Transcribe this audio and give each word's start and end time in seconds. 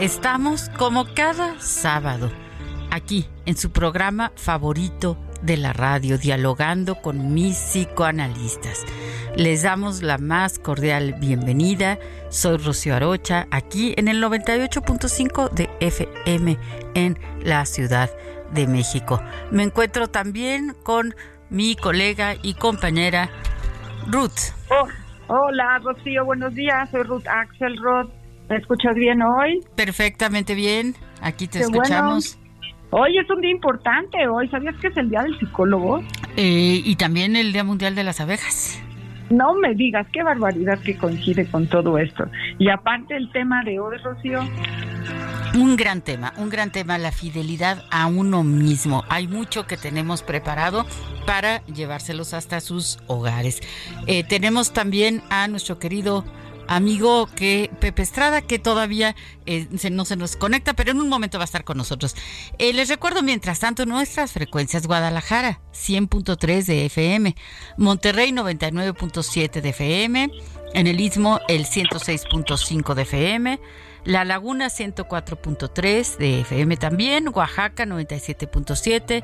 Estamos 0.00 0.70
como 0.78 1.12
cada 1.12 1.58
sábado 1.60 2.30
aquí 2.92 3.26
en 3.46 3.56
su 3.56 3.72
programa 3.72 4.30
favorito 4.36 5.18
de 5.42 5.56
la 5.56 5.72
radio, 5.72 6.18
dialogando 6.18 6.94
con 7.02 7.34
mis 7.34 7.56
psicoanalistas. 7.56 8.84
Les 9.34 9.64
damos 9.64 10.02
la 10.04 10.18
más 10.18 10.60
cordial 10.60 11.14
bienvenida. 11.14 11.98
Soy 12.28 12.58
Rocío 12.58 12.94
Arocha, 12.94 13.48
aquí 13.50 13.94
en 13.96 14.06
el 14.06 14.22
98.5 14.22 15.50
de 15.50 15.68
FM 15.80 16.56
en 16.94 17.18
la 17.42 17.66
Ciudad 17.66 18.08
de 18.52 18.68
México. 18.68 19.20
Me 19.50 19.64
encuentro 19.64 20.06
también 20.06 20.76
con 20.84 21.16
mi 21.50 21.74
colega 21.74 22.36
y 22.40 22.54
compañera 22.54 23.30
Ruth. 24.06 24.54
Oh. 24.70 24.86
Hola, 25.30 25.78
Rocío, 25.84 26.24
buenos 26.24 26.54
días. 26.54 26.88
Soy 26.90 27.02
Ruth 27.02 27.26
Axelrod. 27.26 28.17
¿Me 28.48 28.56
escuchas 28.56 28.94
bien 28.94 29.20
hoy? 29.22 29.60
Perfectamente 29.74 30.54
bien. 30.54 30.94
Aquí 31.20 31.48
te 31.48 31.60
escuchamos. 31.60 32.38
Hoy 32.90 33.18
es 33.18 33.28
un 33.28 33.42
día 33.42 33.50
importante. 33.50 34.26
Hoy, 34.26 34.48
¿sabías 34.48 34.74
que 34.76 34.88
es 34.88 34.96
el 34.96 35.10
Día 35.10 35.22
del 35.22 35.38
Psicólogo? 35.38 36.02
Eh, 36.36 36.80
y 36.82 36.96
también 36.96 37.36
el 37.36 37.52
Día 37.52 37.64
Mundial 37.64 37.94
de 37.94 38.04
las 38.04 38.20
Abejas. 38.20 38.82
No 39.28 39.54
me 39.54 39.74
digas, 39.74 40.06
qué 40.10 40.22
barbaridad 40.22 40.78
que 40.78 40.96
coincide 40.96 41.46
con 41.50 41.66
todo 41.66 41.98
esto. 41.98 42.24
Y 42.58 42.70
aparte 42.70 43.14
el 43.14 43.30
tema 43.30 43.62
de 43.62 43.78
hoy, 43.78 43.98
Rocío, 43.98 44.40
un 45.54 45.76
gran 45.76 46.00
tema, 46.00 46.32
un 46.36 46.50
gran 46.50 46.70
tema, 46.70 46.98
la 46.98 47.12
fidelidad 47.12 47.84
a 47.90 48.06
uno 48.06 48.44
mismo. 48.44 49.04
Hay 49.08 49.28
mucho 49.28 49.66
que 49.66 49.76
tenemos 49.76 50.22
preparado 50.22 50.86
para 51.26 51.64
llevárselos 51.66 52.32
hasta 52.32 52.60
sus 52.60 52.98
hogares. 53.06 53.60
Eh, 54.06 54.24
tenemos 54.24 54.72
también 54.72 55.22
a 55.30 55.48
nuestro 55.48 55.78
querido 55.78 56.24
amigo 56.68 57.28
que 57.34 57.70
Pepe 57.80 58.02
Estrada, 58.02 58.42
que 58.42 58.58
todavía 58.58 59.16
eh, 59.46 59.66
no 59.90 60.04
se 60.04 60.16
nos 60.16 60.36
conecta, 60.36 60.74
pero 60.74 60.92
en 60.92 61.00
un 61.00 61.08
momento 61.08 61.38
va 61.38 61.44
a 61.44 61.46
estar 61.46 61.64
con 61.64 61.76
nosotros. 61.76 62.14
Eh, 62.58 62.72
les 62.72 62.88
recuerdo, 62.88 63.22
mientras 63.22 63.58
tanto, 63.58 63.86
nuestras 63.86 64.32
frecuencias 64.32 64.86
Guadalajara, 64.86 65.60
100.3 65.72 66.64
de 66.64 66.86
FM, 66.86 67.34
Monterrey, 67.76 68.30
99.7 68.30 69.60
de 69.60 69.68
FM, 69.70 70.30
en 70.74 70.86
el 70.86 71.00
Istmo, 71.00 71.40
el 71.48 71.64
106.5 71.64 72.94
de 72.94 73.02
FM, 73.02 73.60
la 74.08 74.24
Laguna 74.24 74.68
104.3 74.68 76.16
de 76.16 76.40
FM 76.40 76.78
también, 76.78 77.28
Oaxaca 77.28 77.84
97.7, 77.84 79.22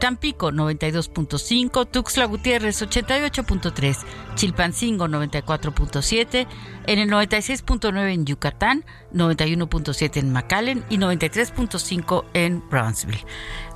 Tampico 0.00 0.50
92.5, 0.50 1.88
Tuxtla 1.88 2.24
Gutiérrez 2.24 2.82
88.3, 2.82 3.96
Chilpancingo 4.34 5.06
94.7, 5.06 6.48
en 6.88 6.98
el 6.98 7.10
96.9 7.10 8.12
en 8.12 8.26
Yucatán, 8.26 8.84
91.7 9.12 10.16
en 10.16 10.32
McAllen 10.32 10.84
y 10.90 10.98
93.5 10.98 12.24
en 12.34 12.68
Brownsville. 12.68 13.24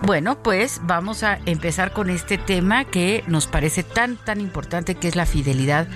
Bueno, 0.02 0.42
pues 0.42 0.80
vamos 0.82 1.22
a 1.22 1.38
empezar 1.46 1.92
con 1.92 2.10
este 2.10 2.36
tema 2.36 2.84
que 2.84 3.22
nos 3.28 3.46
parece 3.46 3.84
tan 3.84 4.16
tan 4.16 4.40
importante 4.40 4.96
que 4.96 5.06
es 5.06 5.14
la 5.14 5.24
fidelidad 5.24 5.86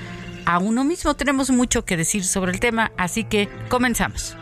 a 0.47 0.61
uno 0.61 0.85
mismo. 0.85 1.15
Tenemos 1.15 1.51
mucho 1.51 1.85
que 1.85 1.97
decir 1.97 2.25
sobre 2.25 2.53
el 2.53 2.61
tema, 2.61 2.93
así 2.97 3.25
que 3.25 3.49
comenzamos. 3.69 4.37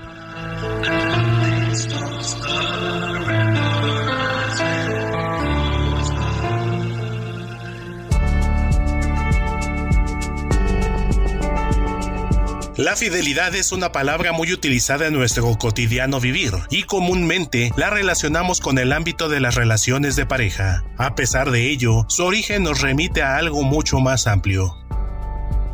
La 12.81 12.97
fidelidad 12.97 13.54
es 13.54 13.72
una 13.72 13.92
palabra 13.92 14.32
muy 14.32 14.54
utilizada 14.54 15.06
en 15.06 15.12
nuestro 15.12 15.54
cotidiano 15.58 16.19
vivir 16.19 16.54
y 16.70 16.84
comúnmente 16.84 17.70
la 17.76 17.91
relacionamos 17.91 18.60
con 18.60 18.78
el 18.78 18.94
ámbito 18.94 19.28
de 19.28 19.38
las 19.38 19.54
relaciones 19.54 20.16
de 20.16 20.25
pareja. 20.25 20.82
A 20.97 21.14
pesar 21.14 21.50
de 21.50 21.70
ello, 21.70 22.06
su 22.08 22.25
origen 22.25 22.62
nos 22.62 22.81
remite 22.81 23.22
a 23.22 23.37
algo 23.37 23.64
mucho 23.64 24.00
más 24.00 24.26
amplio. 24.26 24.79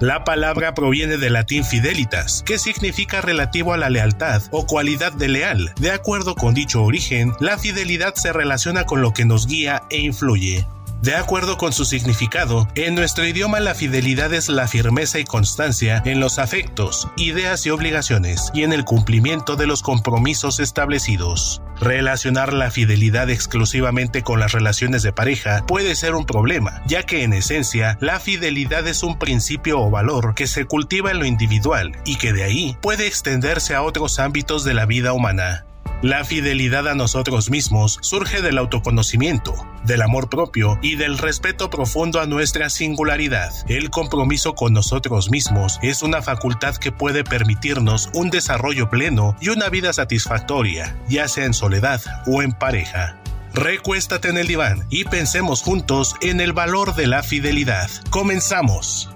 La 0.01 0.25
palabra 0.25 0.75
proviene 0.75 1.17
del 1.17 1.33
latín 1.33 1.65
fidelitas, 1.65 2.43
que 2.45 2.59
significa 2.59 3.23
relativo 3.23 3.73
a 3.73 3.79
la 3.79 3.89
lealtad 3.89 4.43
o 4.51 4.67
cualidad 4.67 5.13
de 5.13 5.29
leal. 5.29 5.73
De 5.81 5.91
acuerdo 5.91 6.35
con 6.35 6.53
dicho 6.53 6.83
origen, 6.83 7.33
la 7.41 7.57
fidelidad 7.57 8.15
se 8.15 8.33
relaciona 8.33 8.85
con 8.85 9.01
lo 9.01 9.13
que 9.13 9.25
nos 9.25 9.47
guía 9.47 9.85
e 9.89 10.01
influye. 10.01 10.67
De 11.03 11.15
acuerdo 11.15 11.57
con 11.59 11.73
su 11.73 11.85
significado, 11.85 12.69
en 12.75 12.95
nuestro 12.95 13.27
idioma 13.27 13.61
la 13.61 13.75
fidelidad 13.75 14.33
es 14.33 14.49
la 14.49 14.67
firmeza 14.67 15.19
y 15.19 15.25
constancia 15.25 16.03
en 16.05 16.21
los 16.21 16.39
afectos, 16.39 17.09
ideas 17.17 17.65
y 17.67 17.71
obligaciones, 17.71 18.51
y 18.55 18.63
en 18.63 18.73
el 18.73 18.85
cumplimiento 18.85 19.57
de 19.57 19.67
los 19.67 19.83
compromisos 19.83 20.59
establecidos. 20.59 21.63
Relacionar 21.79 22.55
la 22.55 22.71
fidelidad 22.71 23.29
exclusivamente 23.29 24.23
con 24.23 24.41
las 24.41 24.53
relaciones 24.53 25.03
de 25.03 25.13
pareja 25.13 25.65
puede 25.67 25.95
ser 25.95 26.15
un 26.15 26.25
problema, 26.25 26.83
ya 26.87 27.03
que 27.03 27.23
en 27.23 27.35
esencia 27.35 27.99
la 28.01 28.19
fidelidad 28.19 28.87
es 28.89 29.03
un 29.03 29.19
principio 29.19 29.81
o 29.81 29.91
valor 29.91 30.35
que 30.35 30.47
se 30.47 30.65
cultiva 30.65 31.11
en 31.11 31.19
lo 31.19 31.27
individual 31.27 31.93
y 32.07 32.17
que 32.17 32.33
de 32.33 32.45
ahí 32.45 32.77
puede 32.81 33.07
extenderse 33.07 33.75
a 33.75 33.83
otros 33.83 34.19
ámbitos 34.19 34.65
de 34.65 34.73
la 34.73 34.87
vida 34.87 35.13
humana. 35.13 35.66
La 36.03 36.25
fidelidad 36.25 36.89
a 36.89 36.95
nosotros 36.95 37.49
mismos 37.49 37.99
surge 38.03 38.43
del 38.43 38.59
autoconocimiento, 38.59 39.55
del 39.85 40.03
amor 40.03 40.29
propio 40.29 40.79
y 40.83 40.97
del 40.97 41.17
respeto 41.17 41.71
profundo 41.71 42.21
a 42.21 42.27
nuestra 42.27 42.69
singularidad. 42.69 43.51
El 43.67 43.89
compromiso 43.89 44.55
con 44.55 44.75
nosotros 44.75 45.31
mismos 45.31 45.79
es 45.83 46.03
una 46.03 46.21
facultad 46.21 46.77
que 46.77 46.93
puede 46.93 47.25
permitirnos 47.25 48.11
un 48.13 48.29
desarrollo 48.29 48.91
pleno 48.91 49.37
y 49.41 49.49
una 49.49 49.71
vida 49.71 49.95
satisfactoria, 49.95 50.95
ya 51.09 51.29
sea 51.29 51.47
en 51.47 51.55
soledad 51.55 52.03
o 52.27 52.43
en 52.43 52.53
pareja. 52.53 53.19
Recuéstate 53.55 54.29
en 54.29 54.37
el 54.37 54.49
diván 54.49 54.87
y 54.91 55.05
pensemos 55.05 55.63
juntos 55.63 56.15
en 56.21 56.43
el 56.43 56.53
valor 56.53 56.95
de 56.95 57.07
la 57.07 57.23
fidelidad. 57.23 57.89
Comenzamos. 58.11 59.16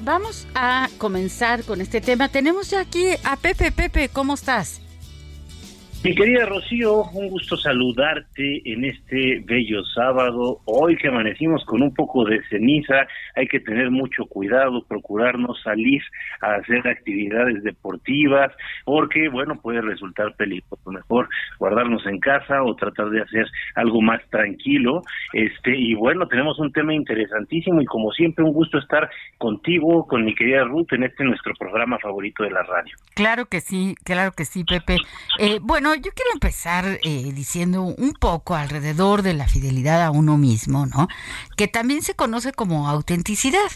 Vamos 0.00 0.46
a 0.54 0.88
comenzar 0.98 1.64
con 1.64 1.80
este 1.80 2.00
tema. 2.00 2.28
Tenemos 2.28 2.70
ya 2.70 2.80
aquí 2.80 3.08
a 3.24 3.36
Pepe. 3.36 3.70
Pepe, 3.72 4.08
¿cómo 4.08 4.34
estás? 4.34 4.80
Mi 6.04 6.14
querida 6.14 6.46
Rocío, 6.46 7.02
un 7.12 7.28
gusto 7.28 7.56
saludarte 7.56 8.62
en 8.64 8.84
este 8.84 9.42
bello 9.44 9.82
sábado. 9.84 10.60
Hoy 10.64 10.96
que 10.96 11.08
amanecimos 11.08 11.64
con 11.64 11.82
un 11.82 11.92
poco 11.92 12.24
de 12.24 12.40
ceniza, 12.48 13.08
hay 13.34 13.48
que 13.48 13.58
tener 13.58 13.90
mucho 13.90 14.24
cuidado, 14.26 14.84
procurar 14.86 15.40
no 15.40 15.54
salir 15.56 16.00
a 16.40 16.54
hacer 16.54 16.86
actividades 16.86 17.64
deportivas, 17.64 18.52
porque, 18.84 19.28
bueno, 19.28 19.60
puede 19.60 19.80
resultar 19.80 20.36
peligroso. 20.36 20.88
Mejor 20.88 21.28
guardarnos 21.58 22.06
en 22.06 22.20
casa 22.20 22.62
o 22.62 22.76
tratar 22.76 23.10
de 23.10 23.22
hacer 23.22 23.46
algo 23.74 24.00
más 24.00 24.22
tranquilo. 24.30 25.02
Este, 25.32 25.76
y 25.76 25.94
bueno, 25.94 26.28
tenemos 26.28 26.60
un 26.60 26.72
tema 26.72 26.94
interesantísimo 26.94 27.82
y 27.82 27.86
como 27.86 28.12
siempre, 28.12 28.44
un 28.44 28.52
gusto 28.52 28.78
estar 28.78 29.10
contigo, 29.36 30.06
con 30.06 30.24
mi 30.24 30.32
querida 30.32 30.62
Ruth, 30.62 30.92
en 30.92 31.02
este 31.02 31.24
nuestro 31.24 31.54
programa 31.58 31.98
favorito 31.98 32.44
de 32.44 32.50
la 32.50 32.62
radio. 32.62 32.94
Claro 33.14 33.46
que 33.46 33.60
sí, 33.60 33.96
claro 34.04 34.30
que 34.30 34.44
sí, 34.44 34.62
Pepe. 34.62 34.98
Eh, 35.40 35.58
bueno, 35.60 35.87
yo 35.94 36.12
quiero 36.12 36.30
empezar 36.32 37.00
eh, 37.02 37.32
diciendo 37.34 37.82
un 37.82 38.12
poco 38.12 38.54
alrededor 38.54 39.22
de 39.22 39.34
la 39.34 39.48
fidelidad 39.48 40.02
a 40.02 40.10
uno 40.10 40.36
mismo, 40.36 40.86
¿no? 40.86 41.08
Que 41.56 41.68
también 41.68 42.02
se 42.02 42.14
conoce 42.14 42.52
como 42.52 42.88
autenticidad 42.88 43.70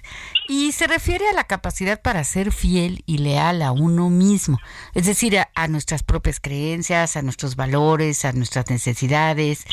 y 0.48 0.72
se 0.72 0.86
refiere 0.86 1.28
a 1.28 1.32
la 1.32 1.44
capacidad 1.44 2.00
para 2.00 2.24
ser 2.24 2.52
fiel 2.52 3.02
y 3.06 3.18
leal 3.18 3.62
a 3.62 3.72
uno 3.72 4.10
mismo, 4.10 4.58
es 4.94 5.06
decir, 5.06 5.38
a, 5.38 5.68
nuestras 5.68 6.02
propias 6.02 6.40
creencias, 6.40 7.16
a 7.16 7.22
nuestros 7.22 7.56
valores, 7.56 8.24
a 8.24 8.32
nuestras 8.32 8.68
necesidades. 8.70 9.64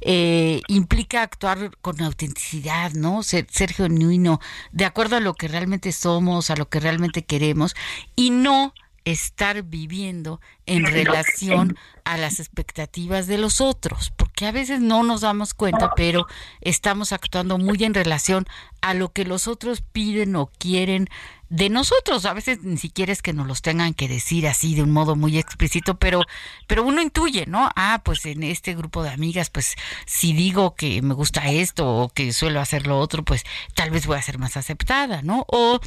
Eh, 0.00 0.62
implica 0.68 1.22
actuar 1.22 1.76
con 1.80 2.00
autenticidad, 2.00 2.92
¿no? 2.92 3.22
Ser, 3.22 3.46
ser 3.50 3.72
genuino, 3.72 4.40
de 4.72 4.84
acuerdo 4.84 5.16
a 5.16 5.20
lo 5.20 5.34
que 5.34 5.48
realmente 5.48 5.92
somos, 5.92 6.50
a 6.50 6.56
lo 6.56 6.68
que 6.68 6.80
realmente 6.80 7.24
queremos 7.24 7.74
y 8.16 8.30
no 8.30 8.74
estar 9.04 9.62
viviendo 9.62 10.40
en 10.66 10.84
relación 10.84 11.76
a 12.04 12.16
las 12.16 12.40
expectativas 12.40 13.26
de 13.26 13.38
los 13.38 13.60
otros, 13.60 14.12
porque 14.16 14.46
a 14.46 14.52
veces 14.52 14.80
no 14.80 15.02
nos 15.02 15.22
damos 15.22 15.54
cuenta, 15.54 15.92
pero 15.94 16.26
estamos 16.60 17.12
actuando 17.12 17.58
muy 17.58 17.82
en 17.84 17.94
relación 17.94 18.46
a 18.80 18.94
lo 18.94 19.12
que 19.12 19.24
los 19.24 19.48
otros 19.48 19.82
piden 19.82 20.36
o 20.36 20.46
quieren 20.46 21.08
de 21.50 21.68
nosotros. 21.68 22.24
A 22.24 22.32
veces 22.32 22.62
ni 22.62 22.78
siquiera 22.78 23.12
es 23.12 23.20
que 23.20 23.32
nos 23.32 23.46
los 23.46 23.62
tengan 23.62 23.92
que 23.92 24.08
decir 24.08 24.46
así 24.46 24.74
de 24.74 24.82
un 24.82 24.90
modo 24.90 25.16
muy 25.16 25.38
explícito, 25.38 25.98
pero, 25.98 26.22
pero 26.66 26.84
uno 26.84 27.02
intuye, 27.02 27.46
¿no? 27.46 27.68
Ah, 27.76 28.00
pues 28.04 28.24
en 28.26 28.42
este 28.42 28.74
grupo 28.74 29.02
de 29.02 29.10
amigas, 29.10 29.50
pues 29.50 29.74
si 30.06 30.32
digo 30.32 30.74
que 30.74 31.02
me 31.02 31.14
gusta 31.14 31.50
esto 31.50 31.88
o 31.88 32.08
que 32.08 32.32
suelo 32.32 32.60
hacer 32.60 32.86
lo 32.86 32.98
otro, 32.98 33.24
pues 33.24 33.44
tal 33.74 33.90
vez 33.90 34.06
voy 34.06 34.16
a 34.16 34.22
ser 34.22 34.38
más 34.38 34.56
aceptada, 34.56 35.22
¿no? 35.22 35.44
O 35.48 35.80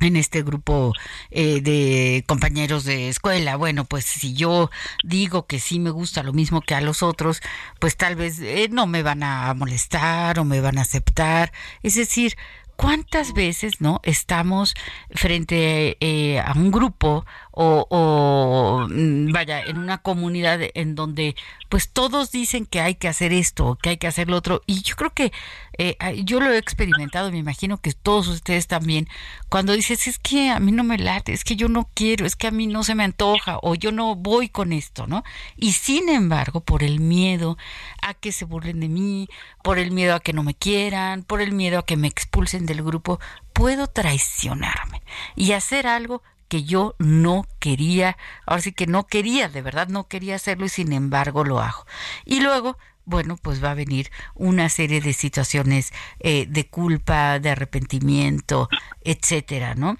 en 0.00 0.16
este 0.16 0.42
grupo 0.42 0.92
eh, 1.30 1.60
de 1.60 2.24
compañeros 2.26 2.84
de 2.84 3.08
escuela. 3.08 3.56
Bueno, 3.56 3.84
pues 3.84 4.04
si 4.04 4.34
yo 4.34 4.70
digo 5.04 5.46
que 5.46 5.60
sí 5.60 5.78
me 5.78 5.90
gusta 5.90 6.22
lo 6.22 6.32
mismo 6.32 6.60
que 6.60 6.74
a 6.74 6.80
los 6.80 7.02
otros, 7.02 7.40
pues 7.80 7.96
tal 7.96 8.16
vez 8.16 8.40
eh, 8.40 8.68
no 8.70 8.86
me 8.86 9.02
van 9.02 9.22
a 9.22 9.54
molestar 9.54 10.38
o 10.38 10.44
me 10.44 10.60
van 10.60 10.78
a 10.78 10.82
aceptar. 10.82 11.52
Es 11.82 11.94
decir, 11.94 12.36
¿cuántas 12.76 13.32
veces 13.32 13.80
no 13.80 14.00
estamos 14.02 14.74
frente 15.10 15.96
eh, 16.00 16.40
a 16.40 16.52
un 16.54 16.70
grupo 16.70 17.24
o, 17.58 18.86
mm, 18.90 19.32
vaya 19.32 19.62
en 19.62 19.78
una 19.78 19.98
comunidad 19.98 20.60
en 20.74 20.94
donde 20.94 21.34
pues 21.68 21.88
todos 21.88 22.30
dicen 22.30 22.66
que 22.66 22.80
hay 22.80 22.94
que 22.94 23.08
hacer 23.08 23.32
esto 23.32 23.78
que 23.80 23.90
hay 23.90 23.96
que 23.96 24.06
hacer 24.06 24.28
lo 24.28 24.36
otro. 24.36 24.62
Y 24.66 24.82
yo 24.82 24.94
creo 24.96 25.10
que 25.14 25.32
eh, 25.78 25.96
yo 26.24 26.40
lo 26.40 26.52
he 26.52 26.58
experimentado 26.58 27.30
me 27.30 27.38
imagino 27.38 27.78
que 27.78 27.92
todos 27.92 28.28
ustedes 28.28 28.66
también 28.66 29.08
cuando 29.48 29.72
dices 29.72 30.06
es 30.06 30.18
que 30.18 30.50
a 30.50 30.60
mí 30.60 30.72
no 30.72 30.84
me 30.84 30.98
late 30.98 31.32
es 31.32 31.44
que 31.44 31.56
yo 31.56 31.68
no 31.68 31.90
quiero 31.94 32.24
es 32.26 32.36
que 32.36 32.46
a 32.46 32.50
mí 32.50 32.66
no 32.66 32.82
se 32.82 32.94
me 32.94 33.04
antoja 33.04 33.58
o 33.62 33.74
yo 33.74 33.92
no 33.92 34.14
voy 34.14 34.48
con 34.48 34.72
esto 34.72 35.06
no 35.06 35.22
y 35.56 35.72
sin 35.72 36.08
embargo 36.08 36.60
por 36.60 36.82
el 36.82 37.00
miedo 37.00 37.58
a 38.00 38.14
que 38.14 38.32
se 38.32 38.44
burlen 38.44 38.80
de 38.80 38.88
mí 38.88 39.28
por 39.62 39.78
el 39.78 39.90
miedo 39.90 40.14
a 40.14 40.20
que 40.20 40.32
no 40.32 40.42
me 40.42 40.54
quieran 40.54 41.22
por 41.22 41.42
el 41.42 41.52
miedo 41.52 41.78
a 41.78 41.84
que 41.84 41.96
me 41.96 42.08
expulsen 42.08 42.64
del 42.66 42.82
grupo 42.82 43.20
puedo 43.52 43.86
traicionarme 43.86 45.02
y 45.34 45.52
hacer 45.52 45.86
algo 45.86 46.22
que 46.48 46.64
yo 46.64 46.94
no 46.98 47.46
quería, 47.58 48.16
ahora 48.46 48.62
sí 48.62 48.72
que 48.72 48.86
no 48.86 49.06
quería, 49.06 49.48
de 49.48 49.62
verdad 49.62 49.88
no 49.88 50.08
quería 50.08 50.36
hacerlo 50.36 50.66
y 50.66 50.70
sin 50.70 50.92
embargo 50.92 51.44
lo 51.44 51.60
hago. 51.60 51.86
Y 52.24 52.40
luego, 52.40 52.78
bueno, 53.04 53.36
pues 53.36 53.62
va 53.62 53.70
a 53.70 53.74
venir 53.74 54.10
una 54.34 54.68
serie 54.68 55.00
de 55.00 55.12
situaciones 55.12 55.92
eh, 56.20 56.46
de 56.48 56.68
culpa, 56.68 57.38
de 57.38 57.50
arrepentimiento, 57.50 58.68
etcétera, 59.02 59.74
¿no? 59.74 59.96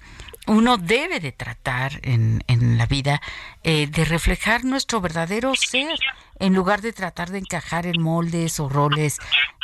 Uno 0.47 0.77
debe 0.77 1.19
de 1.19 1.33
tratar 1.33 1.99
en, 2.03 2.41
en 2.47 2.77
la 2.77 2.85
vida 2.85 3.21
eh, 3.63 3.87
de 3.87 4.05
reflejar 4.05 4.63
nuestro 4.63 5.01
verdadero 5.01 5.53
ser, 5.55 5.99
en 6.39 6.53
lugar 6.53 6.81
de 6.81 6.93
tratar 6.93 7.31
de 7.31 7.39
encajar 7.39 7.85
en 7.85 8.01
moldes 8.01 8.59
o 8.61 8.69
roles 8.69 9.17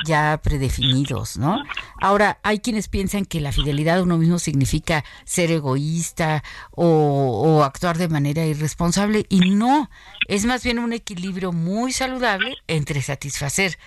ya 0.06 0.42
predefinidos, 0.44 1.38
¿no? 1.38 1.64
Ahora, 2.02 2.40
hay 2.44 2.60
quienes 2.60 2.90
piensan 2.90 3.26
que 3.26 3.40
la 3.40 3.54
fidelidad 3.54 4.00
a 4.00 4.04
uno 4.04 4.18
mismo 4.18 4.40
significa 4.40 5.06
ser 5.24 5.52
egoísta 5.52 6.44
o, 6.72 6.86
o 6.86 7.64
actuar 7.64 7.98
de 7.98 8.10
manera 8.10 8.46
irresponsable 8.46 9.26
y 9.30 9.52
no, 9.52 9.90
es 10.28 10.44
más 10.46 10.64
bien 10.64 10.80
un 10.80 10.92
equilibrio 10.92 11.54
muy 11.54 11.94
saludable 11.94 12.56
entre 12.68 13.02
satisfacer 13.02 13.78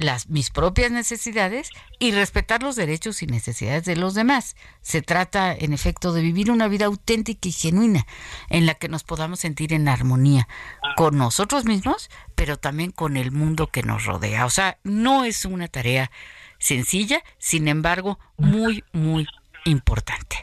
las, 0.00 0.28
mis 0.28 0.50
propias 0.50 0.90
necesidades 0.90 1.70
y 1.98 2.12
respetar 2.12 2.62
los 2.62 2.74
derechos 2.74 3.22
y 3.22 3.26
necesidades 3.26 3.84
de 3.84 3.96
los 3.96 4.14
demás. 4.14 4.56
Se 4.80 5.02
trata, 5.02 5.54
en 5.54 5.72
efecto, 5.72 6.12
de 6.12 6.22
vivir 6.22 6.50
una 6.50 6.68
vida 6.68 6.86
auténtica 6.86 7.48
y 7.48 7.52
genuina 7.52 8.06
en 8.48 8.66
la 8.66 8.74
que 8.74 8.88
nos 8.88 9.04
podamos 9.04 9.40
sentir 9.40 9.72
en 9.72 9.88
armonía 9.88 10.48
con 10.96 11.18
nosotros 11.18 11.64
mismos, 11.66 12.10
pero 12.34 12.56
también 12.56 12.90
con 12.90 13.16
el 13.16 13.30
mundo 13.30 13.66
que 13.66 13.82
nos 13.82 14.06
rodea. 14.06 14.46
O 14.46 14.50
sea, 14.50 14.78
no 14.82 15.24
es 15.24 15.44
una 15.44 15.68
tarea 15.68 16.10
sencilla, 16.58 17.22
sin 17.38 17.68
embargo, 17.68 18.18
muy, 18.36 18.82
muy 18.92 19.26
importante. 19.64 20.36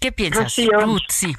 ¿Qué 0.00 0.12
piensas, 0.12 0.54
Ruth? 0.56 1.02
Sí. 1.08 1.34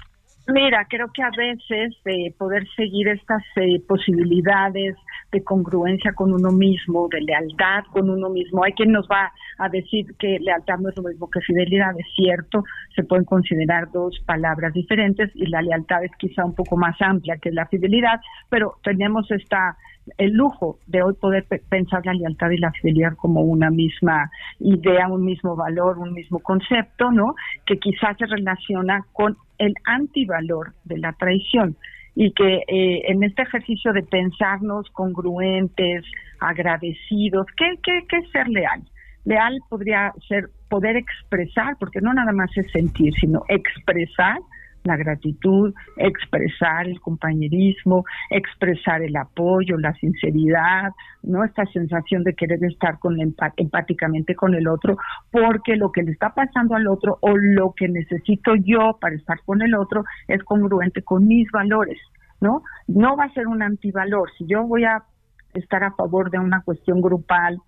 Mira, 0.48 0.86
creo 0.90 1.10
que 1.14 1.24
a 1.24 1.30
veces 1.30 1.96
de 2.04 2.34
poder 2.38 2.68
seguir 2.76 3.08
estas 3.08 3.44
eh, 3.56 3.80
posibilidades 3.88 4.96
de 5.34 5.44
congruencia 5.44 6.14
con 6.14 6.32
uno 6.32 6.52
mismo, 6.52 7.10
de 7.10 7.22
lealtad 7.22 7.84
con 7.92 8.10
uno 8.10 8.30
mismo, 8.30 8.64
hay 8.64 8.72
quien 8.74 8.92
nos 8.92 9.08
va 9.08 9.32
a 9.58 9.68
decir 9.70 10.16
que 10.18 10.40
lealtad 10.40 10.78
no 10.80 10.90
es 10.90 10.96
lo 10.96 11.04
mismo 11.04 11.30
que 11.30 11.42
fidelidad, 11.42 11.92
es 12.00 12.08
cierto, 12.16 12.64
se 12.96 13.04
pueden 13.04 13.26
considerar 13.26 13.92
dos 13.92 14.18
palabras 14.26 14.74
diferentes 14.74 15.30
y 15.36 15.48
la 15.48 15.62
lealtad 15.62 16.04
es 16.04 16.12
quizá 16.18 16.46
un 16.46 16.56
poco 16.56 16.78
más 16.78 16.96
amplia 17.02 17.38
que 17.38 17.52
la 17.52 17.66
fidelidad, 17.66 18.22
pero 18.50 18.78
tenemos 18.84 19.30
esta 19.32 19.76
el 20.18 20.32
lujo 20.32 20.80
de 20.88 21.02
hoy 21.02 21.14
poder 21.14 21.46
pensar 21.70 22.06
la 22.06 22.14
lealtad 22.14 22.50
y 22.50 22.58
la 22.58 22.72
fidelidad 22.72 23.16
como 23.16 23.42
una 23.42 23.70
misma 23.70 24.30
idea, 24.60 25.08
un 25.08 25.24
mismo 25.24 25.56
valor, 25.56 25.98
un 25.98 26.14
mismo 26.14 26.40
concepto, 26.40 27.10
¿no? 27.12 27.36
Que 27.66 27.80
quizás 27.80 28.18
se 28.18 28.26
relaciona 28.26 29.06
con 29.14 29.38
el 29.58 29.74
antivalor 29.86 30.74
de 30.84 30.98
la 30.98 31.14
traición 31.14 31.78
y 32.16 32.32
que 32.34 32.64
eh, 32.68 33.02
en 33.08 33.24
este 33.24 33.44
ejercicio 33.44 33.94
de 33.94 34.04
pensarnos 34.04 34.90
congruentes, 34.92 36.04
agradecidos, 36.40 37.48
¿qué, 37.58 37.80
qué, 37.82 38.06
qué 38.08 38.18
es 38.18 38.30
ser 38.32 38.48
leal? 38.48 38.82
Leal 39.26 39.60
podría 39.70 40.14
ser 40.28 40.50
poder 40.70 40.98
expresar, 40.98 41.78
porque 41.80 42.02
no 42.02 42.14
nada 42.14 42.32
más 42.32 42.50
es 42.58 42.70
sentir, 42.72 43.14
sino 43.14 43.44
expresar 43.48 44.38
la 44.84 44.98
gratitud, 44.98 45.74
expresar 45.98 46.88
el 46.88 47.00
compañerismo, 47.00 48.06
expresar 48.30 49.02
el 49.02 49.16
apoyo, 49.16 49.78
la 49.78 49.94
sinceridad, 49.94 50.92
¿no? 51.24 51.44
Esta 51.44 51.66
sensación 51.68 52.24
de 52.24 52.34
querer 52.34 52.64
estar 52.64 53.00
con 53.00 53.18
empáticamente 53.20 54.36
con 54.36 54.54
el 54.56 54.68
otro, 54.68 54.98
porque 55.32 55.76
lo 55.76 55.92
que 55.92 56.04
le 56.04 56.12
está 56.12 56.34
pasando 56.34 56.76
al 56.76 56.88
otro 56.88 57.18
o 57.22 57.36
lo 57.38 57.74
que 57.74 57.88
necesito 57.88 58.56
yo 58.56 58.98
para 59.00 59.16
estar 59.16 59.40
con 59.46 59.62
el 59.62 59.74
otro 59.76 60.04
es 60.28 60.44
congruente 60.44 61.02
con 61.02 61.28
mis 61.28 61.50
valores, 61.52 62.00
¿no? 62.42 62.64
No 62.88 63.16
va 63.16 63.26
a 63.26 63.34
ser 63.34 63.48
un 63.48 63.64
antivalor. 63.64 64.30
Si 64.38 64.46
yo 64.48 64.64
voy 64.64 64.84
a 64.84 65.04
estar 65.54 65.84
a 65.84 65.92
favor 65.92 66.30
de 66.30 66.40
una 66.40 66.62
cuestión 66.62 67.02
grupal 67.02 67.60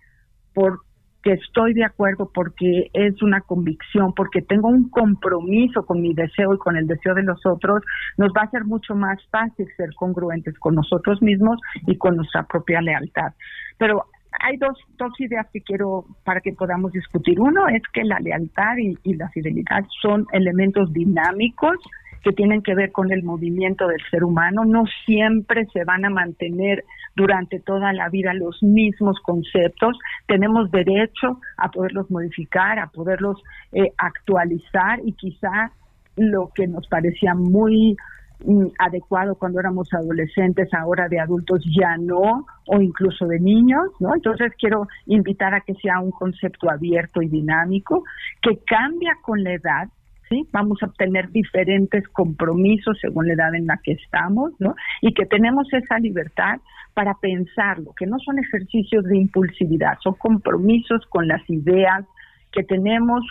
por 0.54 0.80
que 1.26 1.34
estoy 1.34 1.74
de 1.74 1.84
acuerdo 1.84 2.30
porque 2.32 2.92
es 2.94 3.20
una 3.24 3.42
convicción, 3.42 4.14
porque 4.14 4.44
tengo 4.44 4.70
un 4.70 4.90
compromiso 4.90 5.84
con 5.84 6.00
mi 6.00 6.14
deseo 6.14 6.54
y 6.54 6.60
con 6.60 6.78
el 6.78 6.86
deseo 6.86 7.16
de 7.16 7.24
los 7.24 7.44
otros, 7.48 7.82
nos 8.18 8.30
va 8.30 8.44
a 8.44 8.52
ser 8.52 8.64
mucho 8.64 8.94
más 8.94 9.18
fácil 9.32 9.68
ser 9.76 9.90
congruentes 9.96 10.54
con 10.60 10.76
nosotros 10.76 11.24
mismos 11.24 11.60
y 11.88 11.98
con 11.98 12.16
nuestra 12.16 12.44
propia 12.44 12.80
lealtad. 12.80 13.34
Pero 13.80 14.06
hay 14.40 14.58
dos, 14.58 14.78
dos 15.00 15.20
ideas 15.20 15.48
que 15.52 15.62
quiero 15.62 16.06
para 16.24 16.42
que 16.42 16.54
podamos 16.54 16.92
discutir. 16.92 17.40
Uno 17.40 17.68
es 17.70 17.82
que 17.92 18.04
la 18.04 18.20
lealtad 18.20 18.76
y 18.78 19.14
la 19.16 19.28
fidelidad 19.30 19.84
son 20.04 20.28
elementos 20.32 20.94
dinámicos 20.94 21.78
que 22.26 22.34
tienen 22.34 22.64
que 22.64 22.74
ver 22.74 22.92
con 22.92 23.12
el 23.12 23.22
movimiento 23.22 23.88
del 23.88 24.02
ser 24.10 24.24
humano. 24.24 24.66
No 24.66 24.86
siempre 25.06 25.68
se 25.72 25.84
van 25.84 26.06
a 26.06 26.10
mantener 26.10 26.84
durante 27.16 27.60
toda 27.60 27.94
la 27.94 28.10
vida 28.10 28.34
los 28.34 28.64
mismos 28.64 29.20
conceptos. 29.22 29.96
Tenemos 30.26 30.72
derecho 30.72 31.40
a 31.58 31.70
poderlos 31.70 32.10
modificar, 32.10 32.80
a 32.80 32.88
poderlos 32.88 33.44
eh, 33.74 33.94
actualizar 33.98 35.02
y 35.06 35.14
quizá 35.14 35.72
lo 36.16 36.50
que 36.56 36.66
nos 36.66 36.88
parecía 36.88 37.36
muy 37.36 37.96
mm, 38.44 38.70
adecuado 38.80 39.36
cuando 39.36 39.60
éramos 39.60 39.94
adolescentes, 39.94 40.74
ahora 40.74 41.08
de 41.08 41.20
adultos 41.20 41.64
ya 41.80 41.96
no, 41.98 42.48
o 42.66 42.82
incluso 42.82 43.28
de 43.28 43.40
niños, 43.40 43.92
¿no? 44.00 44.16
Entonces 44.16 44.52
quiero 44.58 44.88
invitar 45.06 45.54
a 45.54 45.62
que 45.62 45.76
sea 45.76 46.00
un 46.00 46.10
concepto 46.10 46.72
abierto 46.72 47.22
y 47.22 47.28
dinámico, 47.28 48.04
que 48.42 48.58
cambia 48.66 49.14
con 49.22 49.44
la 49.44 49.54
edad, 49.54 49.90
¿sí? 50.30 50.48
Vamos 50.52 50.82
a 50.82 50.88
obtener 50.88 51.30
diferentes 51.32 52.08
compromisos 52.10 52.98
según 53.00 53.28
la 53.28 53.34
edad 53.34 53.56
en 53.56 53.68
la 53.68 53.78
que 53.84 53.94
estamos, 53.94 54.52
¿no? 54.60 54.76
Y 55.02 55.14
que 55.14 55.26
tenemos 55.26 55.72
esa 55.74 56.00
libertad 56.00 56.60
para 56.94 57.14
pensarlo, 57.16 57.94
que 57.98 58.06
no 58.06 58.18
son 58.20 58.40
ejercicios 58.40 59.04
de 59.06 59.18
impulsividad, 59.18 59.98
son 60.02 60.14
compromisos 60.16 61.06
con 61.10 61.28
las 61.28 61.48
ideas 61.50 62.06
que 62.52 62.64
tenemos 62.64 63.24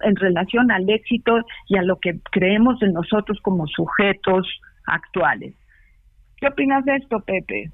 en 0.00 0.16
relación 0.16 0.70
al 0.72 0.88
éxito 0.90 1.38
y 1.68 1.78
a 1.78 1.82
lo 1.82 1.98
que 2.00 2.18
creemos 2.30 2.80
de 2.80 2.90
nosotros 2.90 3.38
como 3.42 3.66
sujetos 3.68 4.46
actuales. 4.86 5.54
¿Qué 6.38 6.48
opinas 6.48 6.84
de 6.84 6.96
esto, 6.96 7.20
Pepe? 7.20 7.70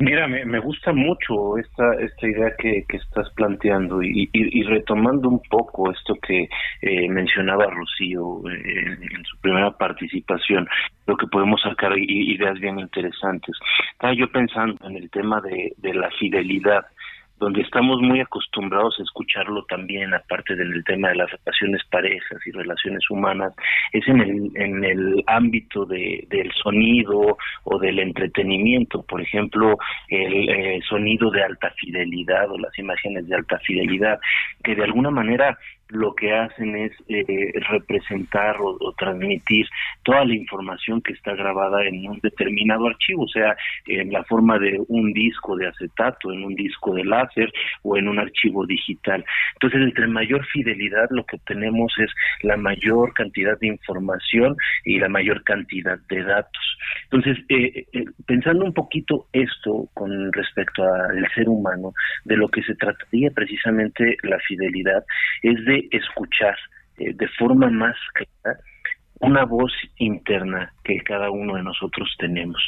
Mira, 0.00 0.26
me, 0.26 0.58
gusta 0.60 0.94
mucho 0.94 1.58
esta 1.58 1.92
esta 2.00 2.26
idea 2.26 2.54
que, 2.56 2.86
que 2.88 2.96
estás 2.96 3.28
planteando 3.34 4.02
y, 4.02 4.30
y, 4.32 4.62
retomando 4.62 5.28
un 5.28 5.42
poco 5.50 5.90
esto 5.92 6.14
que 6.26 6.48
eh, 6.80 7.08
mencionaba 7.10 7.66
Rocío 7.66 8.40
eh, 8.48 8.96
en, 8.98 9.24
su 9.26 9.36
primera 9.42 9.76
participación, 9.76 10.66
lo 11.06 11.18
que 11.18 11.26
podemos 11.26 11.60
sacar 11.60 11.92
ideas 11.98 12.58
bien 12.60 12.78
interesantes. 12.78 13.54
Estaba 13.92 14.14
yo 14.14 14.26
pensando 14.32 14.74
en 14.86 14.96
el 14.96 15.10
tema 15.10 15.38
de, 15.42 15.74
de 15.76 15.92
la 15.92 16.10
fidelidad 16.12 16.86
donde 17.40 17.62
estamos 17.62 18.00
muy 18.02 18.20
acostumbrados 18.20 18.96
a 19.00 19.02
escucharlo 19.02 19.64
también, 19.64 20.12
aparte 20.12 20.54
del 20.54 20.84
tema 20.84 21.08
de 21.08 21.16
las 21.16 21.30
relaciones 21.30 21.82
parejas 21.90 22.38
y 22.46 22.50
relaciones 22.50 23.02
humanas, 23.10 23.54
es 23.92 24.06
en 24.06 24.20
el, 24.20 24.50
en 24.54 24.84
el 24.84 25.24
ámbito 25.26 25.86
de, 25.86 26.26
del 26.28 26.52
sonido 26.52 27.38
o 27.64 27.78
del 27.78 27.98
entretenimiento, 27.98 29.02
por 29.02 29.22
ejemplo, 29.22 29.78
el 30.08 30.48
eh, 30.50 30.80
sonido 30.86 31.30
de 31.30 31.42
alta 31.42 31.70
fidelidad 31.70 32.50
o 32.50 32.58
las 32.58 32.78
imágenes 32.78 33.26
de 33.26 33.34
alta 33.34 33.58
fidelidad, 33.60 34.20
que 34.62 34.74
de 34.74 34.84
alguna 34.84 35.10
manera 35.10 35.58
lo 35.90 36.14
que 36.14 36.32
hacen 36.32 36.76
es 36.76 36.92
eh, 37.08 37.52
representar 37.68 38.56
o, 38.60 38.92
transmitir 38.98 39.66
toda 40.02 40.24
la 40.24 40.34
información 40.34 41.00
que 41.00 41.12
está 41.12 41.34
grabada 41.34 41.84
en 41.86 42.06
un 42.08 42.18
determinado 42.20 42.86
archivo, 42.86 43.26
sea, 43.28 43.56
en 43.86 44.12
la 44.12 44.24
forma 44.24 44.58
de 44.58 44.80
un 44.88 45.12
disco 45.12 45.56
de 45.56 45.68
acetato, 45.68 46.32
en 46.32 46.44
un 46.44 46.54
disco 46.54 46.94
de 46.94 47.04
láser 47.04 47.52
o 47.82 47.96
en 47.96 48.08
un 48.08 48.18
archivo 48.18 48.66
digital. 48.66 49.24
Entonces, 49.54 49.80
entre 49.82 50.06
mayor 50.06 50.44
fidelidad, 50.46 51.08
lo 51.10 51.24
que 51.24 51.38
tenemos 51.38 51.92
es 51.98 52.10
la 52.42 52.56
mayor 52.56 53.12
cantidad 53.14 53.58
de 53.58 53.68
información 53.68 54.56
y 54.84 54.98
la 54.98 55.08
mayor 55.08 55.42
cantidad 55.44 55.98
de 56.08 56.22
datos. 56.22 56.78
Entonces, 57.10 57.38
eh, 57.48 57.86
eh, 57.92 58.04
pensando 58.26 58.64
un 58.64 58.74
poquito 58.74 59.26
esto 59.32 59.88
con 59.94 60.32
respecto 60.32 60.82
al 60.82 61.26
ser 61.34 61.48
humano, 61.48 61.92
de 62.24 62.36
lo 62.36 62.48
que 62.48 62.62
se 62.62 62.74
trataría 62.74 63.30
precisamente 63.30 64.16
la 64.22 64.38
fidelidad, 64.40 65.04
es 65.42 65.64
de 65.64 65.79
escuchar 65.90 66.56
eh, 66.98 67.12
de 67.14 67.28
forma 67.28 67.70
más 67.70 67.96
clara 68.14 68.58
una 69.20 69.44
voz 69.44 69.72
interna 69.98 70.72
que 70.82 70.98
cada 71.00 71.30
uno 71.30 71.56
de 71.56 71.62
nosotros 71.62 72.08
tenemos. 72.18 72.58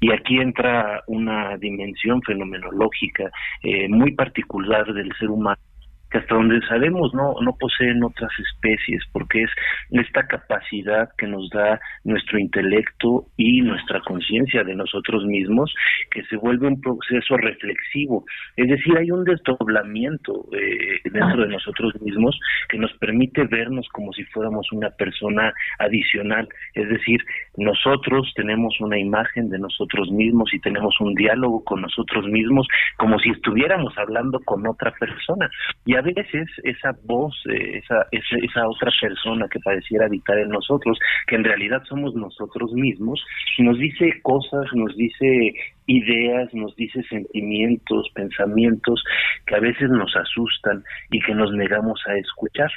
Y 0.00 0.12
aquí 0.12 0.38
entra 0.38 1.02
una 1.08 1.56
dimensión 1.58 2.22
fenomenológica 2.22 3.30
eh, 3.62 3.88
muy 3.88 4.12
particular 4.12 4.92
del 4.94 5.12
ser 5.18 5.30
humano 5.30 5.60
que 6.10 6.18
hasta 6.18 6.34
donde 6.34 6.60
sabemos 6.68 7.12
no, 7.14 7.34
no 7.40 7.56
poseen 7.58 8.02
otras 8.02 8.30
especies, 8.38 9.02
porque 9.12 9.42
es 9.42 9.50
esta 9.90 10.26
capacidad 10.26 11.08
que 11.18 11.26
nos 11.26 11.48
da 11.50 11.80
nuestro 12.04 12.38
intelecto 12.38 13.26
y 13.36 13.62
nuestra 13.62 14.00
conciencia 14.00 14.62
de 14.64 14.74
nosotros 14.74 15.24
mismos, 15.24 15.74
que 16.10 16.22
se 16.24 16.36
vuelve 16.36 16.68
un 16.68 16.80
proceso 16.80 17.36
reflexivo. 17.36 18.24
Es 18.56 18.68
decir, 18.68 18.96
hay 18.96 19.10
un 19.10 19.24
desdoblamiento 19.24 20.46
eh, 20.52 21.00
dentro 21.04 21.42
de 21.42 21.48
nosotros 21.48 22.00
mismos 22.00 22.38
que 22.68 22.78
nos 22.78 22.92
permite 22.94 23.44
vernos 23.44 23.86
como 23.92 24.12
si 24.12 24.24
fuéramos 24.24 24.70
una 24.72 24.90
persona 24.90 25.52
adicional. 25.78 26.48
Es 26.74 26.88
decir, 26.88 27.20
nosotros 27.56 28.32
tenemos 28.34 28.80
una 28.80 28.98
imagen 28.98 29.48
de 29.50 29.58
nosotros 29.58 30.10
mismos 30.10 30.52
y 30.52 30.60
tenemos 30.60 30.94
un 31.00 31.14
diálogo 31.14 31.64
con 31.64 31.82
nosotros 31.82 32.26
mismos 32.26 32.66
como 32.96 33.18
si 33.18 33.30
estuviéramos 33.30 33.96
hablando 33.98 34.40
con 34.40 34.66
otra 34.66 34.92
persona. 34.92 35.48
Y 35.84 35.95
a 35.96 36.02
veces 36.02 36.48
esa 36.64 36.92
voz, 37.04 37.34
eh, 37.48 37.78
esa, 37.78 38.06
esa, 38.10 38.68
otra 38.68 38.90
persona 39.00 39.46
que 39.48 39.60
pareciera 39.60 40.06
habitar 40.06 40.38
en 40.38 40.48
nosotros, 40.48 40.98
que 41.26 41.36
en 41.36 41.44
realidad 41.44 41.82
somos 41.88 42.14
nosotros 42.14 42.72
mismos, 42.72 43.22
nos 43.58 43.78
dice 43.78 44.20
cosas, 44.22 44.66
nos 44.74 44.96
dice 44.96 45.54
ideas, 45.86 46.52
nos 46.54 46.74
dice 46.76 47.02
sentimientos, 47.04 48.08
pensamientos 48.14 49.02
que 49.46 49.54
a 49.54 49.60
veces 49.60 49.88
nos 49.90 50.14
asustan 50.16 50.82
y 51.10 51.20
que 51.20 51.34
nos 51.34 51.52
negamos 51.52 52.00
a 52.06 52.14
escuchar. 52.16 52.70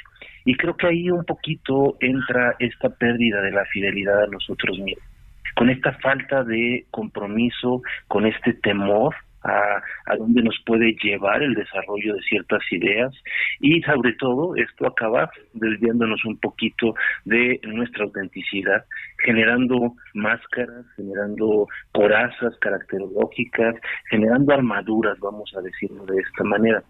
Y 0.44 0.54
creo 0.56 0.76
que 0.76 0.86
ahí 0.86 1.10
un 1.10 1.24
poquito 1.24 1.96
entra 2.00 2.54
esta 2.58 2.88
pérdida 2.90 3.42
de 3.42 3.52
la 3.52 3.64
fidelidad 3.66 4.22
a 4.22 4.28
nosotros 4.28 4.78
mismos, 4.78 5.04
con 5.56 5.70
esta 5.70 5.92
falta 5.98 6.44
de 6.44 6.86
compromiso, 6.90 7.82
con 8.08 8.26
este 8.26 8.54
temor 8.54 9.14
a, 9.42 9.82
a 10.06 10.16
dónde 10.16 10.42
nos 10.42 10.58
puede 10.66 10.94
llevar 11.02 11.42
el 11.42 11.54
desarrollo 11.54 12.14
de 12.14 12.22
ciertas 12.22 12.62
ideas 12.70 13.12
y 13.60 13.80
sobre 13.82 14.12
todo 14.14 14.54
esto 14.56 14.86
acaba 14.86 15.30
desviándonos 15.54 16.24
un 16.24 16.38
poquito 16.38 16.94
de 17.24 17.60
nuestra 17.64 18.04
autenticidad, 18.04 18.84
generando 19.24 19.94
máscaras, 20.14 20.84
generando 20.96 21.66
corazas 21.92 22.56
caracterológicas, 22.60 23.74
generando 24.10 24.54
armaduras, 24.54 25.18
vamos 25.20 25.52
a 25.56 25.60
decirlo 25.60 26.04
de 26.06 26.18
esta 26.20 26.44
manera. 26.44 26.82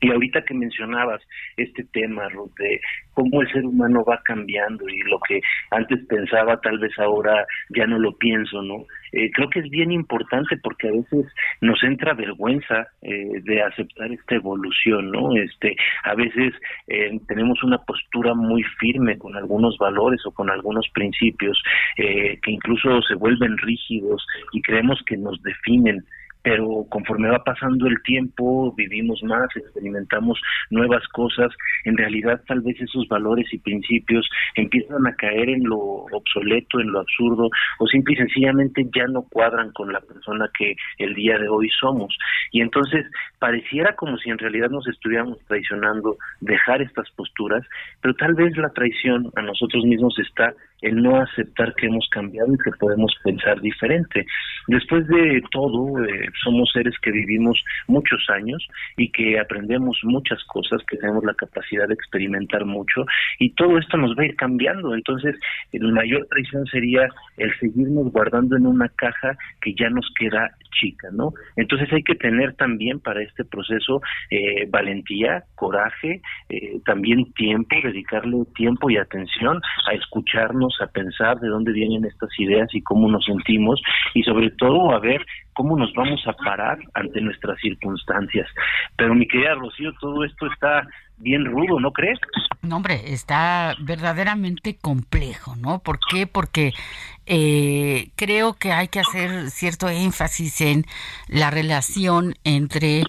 Y 0.00 0.10
ahorita 0.10 0.42
que 0.42 0.54
mencionabas 0.54 1.22
este 1.56 1.84
tema, 1.92 2.28
Ruth, 2.28 2.54
de 2.58 2.80
cómo 3.14 3.40
el 3.40 3.50
ser 3.50 3.64
humano 3.64 4.04
va 4.04 4.20
cambiando 4.24 4.88
y 4.88 4.98
lo 5.02 5.18
que 5.20 5.40
antes 5.70 6.04
pensaba 6.06 6.60
tal 6.60 6.78
vez 6.78 6.92
ahora 6.98 7.46
ya 7.70 7.86
no 7.86 7.98
lo 7.98 8.12
pienso, 8.16 8.60
¿no? 8.62 8.84
Eh, 9.12 9.30
creo 9.32 9.48
que 9.48 9.60
es 9.60 9.70
bien 9.70 9.92
importante 9.92 10.56
porque 10.62 10.88
a 10.88 10.92
veces 10.92 11.26
nos 11.60 11.82
entra 11.84 12.14
vergüenza 12.14 12.88
eh, 13.02 13.40
de 13.42 13.62
aceptar 13.62 14.10
esta 14.10 14.34
evolución, 14.34 15.12
¿no? 15.12 15.36
Este, 15.36 15.76
a 16.02 16.14
veces 16.14 16.52
eh, 16.88 17.18
tenemos 17.28 17.62
una 17.62 17.78
postura 17.78 18.34
muy 18.34 18.64
firme 18.80 19.16
con 19.16 19.36
algunos 19.36 19.78
valores 19.78 20.20
o 20.26 20.32
con 20.32 20.50
algunos 20.50 20.88
principios 20.92 21.62
que 21.96 22.50
incluso 22.50 23.00
se 23.02 23.14
vuelven 23.14 23.56
rígidos 23.58 24.26
y 24.52 24.60
creemos 24.62 25.00
que 25.06 25.16
nos 25.16 25.40
definen 25.42 26.04
pero 26.44 26.84
conforme 26.90 27.30
va 27.30 27.42
pasando 27.42 27.86
el 27.86 28.02
tiempo, 28.02 28.72
vivimos 28.76 29.22
más, 29.22 29.48
experimentamos 29.56 30.38
nuevas 30.68 31.02
cosas, 31.08 31.50
en 31.84 31.96
realidad 31.96 32.42
tal 32.46 32.60
vez 32.60 32.78
esos 32.82 33.08
valores 33.08 33.46
y 33.50 33.58
principios 33.58 34.28
empiezan 34.54 35.06
a 35.06 35.16
caer 35.16 35.48
en 35.48 35.64
lo 35.64 35.78
obsoleto, 35.78 36.80
en 36.80 36.92
lo 36.92 37.00
absurdo, 37.00 37.48
o 37.78 37.86
simple 37.86 38.12
y 38.12 38.18
sencillamente 38.18 38.86
ya 38.94 39.06
no 39.06 39.22
cuadran 39.22 39.72
con 39.72 39.90
la 39.90 40.00
persona 40.00 40.50
que 40.58 40.76
el 40.98 41.14
día 41.14 41.38
de 41.38 41.48
hoy 41.48 41.70
somos. 41.80 42.14
Y 42.52 42.60
entonces 42.60 43.06
pareciera 43.38 43.96
como 43.96 44.18
si 44.18 44.28
en 44.28 44.38
realidad 44.38 44.68
nos 44.68 44.86
estuviéramos 44.86 45.38
traicionando 45.48 46.18
dejar 46.42 46.82
estas 46.82 47.10
posturas, 47.12 47.64
pero 48.02 48.14
tal 48.16 48.34
vez 48.34 48.54
la 48.58 48.68
traición 48.68 49.32
a 49.36 49.40
nosotros 49.40 49.82
mismos 49.86 50.18
está 50.18 50.52
el 50.84 51.02
no 51.02 51.20
aceptar 51.20 51.74
que 51.74 51.86
hemos 51.86 52.06
cambiado 52.10 52.52
y 52.52 52.58
que 52.58 52.76
podemos 52.78 53.12
pensar 53.22 53.60
diferente. 53.60 54.26
Después 54.68 55.06
de 55.08 55.42
todo, 55.50 56.04
eh, 56.04 56.28
somos 56.42 56.70
seres 56.72 56.94
que 57.02 57.10
vivimos 57.10 57.62
muchos 57.86 58.24
años 58.28 58.66
y 58.96 59.10
que 59.10 59.38
aprendemos 59.38 59.98
muchas 60.02 60.42
cosas, 60.44 60.82
que 60.88 60.96
tenemos 60.96 61.24
la 61.24 61.34
capacidad 61.34 61.88
de 61.88 61.94
experimentar 61.94 62.64
mucho 62.64 63.04
y 63.38 63.50
todo 63.54 63.78
esto 63.78 63.96
nos 63.96 64.16
va 64.16 64.22
a 64.22 64.26
ir 64.26 64.36
cambiando. 64.36 64.94
Entonces, 64.94 65.36
la 65.72 65.92
mayor 65.92 66.26
traición 66.30 66.66
sería 66.66 67.08
el 67.36 67.52
seguirnos 67.58 68.12
guardando 68.12 68.56
en 68.56 68.66
una 68.66 68.88
caja 68.88 69.36
que 69.60 69.74
ya 69.74 69.88
nos 69.90 70.08
queda 70.18 70.50
chica, 70.80 71.08
¿no? 71.12 71.32
Entonces 71.56 71.92
hay 71.92 72.02
que 72.02 72.14
tener 72.14 72.54
también 72.54 73.00
para 73.00 73.22
este 73.22 73.44
proceso 73.44 74.00
eh, 74.30 74.66
valentía, 74.68 75.44
coraje, 75.54 76.20
eh, 76.48 76.80
también 76.84 77.32
tiempo, 77.34 77.76
dedicarle 77.82 78.44
tiempo 78.54 78.90
y 78.90 78.96
atención 78.96 79.60
a 79.88 79.94
escucharnos, 79.94 80.73
a 80.80 80.86
pensar 80.86 81.38
de 81.40 81.48
dónde 81.48 81.72
vienen 81.72 82.04
estas 82.04 82.30
ideas 82.38 82.68
y 82.72 82.82
cómo 82.82 83.08
nos 83.08 83.24
sentimos 83.24 83.80
y 84.14 84.22
sobre 84.22 84.50
todo 84.52 84.92
a 84.92 84.98
ver 84.98 85.24
cómo 85.54 85.76
nos 85.76 85.92
vamos 85.94 86.20
a 86.26 86.32
parar 86.32 86.78
ante 86.94 87.20
nuestras 87.20 87.58
circunstancias. 87.60 88.48
Pero 88.96 89.14
mi 89.14 89.26
querida 89.26 89.54
Rocío, 89.54 89.92
todo 90.00 90.24
esto 90.24 90.46
está 90.46 90.86
bien 91.18 91.44
rudo, 91.44 91.80
¿no 91.80 91.92
crees? 91.92 92.18
No, 92.62 92.76
hombre, 92.76 93.12
está 93.12 93.74
verdaderamente 93.80 94.76
complejo, 94.76 95.54
¿no? 95.56 95.78
¿Por 95.78 95.98
qué? 96.10 96.26
Porque 96.26 96.72
eh, 97.26 98.08
creo 98.16 98.54
que 98.54 98.72
hay 98.72 98.88
que 98.88 99.00
hacer 99.00 99.50
cierto 99.50 99.88
énfasis 99.88 100.60
en 100.60 100.84
la 101.28 101.50
relación 101.50 102.34
entre 102.44 103.04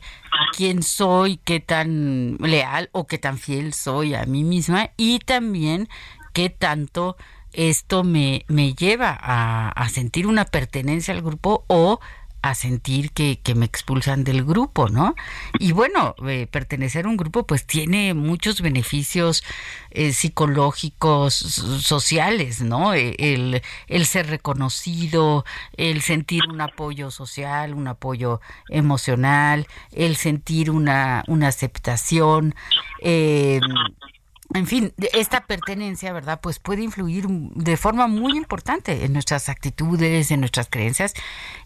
quién 0.56 0.84
soy, 0.84 1.38
qué 1.38 1.60
tan 1.60 2.38
leal 2.38 2.90
o 2.92 3.08
qué 3.08 3.18
tan 3.18 3.38
fiel 3.38 3.74
soy 3.74 4.14
a 4.14 4.26
mí 4.26 4.44
misma 4.44 4.90
y 4.98 5.20
también 5.20 5.88
qué 6.34 6.50
tanto 6.50 7.16
esto 7.56 8.04
me, 8.04 8.46
me 8.48 8.74
lleva 8.74 9.18
a, 9.20 9.70
a 9.70 9.90
sentir 9.90 10.28
una 10.28 10.46
pertenencia 10.46 11.14
al 11.14 11.22
grupo 11.22 11.66
o 11.68 12.00
a 12.46 12.54
sentir 12.54 13.12
que, 13.12 13.40
que, 13.42 13.56
me 13.56 13.66
expulsan 13.66 14.24
del 14.24 14.46
grupo, 14.46 14.88
¿no? 14.88 15.16
Y 15.58 15.72
bueno, 15.72 16.14
eh, 16.28 16.46
pertenecer 16.46 17.06
a 17.06 17.10
un 17.10 17.18
grupo 17.18 17.48
pues 17.48 17.66
tiene 17.66 18.14
muchos 18.14 18.62
beneficios 18.62 19.44
eh, 19.90 20.14
psicológicos, 20.14 21.34
sociales, 21.34 22.62
¿no? 22.62 22.94
E, 22.94 23.16
el, 23.18 23.64
el, 23.88 24.06
ser 24.06 24.28
reconocido, 24.28 25.44
el 25.76 26.04
sentir 26.04 26.44
un 26.48 26.62
apoyo 26.62 27.10
social, 27.10 27.74
un 27.74 27.88
apoyo 27.88 28.42
emocional, 28.70 29.66
el 29.92 30.16
sentir 30.16 30.70
una, 30.70 31.24
una 31.28 31.48
aceptación. 31.48 32.54
Eh, 33.02 33.60
en 34.56 34.68
fin, 34.68 34.94
esta 35.14 35.46
pertenencia, 35.46 36.14
¿verdad? 36.14 36.40
Pues 36.42 36.60
puede 36.60 36.82
influir 36.82 37.28
de 37.28 37.76
forma 37.76 38.08
muy 38.08 38.38
importante 38.38 39.04
en 39.04 39.12
nuestras 39.12 39.50
actitudes, 39.50 40.32
en 40.32 40.40
nuestras 40.40 40.68
creencias 40.70 41.14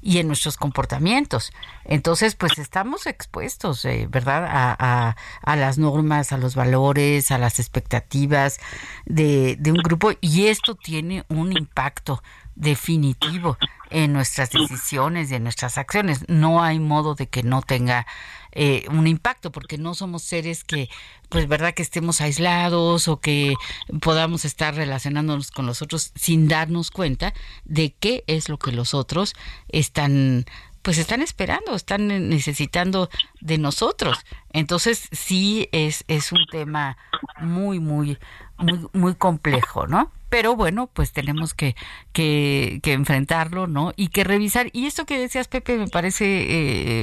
y 0.01 0.17
en 0.17 0.27
nuestros 0.27 0.57
comportamientos. 0.57 1.53
Entonces, 1.85 2.35
pues 2.35 2.57
estamos 2.57 3.05
expuestos, 3.05 3.85
eh, 3.85 4.07
¿verdad? 4.09 4.45
A, 4.49 5.55
las 5.55 5.77
normas, 5.77 6.31
a 6.31 6.37
los 6.37 6.55
valores, 6.55 7.31
a 7.31 7.37
las 7.37 7.59
expectativas 7.59 8.59
de, 9.05 9.55
de 9.59 9.71
un 9.71 9.77
grupo 9.77 10.11
y 10.19 10.47
esto 10.47 10.75
tiene 10.75 11.25
un 11.29 11.55
impacto 11.55 12.23
definitivo 12.55 13.57
en 13.89 14.13
nuestras 14.13 14.49
decisiones 14.51 15.31
y 15.31 15.35
en 15.35 15.43
nuestras 15.43 15.77
acciones. 15.77 16.25
No 16.27 16.63
hay 16.63 16.79
modo 16.79 17.15
de 17.15 17.27
que 17.27 17.43
no 17.43 17.61
tenga 17.61 18.05
eh, 18.51 18.85
un 18.89 19.07
impacto, 19.07 19.51
porque 19.51 19.77
no 19.77 19.93
somos 19.95 20.23
seres 20.23 20.63
que, 20.63 20.89
pues, 21.29 21.47
verdad, 21.47 21.73
que 21.73 21.81
estemos 21.81 22.21
aislados 22.21 23.07
o 23.07 23.19
que 23.19 23.55
podamos 24.01 24.45
estar 24.45 24.75
relacionándonos 24.75 25.51
con 25.51 25.65
los 25.65 25.81
otros 25.81 26.11
sin 26.15 26.47
darnos 26.47 26.91
cuenta 26.91 27.33
de 27.65 27.93
qué 27.99 28.23
es 28.27 28.49
lo 28.49 28.57
que 28.57 28.71
los 28.71 28.93
otros 28.93 29.33
están 29.69 30.45
pues 30.81 30.97
están 30.97 31.21
esperando, 31.21 31.75
están 31.75 32.07
necesitando 32.29 33.09
de 33.41 33.57
nosotros. 33.57 34.17
Entonces 34.53 35.09
sí 35.11 35.67
es, 35.71 36.05
es 36.07 36.31
un 36.31 36.45
tema 36.49 36.97
muy, 37.41 37.79
muy, 37.79 38.17
muy, 38.59 38.87
muy 38.93 39.15
complejo, 39.15 39.87
¿no? 39.87 40.11
pero 40.29 40.55
bueno, 40.55 40.87
pues 40.87 41.11
tenemos 41.11 41.53
que, 41.53 41.75
que, 42.13 42.79
que, 42.83 42.93
enfrentarlo, 42.93 43.67
¿no? 43.67 43.93
Y 43.95 44.09
que 44.09 44.23
revisar. 44.23 44.69
Y 44.73 44.85
esto 44.85 45.05
que 45.05 45.17
decías, 45.17 45.47
Pepe, 45.47 45.77
me 45.77 45.87
parece 45.87 46.25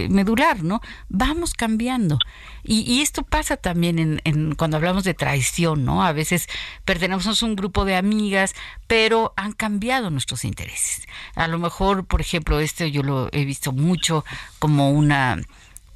eh, 0.04 0.08
medular, 0.08 0.62
¿no? 0.62 0.80
Vamos 1.08 1.54
cambiando. 1.54 2.18
Y, 2.62 2.80
y 2.82 3.02
esto 3.02 3.24
pasa 3.24 3.56
también 3.56 3.98
en, 3.98 4.20
en, 4.24 4.54
cuando 4.54 4.76
hablamos 4.76 5.04
de 5.04 5.14
traición, 5.14 5.84
¿no? 5.84 6.04
A 6.04 6.12
veces 6.12 6.46
pertenecemos 6.84 7.42
a 7.42 7.46
un 7.46 7.56
grupo 7.56 7.84
de 7.84 7.96
amigas, 7.96 8.54
pero 8.86 9.34
han 9.36 9.52
cambiado 9.52 10.10
nuestros 10.10 10.44
intereses. 10.44 11.06
A 11.34 11.48
lo 11.48 11.58
mejor, 11.58 12.06
por 12.06 12.20
ejemplo, 12.20 12.60
este 12.60 12.92
yo 12.92 13.02
lo 13.02 13.28
he 13.32 13.44
visto 13.44 13.72
mucho 13.72 14.24
como 14.60 14.90
una 14.90 15.38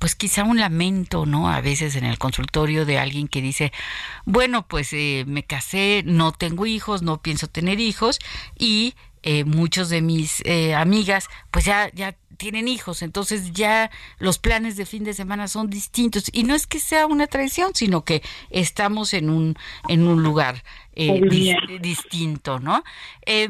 pues 0.00 0.14
quizá 0.14 0.44
un 0.44 0.58
lamento, 0.58 1.26
¿no? 1.26 1.50
A 1.50 1.60
veces 1.60 1.94
en 1.94 2.04
el 2.04 2.18
consultorio 2.18 2.86
de 2.86 2.98
alguien 2.98 3.28
que 3.28 3.42
dice, 3.42 3.70
bueno, 4.24 4.66
pues 4.66 4.94
eh, 4.94 5.24
me 5.28 5.44
casé, 5.44 6.02
no 6.06 6.32
tengo 6.32 6.64
hijos, 6.64 7.02
no 7.02 7.20
pienso 7.20 7.48
tener 7.48 7.80
hijos 7.80 8.18
y 8.58 8.94
eh, 9.22 9.44
muchos 9.44 9.88
de 9.88 10.02
mis 10.02 10.42
eh, 10.44 10.74
amigas 10.74 11.28
pues 11.50 11.64
ya, 11.64 11.90
ya 11.92 12.16
tienen 12.40 12.68
hijos, 12.68 13.02
entonces 13.02 13.52
ya 13.52 13.90
los 14.18 14.38
planes 14.38 14.76
de 14.78 14.86
fin 14.86 15.04
de 15.04 15.12
semana 15.12 15.46
son 15.46 15.68
distintos 15.68 16.30
y 16.32 16.44
no 16.44 16.54
es 16.54 16.66
que 16.66 16.80
sea 16.80 17.06
una 17.06 17.26
traición, 17.26 17.72
sino 17.74 18.02
que 18.02 18.22
estamos 18.48 19.12
en 19.12 19.28
un 19.28 19.56
en 19.88 20.08
un 20.08 20.22
lugar 20.22 20.64
eh, 20.94 21.20
distinto, 21.82 22.58
¿no? 22.58 22.82
Eh, 23.26 23.46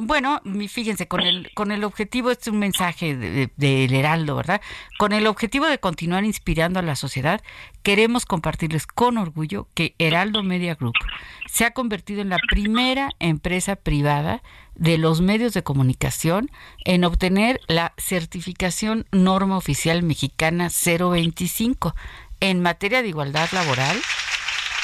bueno, 0.00 0.40
fíjense, 0.68 1.08
con 1.08 1.22
el 1.22 1.50
con 1.54 1.72
el 1.72 1.82
objetivo, 1.82 2.30
este 2.30 2.50
es 2.50 2.52
un 2.52 2.60
mensaje 2.60 3.16
del 3.16 3.50
de, 3.56 3.88
de 3.88 3.98
Heraldo, 3.98 4.36
¿verdad? 4.36 4.60
Con 4.96 5.12
el 5.12 5.26
objetivo 5.26 5.66
de 5.66 5.78
continuar 5.78 6.24
inspirando 6.24 6.78
a 6.78 6.82
la 6.82 6.94
sociedad, 6.94 7.40
queremos 7.82 8.26
compartirles 8.26 8.86
con 8.86 9.18
orgullo 9.18 9.66
que 9.74 9.96
Heraldo 9.98 10.44
Media 10.44 10.76
Group 10.76 10.94
se 11.50 11.64
ha 11.64 11.72
convertido 11.72 12.22
en 12.22 12.28
la 12.28 12.38
primera 12.48 13.10
empresa 13.18 13.74
privada 13.74 14.40
de 14.80 14.96
los 14.96 15.20
medios 15.20 15.52
de 15.52 15.62
comunicación 15.62 16.50
en 16.84 17.04
obtener 17.04 17.60
la 17.68 17.92
certificación 17.98 19.06
norma 19.12 19.58
oficial 19.58 20.02
mexicana 20.02 20.70
025 20.70 21.94
en 22.40 22.62
materia 22.62 23.02
de 23.02 23.08
igualdad 23.08 23.48
laboral 23.52 24.00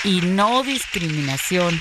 y 0.04 0.20
no 0.20 0.62
discriminación 0.62 1.80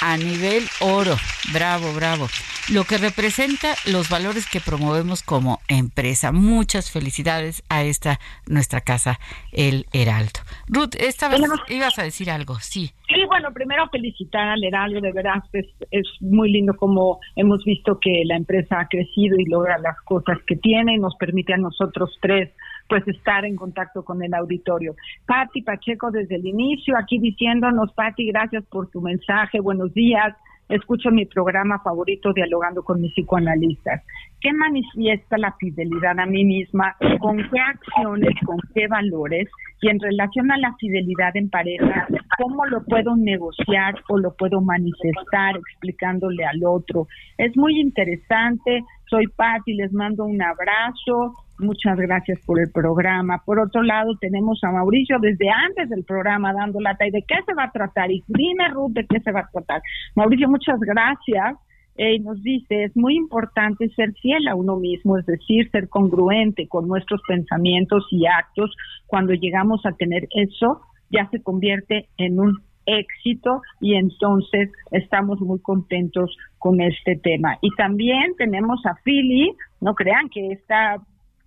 a 0.00 0.16
nivel 0.16 0.64
oro. 0.80 1.16
Bravo, 1.52 1.92
bravo 1.94 2.28
lo 2.72 2.84
que 2.84 2.98
representa 2.98 3.74
los 3.86 4.10
valores 4.10 4.48
que 4.50 4.60
promovemos 4.60 5.22
como 5.22 5.60
empresa. 5.68 6.32
Muchas 6.32 6.90
felicidades 6.90 7.62
a 7.68 7.84
esta 7.84 8.18
nuestra 8.48 8.80
casa, 8.80 9.20
el 9.52 9.86
Heraldo. 9.92 10.40
Ruth, 10.66 10.94
esta 10.98 11.28
vez 11.28 11.42
ibas 11.68 11.98
a 11.98 12.02
decir 12.02 12.30
algo, 12.30 12.56
sí. 12.56 12.90
Sí, 13.08 13.24
bueno, 13.28 13.52
primero 13.52 13.88
felicitar 13.90 14.48
al 14.48 14.64
Heraldo, 14.64 15.00
de 15.00 15.12
verdad 15.12 15.44
es, 15.52 15.66
es 15.92 16.06
muy 16.20 16.50
lindo 16.50 16.74
como 16.74 17.20
hemos 17.36 17.64
visto 17.64 18.00
que 18.00 18.22
la 18.24 18.36
empresa 18.36 18.80
ha 18.80 18.88
crecido 18.88 19.38
y 19.38 19.44
logra 19.44 19.78
las 19.78 20.00
cosas 20.02 20.38
que 20.46 20.56
tiene 20.56 20.94
y 20.94 20.98
nos 20.98 21.14
permite 21.16 21.54
a 21.54 21.58
nosotros 21.58 22.18
tres 22.20 22.50
pues 22.88 23.06
estar 23.08 23.44
en 23.44 23.56
contacto 23.56 24.04
con 24.04 24.22
el 24.22 24.34
auditorio. 24.34 24.94
Patti 25.26 25.62
Pacheco 25.62 26.10
desde 26.10 26.36
el 26.36 26.46
inicio 26.46 26.96
aquí 26.96 27.18
diciéndonos, 27.18 27.92
Patti, 27.92 28.26
gracias 28.26 28.64
por 28.66 28.88
tu 28.90 29.00
mensaje, 29.00 29.60
buenos 29.60 29.92
días 29.94 30.34
escucho 30.68 31.10
mi 31.10 31.26
programa 31.26 31.80
favorito 31.80 32.32
dialogando 32.32 32.82
con 32.82 33.00
mis 33.00 33.12
psicoanalistas. 33.12 34.02
¿Qué 34.40 34.52
manifiesta 34.52 35.38
la 35.38 35.52
fidelidad 35.52 36.18
a 36.18 36.26
mí 36.26 36.44
misma? 36.44 36.96
¿Con 37.20 37.36
qué 37.36 37.60
acciones? 37.60 38.34
¿Con 38.44 38.58
qué 38.74 38.86
valores? 38.88 39.48
Y 39.80 39.88
en 39.88 40.00
relación 40.00 40.50
a 40.50 40.58
la 40.58 40.74
fidelidad 40.74 41.36
en 41.36 41.50
pareja, 41.50 42.06
¿cómo 42.38 42.64
lo 42.66 42.82
puedo 42.84 43.16
negociar 43.16 43.94
o 44.08 44.18
lo 44.18 44.34
puedo 44.34 44.60
manifestar 44.60 45.56
explicándole 45.56 46.44
al 46.44 46.64
otro? 46.64 47.06
Es 47.38 47.56
muy 47.56 47.78
interesante. 47.80 48.82
Soy 49.08 49.26
Patti, 49.28 49.74
les 49.74 49.92
mando 49.92 50.24
un 50.24 50.42
abrazo. 50.42 51.34
Muchas 51.58 51.96
gracias 51.96 52.38
por 52.44 52.60
el 52.60 52.70
programa. 52.70 53.42
Por 53.44 53.58
otro 53.58 53.82
lado, 53.82 54.14
tenemos 54.20 54.62
a 54.62 54.70
Mauricio 54.70 55.18
desde 55.18 55.48
antes 55.48 55.88
del 55.88 56.04
programa 56.04 56.52
dando 56.52 56.80
lata. 56.80 57.06
¿Y 57.06 57.10
de 57.10 57.24
qué 57.26 57.36
se 57.46 57.54
va 57.54 57.64
a 57.64 57.72
tratar? 57.72 58.10
Y 58.10 58.22
dime, 58.28 58.68
Ruth, 58.68 58.92
¿de 58.92 59.06
qué 59.06 59.20
se 59.20 59.32
va 59.32 59.40
a 59.40 59.48
tratar? 59.50 59.80
Mauricio, 60.14 60.48
muchas 60.48 60.78
gracias. 60.80 61.56
Eh, 61.98 62.18
nos 62.18 62.42
dice, 62.42 62.84
es 62.84 62.96
muy 62.96 63.16
importante 63.16 63.88
ser 63.90 64.12
fiel 64.20 64.48
a 64.48 64.54
uno 64.54 64.76
mismo, 64.76 65.16
es 65.16 65.24
decir, 65.24 65.70
ser 65.70 65.88
congruente 65.88 66.68
con 66.68 66.86
nuestros 66.86 67.22
pensamientos 67.26 68.06
y 68.10 68.26
actos. 68.26 68.70
Cuando 69.06 69.32
llegamos 69.32 69.80
a 69.86 69.92
tener 69.92 70.28
eso, 70.30 70.82
ya 71.10 71.26
se 71.30 71.42
convierte 71.42 72.08
en 72.18 72.38
un 72.38 72.58
éxito 72.84 73.62
y 73.80 73.94
entonces 73.94 74.70
estamos 74.90 75.40
muy 75.40 75.60
contentos 75.60 76.36
con 76.58 76.80
este 76.80 77.16
tema. 77.16 77.56
Y 77.62 77.70
también 77.76 78.34
tenemos 78.36 78.84
a 78.84 78.94
Philly, 79.02 79.54
no 79.80 79.94
crean 79.94 80.28
que 80.28 80.52
está 80.52 80.98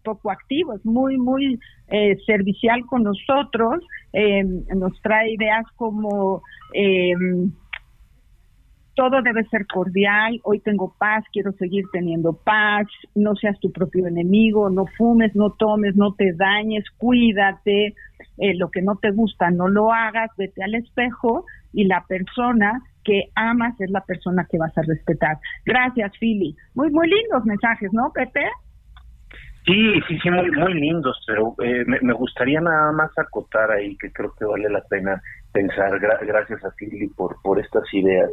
poco 0.03 0.31
activo, 0.31 0.73
es 0.73 0.85
muy, 0.85 1.17
muy 1.17 1.59
eh, 1.87 2.17
servicial 2.25 2.85
con 2.85 3.03
nosotros, 3.03 3.83
eh, 4.13 4.43
nos 4.43 4.99
trae 5.01 5.33
ideas 5.33 5.65
como... 5.75 6.41
Eh, 6.73 7.13
todo 8.99 9.21
debe 9.21 9.45
ser 9.45 9.65
cordial, 9.65 10.41
hoy 10.43 10.59
tengo 10.59 10.93
paz, 10.99 11.23
quiero 11.31 11.53
seguir 11.53 11.85
teniendo 11.93 12.33
paz, 12.33 12.85
no 13.15 13.33
seas 13.35 13.57
tu 13.61 13.71
propio 13.71 14.07
enemigo, 14.07 14.69
no 14.69 14.87
fumes, 14.97 15.33
no 15.37 15.51
tomes, 15.51 15.95
no 15.95 16.15
te 16.15 16.33
dañes, 16.33 16.83
cuídate, 16.97 17.95
eh, 18.39 18.55
lo 18.55 18.69
que 18.69 18.81
no 18.81 18.97
te 18.97 19.11
gusta 19.11 19.51
no 19.51 19.69
lo 19.69 19.93
hagas, 19.93 20.29
vete 20.37 20.61
al 20.61 20.75
espejo 20.75 21.45
y 21.71 21.85
la 21.85 22.03
persona 22.09 22.81
que 23.05 23.29
amas 23.35 23.79
es 23.79 23.89
la 23.89 24.01
persona 24.01 24.45
que 24.51 24.57
vas 24.57 24.77
a 24.77 24.81
respetar. 24.81 25.37
Gracias, 25.65 26.11
Philly. 26.19 26.53
Muy, 26.75 26.91
muy 26.91 27.07
lindos 27.07 27.45
mensajes, 27.45 27.93
¿no, 27.93 28.11
Pepe? 28.13 28.49
Sí, 29.69 30.01
sí, 30.07 30.17
sí, 30.23 30.31
muy, 30.31 30.49
muy 30.49 30.73
lindos, 30.73 31.15
pero 31.27 31.53
eh, 31.63 31.85
me, 31.85 32.13
gustaría 32.13 32.59
nada 32.59 32.91
más 32.91 33.11
acotar 33.15 33.69
ahí 33.69 33.95
que 33.97 34.11
creo 34.11 34.33
que 34.33 34.43
vale 34.43 34.67
la 34.67 34.81
pena 34.81 35.21
pensar, 35.51 35.99
gracias 35.99 36.65
a 36.65 36.71
Philly 36.71 37.07
por, 37.09 37.39
por 37.43 37.59
estas 37.59 37.83
ideas, 37.93 38.31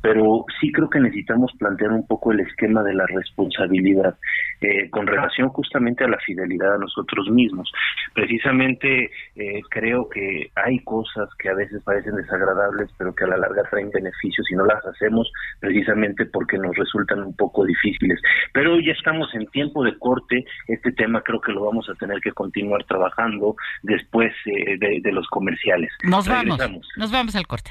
pero 0.00 0.46
sí 0.58 0.72
creo 0.72 0.88
que 0.88 1.00
necesitamos 1.00 1.52
plantear 1.58 1.92
un 1.92 2.06
poco 2.06 2.32
el 2.32 2.40
esquema 2.40 2.82
de 2.82 2.94
la 2.94 3.04
responsabilidad 3.06 4.16
eh, 4.60 4.90
con 4.90 5.06
relación 5.06 5.48
justamente 5.50 6.04
a 6.04 6.08
la 6.08 6.18
fidelidad 6.18 6.74
a 6.74 6.78
nosotros 6.78 7.28
mismos. 7.30 7.70
Precisamente 8.14 9.10
eh, 9.36 9.60
creo 9.70 10.08
que 10.08 10.50
hay 10.54 10.80
cosas 10.80 11.28
que 11.38 11.48
a 11.48 11.54
veces 11.54 11.82
parecen 11.84 12.16
desagradables, 12.16 12.90
pero 12.98 13.14
que 13.14 13.24
a 13.24 13.28
la 13.28 13.36
larga 13.36 13.62
traen 13.70 13.90
beneficios 13.90 14.50
y 14.50 14.54
no 14.54 14.64
las 14.64 14.84
hacemos 14.86 15.30
precisamente 15.60 16.26
porque 16.26 16.58
nos 16.58 16.76
resultan 16.76 17.22
un 17.22 17.36
poco 17.36 17.64
difíciles. 17.64 18.20
Pero 18.52 18.78
ya 18.80 18.92
estamos 18.92 19.32
en 19.34 19.46
tiempo 19.46 19.84
de 19.84 19.96
corte, 19.98 20.44
este 20.66 20.92
tema 20.92 21.22
creo 21.22 21.40
que 21.40 21.52
lo 21.52 21.64
vamos 21.64 21.88
a 21.88 21.94
tener 21.94 22.20
que 22.20 22.32
continuar 22.32 22.84
trabajando 22.84 23.56
después 23.82 24.32
eh, 24.46 24.76
de, 24.78 25.00
de, 25.02 25.12
los 25.12 25.26
comerciales. 25.28 25.90
Nos 26.02 26.28
vamos. 26.28 26.58
Nos 26.96 27.10
vamos 27.10 27.34
al 27.34 27.46
corte. 27.46 27.70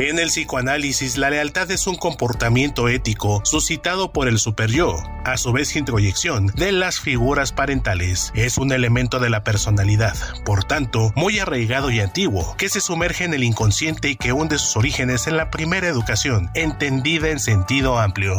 En 0.00 0.18
el 0.18 0.28
psicoanálisis, 0.28 1.18
la 1.18 1.28
lealtad 1.28 1.70
es 1.70 1.86
un 1.86 1.94
comportamiento 1.94 2.88
ético 2.88 3.42
suscitado 3.44 4.12
por 4.12 4.28
el 4.28 4.38
superyo, 4.38 4.96
a 5.26 5.36
su 5.36 5.52
vez 5.52 5.76
introyección 5.76 6.46
de 6.46 6.72
las 6.72 7.00
figuras 7.00 7.52
parentales. 7.52 8.32
Es 8.34 8.56
un 8.56 8.72
elemento 8.72 9.18
de 9.18 9.28
la 9.28 9.44
personalidad, 9.44 10.16
por 10.46 10.64
tanto, 10.64 11.12
muy 11.16 11.38
arraigado 11.38 11.90
y 11.90 12.00
antiguo, 12.00 12.56
que 12.56 12.70
se 12.70 12.80
sumerge 12.80 13.24
en 13.24 13.34
el 13.34 13.44
inconsciente 13.44 14.08
y 14.08 14.16
que 14.16 14.32
hunde 14.32 14.58
sus 14.58 14.74
orígenes 14.78 15.26
en 15.26 15.36
la 15.36 15.50
primera 15.50 15.88
educación, 15.88 16.50
entendida 16.54 17.28
en 17.28 17.38
sentido 17.38 17.98
amplio. 17.98 18.38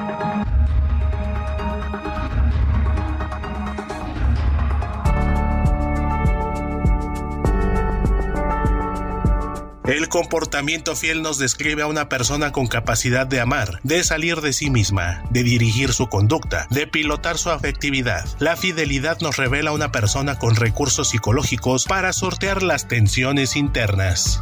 El 9.91 10.07
comportamiento 10.07 10.95
fiel 10.95 11.21
nos 11.21 11.37
describe 11.37 11.81
a 11.81 11.87
una 11.87 12.07
persona 12.07 12.53
con 12.53 12.67
capacidad 12.67 13.27
de 13.27 13.41
amar, 13.41 13.81
de 13.83 14.05
salir 14.05 14.39
de 14.39 14.53
sí 14.53 14.69
misma, 14.69 15.21
de 15.31 15.43
dirigir 15.43 15.91
su 15.91 16.07
conducta, 16.07 16.65
de 16.69 16.87
pilotar 16.87 17.37
su 17.37 17.49
afectividad. 17.49 18.23
La 18.39 18.55
fidelidad 18.55 19.19
nos 19.19 19.35
revela 19.35 19.71
a 19.71 19.73
una 19.73 19.91
persona 19.91 20.39
con 20.39 20.55
recursos 20.55 21.09
psicológicos 21.09 21.83
para 21.83 22.13
sortear 22.13 22.63
las 22.63 22.87
tensiones 22.87 23.57
internas. 23.57 24.41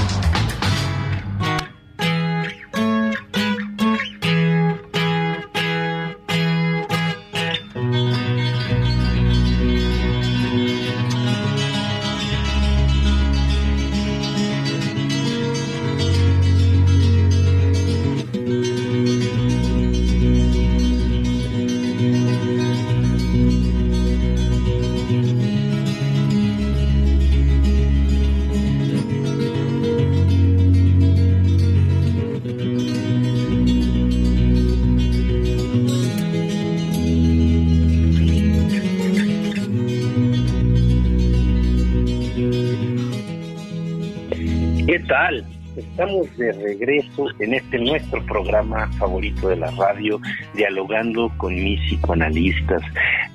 Estamos 46.01 46.35
de 46.35 46.51
regreso 46.53 47.27
en 47.37 47.53
este 47.53 47.77
nuestro 47.77 48.25
programa 48.25 48.87
favorito 48.93 49.49
de 49.49 49.57
la 49.57 49.69
radio, 49.69 50.19
dialogando 50.55 51.31
con 51.37 51.53
mis 51.53 51.79
psicoanalistas. 51.81 52.81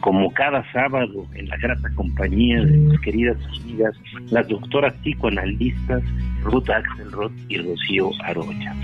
Como 0.00 0.32
cada 0.32 0.64
sábado, 0.72 1.28
en 1.34 1.48
la 1.48 1.56
grata 1.58 1.88
compañía 1.94 2.64
de 2.64 2.76
mis 2.76 3.00
queridas 3.02 3.36
amigas, 3.60 3.94
las 4.32 4.48
doctoras 4.48 4.92
psicoanalistas 5.04 6.02
Ruth 6.42 6.68
Axelrod 6.68 7.30
y 7.48 7.58
Rocío 7.58 8.10
Aroya. 8.24 8.74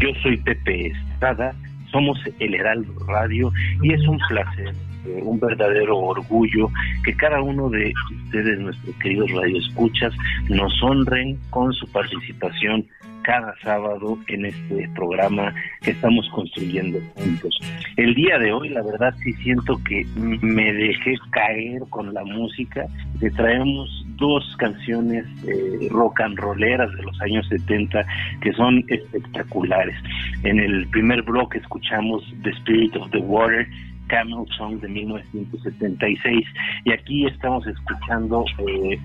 Yo 0.00 0.08
soy 0.20 0.36
Pepe 0.38 0.88
Estrada, 0.88 1.54
somos 1.92 2.18
el 2.40 2.56
Heraldo 2.56 2.92
Radio 3.06 3.52
y 3.84 3.92
es 3.92 4.00
un 4.08 4.18
placer 4.28 4.74
eh, 5.06 5.22
un 5.22 5.38
verdadero 5.38 5.96
orgullo 5.96 6.68
que 7.04 7.14
cada 7.14 7.40
uno 7.40 7.70
de 7.70 7.92
ustedes, 8.24 8.58
nuestros 8.58 8.96
queridos 8.96 9.30
radioescuchas, 9.30 10.12
nos 10.48 10.72
honren 10.82 11.38
con 11.50 11.72
su 11.72 11.86
participación 11.92 12.84
cada 13.28 13.54
sábado 13.62 14.16
en 14.28 14.46
este 14.46 14.88
programa 14.94 15.54
que 15.82 15.90
estamos 15.90 16.26
construyendo 16.30 16.98
juntos. 17.14 17.60
El 17.98 18.14
día 18.14 18.38
de 18.38 18.54
hoy, 18.54 18.70
la 18.70 18.82
verdad, 18.82 19.14
sí 19.22 19.34
siento 19.34 19.78
que 19.86 20.06
me 20.16 20.72
dejé 20.72 21.14
caer 21.32 21.82
con 21.90 22.14
la 22.14 22.24
música. 22.24 22.86
Te 23.20 23.30
traemos 23.32 24.06
dos 24.16 24.42
canciones 24.56 25.26
eh, 25.46 25.88
rock 25.90 26.22
and 26.22 26.38
rolleras 26.38 26.90
de 26.96 27.02
los 27.02 27.20
años 27.20 27.46
70 27.48 28.02
que 28.40 28.50
son 28.54 28.82
espectaculares. 28.88 29.96
En 30.44 30.58
el 30.58 30.88
primer 30.88 31.20
bloque 31.20 31.58
escuchamos 31.58 32.24
The 32.42 32.50
Spirit 32.52 32.96
of 32.96 33.10
the 33.10 33.18
Water 33.18 33.68
Camel 34.06 34.46
Song 34.56 34.80
de 34.80 34.88
1976 34.88 36.46
y 36.86 36.92
aquí 36.92 37.26
estamos 37.26 37.66
escuchando 37.66 38.46
eh, 38.66 38.98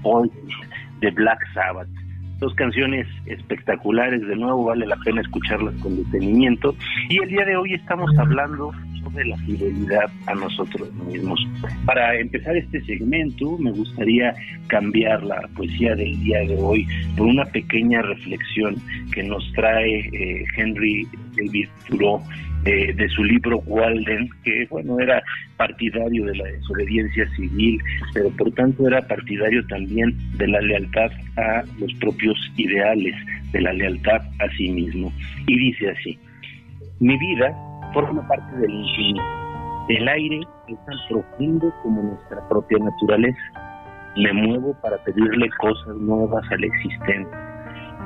de 1.02 1.12
Black 1.12 1.40
Sabbath. 1.54 1.90
Dos 2.44 2.56
canciones 2.56 3.08
espectaculares, 3.26 4.20
de 4.28 4.36
nuevo 4.36 4.66
vale 4.66 4.86
la 4.86 4.98
pena 4.98 5.22
escucharlas 5.22 5.74
con 5.76 5.96
detenimiento 5.96 6.76
y 7.08 7.20
el 7.20 7.30
día 7.30 7.46
de 7.46 7.56
hoy 7.56 7.74
estamos 7.74 8.12
hablando 8.18 8.74
sobre 9.02 9.28
la 9.28 9.38
fidelidad 9.38 10.12
a 10.26 10.36
nosotros 10.36 10.94
mismos. 10.94 11.40
Para 11.86 12.20
empezar 12.20 12.58
este 12.58 12.84
segmento 12.84 13.58
me 13.60 13.72
gustaría 13.72 14.36
cambiar 14.68 15.24
la 15.24 15.40
poesía 15.56 15.96
del 15.96 16.20
día 16.20 16.40
de 16.40 16.58
hoy 16.60 16.86
por 17.16 17.28
una 17.28 17.46
pequeña 17.46 18.02
reflexión 18.02 18.76
que 19.14 19.24
nos 19.24 19.50
trae 19.54 20.00
eh, 20.00 20.44
Henry 20.58 21.08
David 21.38 21.70
Thoreau 21.88 22.22
de, 22.64 23.10
su 23.10 23.24
libro 23.24 23.60
Walden, 23.66 24.30
que 24.44 24.66
bueno, 24.70 25.00
era 25.00 25.22
partidario 25.58 26.26
de 26.26 26.36
la 26.36 26.46
desobediencia 26.46 27.28
civil, 27.36 27.82
pero 28.14 28.30
por 28.32 28.52
tanto 28.54 28.88
era 28.88 29.02
partidario 29.02 29.66
también 29.68 30.16
de 30.38 30.48
la 30.48 30.62
lealtad 30.62 31.12
a 31.38 31.64
los 31.80 31.94
propios 31.96 32.38
ideales, 32.56 33.16
de 33.52 33.62
la 33.62 33.74
lealtad 33.74 34.22
a 34.40 34.50
sí 34.58 34.70
mismo. 34.70 35.12
Y 35.48 35.58
dice 35.58 35.92
así, 35.92 36.20
mi 37.00 37.18
vida 37.18 37.54
forma 37.94 38.26
parte 38.28 38.58
del 38.58 38.72
infinito. 38.72 39.24
El 39.90 40.08
aire 40.08 40.40
es 40.70 40.78
tan 40.86 40.96
profundo 41.10 41.74
como 41.84 42.02
nuestra 42.02 42.48
propia 42.48 42.78
naturaleza. 42.80 43.42
Me 44.16 44.32
muevo 44.32 44.74
para 44.82 44.98
pedirle 45.04 45.50
cosas 45.60 45.98
nuevas 45.98 46.44
al 46.52 46.64
existente. 46.64 47.36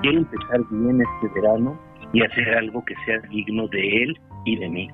Quiero 0.02 0.20
empezar 0.20 0.62
bien 0.72 1.02
este 1.02 1.40
verano 1.40 1.78
y 2.14 2.24
hacer 2.24 2.50
algo 2.56 2.84
que 2.86 2.96
sea 3.06 3.20
digno 3.30 3.68
de 3.68 4.04
él 4.04 4.18
y 4.46 4.56
de 4.56 4.70
mí. 4.70 4.90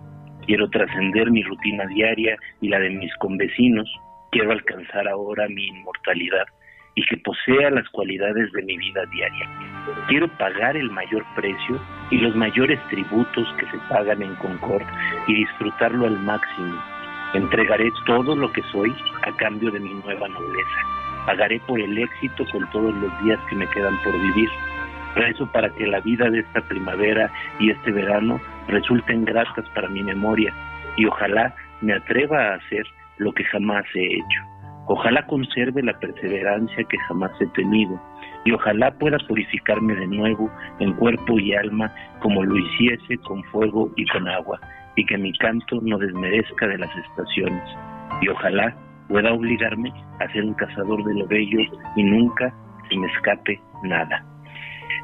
Quiero 0.45 0.69
trascender 0.69 1.31
mi 1.31 1.41
rutina 1.43 1.85
diaria 1.87 2.37
y 2.61 2.69
la 2.69 2.79
de 2.79 2.89
mis 2.89 3.13
convecinos. 3.17 3.89
Quiero 4.31 4.51
alcanzar 4.51 5.07
ahora 5.07 5.47
mi 5.47 5.67
inmortalidad 5.67 6.45
y 6.95 7.05
que 7.05 7.17
posea 7.17 7.69
las 7.71 7.87
cualidades 7.89 8.51
de 8.51 8.63
mi 8.63 8.77
vida 8.77 9.05
diaria. 9.11 9.49
Quiero 10.07 10.27
pagar 10.37 10.77
el 10.77 10.89
mayor 10.91 11.23
precio 11.35 11.79
y 12.11 12.17
los 12.17 12.35
mayores 12.35 12.79
tributos 12.89 13.47
que 13.57 13.65
se 13.67 13.77
pagan 13.89 14.21
en 14.21 14.35
Concord 14.35 14.83
y 15.27 15.35
disfrutarlo 15.35 16.05
al 16.05 16.19
máximo. 16.19 16.81
Entregaré 17.33 17.89
todo 18.05 18.35
lo 18.35 18.51
que 18.51 18.61
soy 18.71 18.93
a 19.23 19.35
cambio 19.37 19.71
de 19.71 19.79
mi 19.79 19.93
nueva 19.93 20.27
nobleza. 20.27 20.79
Pagaré 21.25 21.59
por 21.61 21.79
el 21.79 21.97
éxito 21.97 22.45
con 22.51 22.69
todos 22.71 22.93
los 22.93 23.23
días 23.23 23.39
que 23.49 23.55
me 23.55 23.67
quedan 23.69 23.97
por 24.03 24.13
vivir. 24.13 24.49
Rezo 25.15 25.51
para 25.51 25.69
que 25.69 25.87
la 25.87 25.99
vida 25.99 26.29
de 26.29 26.39
esta 26.39 26.61
primavera 26.61 27.31
y 27.59 27.69
este 27.69 27.91
verano 27.91 28.39
resulten 28.67 29.25
gratas 29.25 29.65
para 29.75 29.89
mi 29.89 30.03
memoria 30.03 30.53
y 30.97 31.05
ojalá 31.05 31.55
me 31.81 31.93
atreva 31.93 32.51
a 32.51 32.55
hacer 32.55 32.85
lo 33.17 33.31
que 33.33 33.43
jamás 33.45 33.85
he 33.93 34.05
hecho. 34.05 34.41
Ojalá 34.87 35.25
conserve 35.27 35.81
la 35.81 35.97
perseverancia 35.99 36.83
que 36.83 36.97
jamás 37.07 37.31
he 37.39 37.47
tenido 37.47 38.01
y 38.43 38.51
ojalá 38.51 38.91
pueda 38.91 39.17
purificarme 39.27 39.95
de 39.95 40.07
nuevo 40.07 40.51
en 40.79 40.93
cuerpo 40.93 41.39
y 41.39 41.53
alma 41.53 41.93
como 42.19 42.43
lo 42.43 42.57
hiciese 42.57 43.17
con 43.19 43.43
fuego 43.45 43.91
y 43.95 44.05
con 44.07 44.27
agua 44.27 44.59
y 44.95 45.05
que 45.05 45.17
mi 45.17 45.31
canto 45.37 45.79
no 45.81 45.97
desmerezca 45.97 46.67
de 46.67 46.77
las 46.77 46.95
estaciones 46.97 47.63
y 48.21 48.27
ojalá 48.27 48.75
pueda 49.07 49.31
obligarme 49.31 49.93
a 50.19 50.31
ser 50.31 50.43
un 50.43 50.53
cazador 50.53 51.03
de 51.05 51.13
lo 51.13 51.27
bello 51.27 51.59
y 51.95 52.03
nunca 52.03 52.53
se 52.89 52.97
me 52.97 53.07
escape 53.07 53.61
nada. 53.83 54.32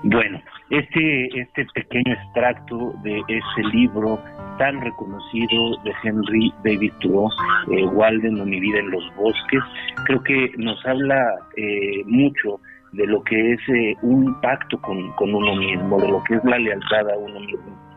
Bueno, 0.03 0.41
este, 0.69 1.39
este 1.39 1.65
pequeño 1.73 2.13
extracto 2.13 2.93
de 3.03 3.21
ese 3.27 3.67
libro 3.71 4.19
tan 4.57 4.81
reconocido 4.81 5.77
de 5.83 5.93
Henry 6.03 6.53
David 6.63 6.91
Thoreau, 7.01 7.29
eh, 7.71 7.85
Walden 7.85 8.39
o 8.41 8.45
Mi 8.45 8.59
vida 8.59 8.79
en 8.79 8.91
los 8.91 9.15
bosques, 9.15 9.63
creo 10.05 10.21
que 10.23 10.51
nos 10.57 10.85
habla 10.85 11.17
eh, 11.55 12.03
mucho 12.05 12.59
de 12.91 13.05
lo 13.05 13.23
que 13.23 13.53
es 13.53 13.59
eh, 13.69 13.95
un 14.01 14.39
pacto 14.41 14.79
con, 14.81 15.11
con 15.13 15.33
uno 15.33 15.55
mismo, 15.55 15.99
de 16.01 16.07
lo 16.09 16.23
que 16.23 16.35
es 16.35 16.43
la 16.43 16.57
lealtad 16.57 17.09
a 17.09 17.17
uno 17.17 17.39
mismo. 17.39 17.89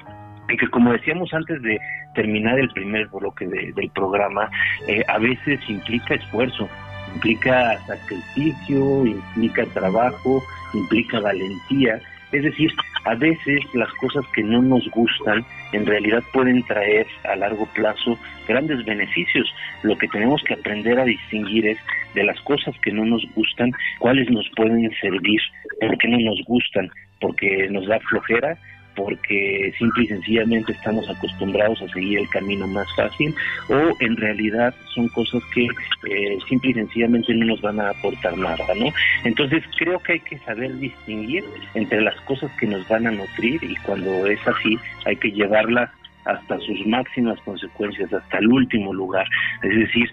Y 0.48 0.56
que 0.56 0.68
como 0.68 0.92
decíamos 0.92 1.32
antes 1.32 1.62
de 1.62 1.78
terminar 2.14 2.58
el 2.58 2.68
primer 2.70 3.08
bloque 3.08 3.46
del 3.46 3.90
programa, 3.90 4.50
eh, 4.86 5.02
a 5.08 5.18
veces 5.18 5.60
implica 5.68 6.14
esfuerzo, 6.14 6.68
implica 7.14 7.78
sacrificio, 7.86 9.06
implica 9.06 9.64
trabajo, 9.72 10.42
implica 10.74 11.20
valentía. 11.20 12.00
Es 12.32 12.42
decir, 12.42 12.72
a 13.04 13.14
veces 13.14 13.60
las 13.74 13.92
cosas 13.94 14.24
que 14.34 14.42
no 14.42 14.62
nos 14.62 14.88
gustan 14.90 15.44
en 15.72 15.86
realidad 15.86 16.22
pueden 16.32 16.62
traer 16.64 17.06
a 17.24 17.36
largo 17.36 17.66
plazo 17.74 18.18
grandes 18.46 18.84
beneficios. 18.84 19.52
Lo 19.82 19.96
que 19.98 20.08
tenemos 20.08 20.42
que 20.44 20.54
aprender 20.54 20.98
a 20.98 21.04
distinguir 21.04 21.66
es 21.66 21.78
de 22.14 22.24
las 22.24 22.40
cosas 22.42 22.74
que 22.82 22.92
no 22.92 23.04
nos 23.04 23.24
gustan, 23.34 23.72
cuáles 23.98 24.30
nos 24.30 24.48
pueden 24.56 24.90
servir, 25.00 25.40
por 25.80 25.96
qué 25.98 26.08
no 26.08 26.18
nos 26.18 26.42
gustan, 26.44 26.90
porque 27.20 27.68
nos 27.70 27.86
da 27.86 27.98
flojera, 28.00 28.56
porque 28.94 29.72
simple 29.78 30.04
y 30.04 30.08
sencillamente 30.08 30.72
estamos 30.72 31.08
acostumbrados 31.08 31.80
a 31.82 31.88
seguir 31.88 32.18
el 32.18 32.28
camino 32.28 32.66
más 32.66 32.86
fácil 32.94 33.34
o 33.68 33.96
en 34.00 34.16
realidad 34.16 34.74
son 34.94 35.08
cosas 35.08 35.42
que 35.54 35.64
eh, 35.64 36.38
simple 36.48 36.70
y 36.70 36.74
sencillamente 36.74 37.34
no 37.34 37.46
nos 37.46 37.60
van 37.60 37.80
a 37.80 37.90
aportar 37.90 38.36
nada, 38.36 38.64
¿no? 38.76 38.92
Entonces 39.24 39.62
creo 39.78 39.98
que 40.00 40.14
hay 40.14 40.20
que 40.20 40.38
saber 40.40 40.76
distinguir 40.78 41.44
entre 41.74 42.00
las 42.00 42.18
cosas 42.22 42.50
que 42.58 42.66
nos 42.66 42.86
van 42.88 43.06
a 43.06 43.10
nutrir 43.10 43.62
y 43.62 43.74
cuando 43.76 44.26
es 44.26 44.40
así 44.46 44.78
hay 45.04 45.16
que 45.16 45.30
llevarlas 45.30 45.90
hasta 46.24 46.58
sus 46.58 46.86
máximas 46.86 47.38
consecuencias, 47.40 48.12
hasta 48.12 48.38
el 48.38 48.48
último 48.48 48.92
lugar. 48.92 49.26
Es 49.62 49.76
decir, 49.76 50.10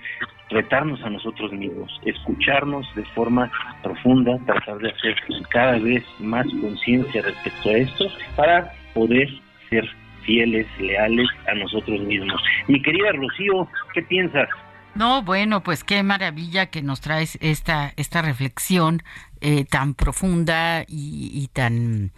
retarnos 0.49 1.01
a 1.03 1.09
nosotros 1.09 1.51
mismos, 1.53 1.91
escucharnos 2.05 2.87
de 2.95 3.05
forma 3.15 3.51
profunda, 3.83 4.37
tratar 4.45 4.77
de 4.79 4.89
hacer 4.89 5.15
cada 5.49 5.77
vez 5.77 6.03
más 6.19 6.47
conciencia 6.61 7.21
respecto 7.21 7.69
a 7.69 7.73
esto 7.73 8.05
para 8.35 8.73
poder 8.93 9.29
ser 9.69 9.87
fieles, 10.23 10.67
leales 10.79 11.27
a 11.47 11.53
nosotros 11.55 11.99
mismos. 12.01 12.41
Mi 12.67 12.81
querida 12.81 13.11
Rocío, 13.13 13.67
¿qué 13.93 14.01
piensas? 14.03 14.49
No, 14.95 15.21
bueno, 15.21 15.61
pues 15.61 15.83
qué 15.83 16.01
maravilla 16.03 16.65
que 16.65 16.81
nos 16.81 16.99
traes 16.99 17.37
esta, 17.41 17.93
esta 17.95 18.21
reflexión 18.21 19.01
eh, 19.39 19.63
tan 19.65 19.93
profunda 19.93 20.83
y 20.87 21.47
tan 21.53 22.11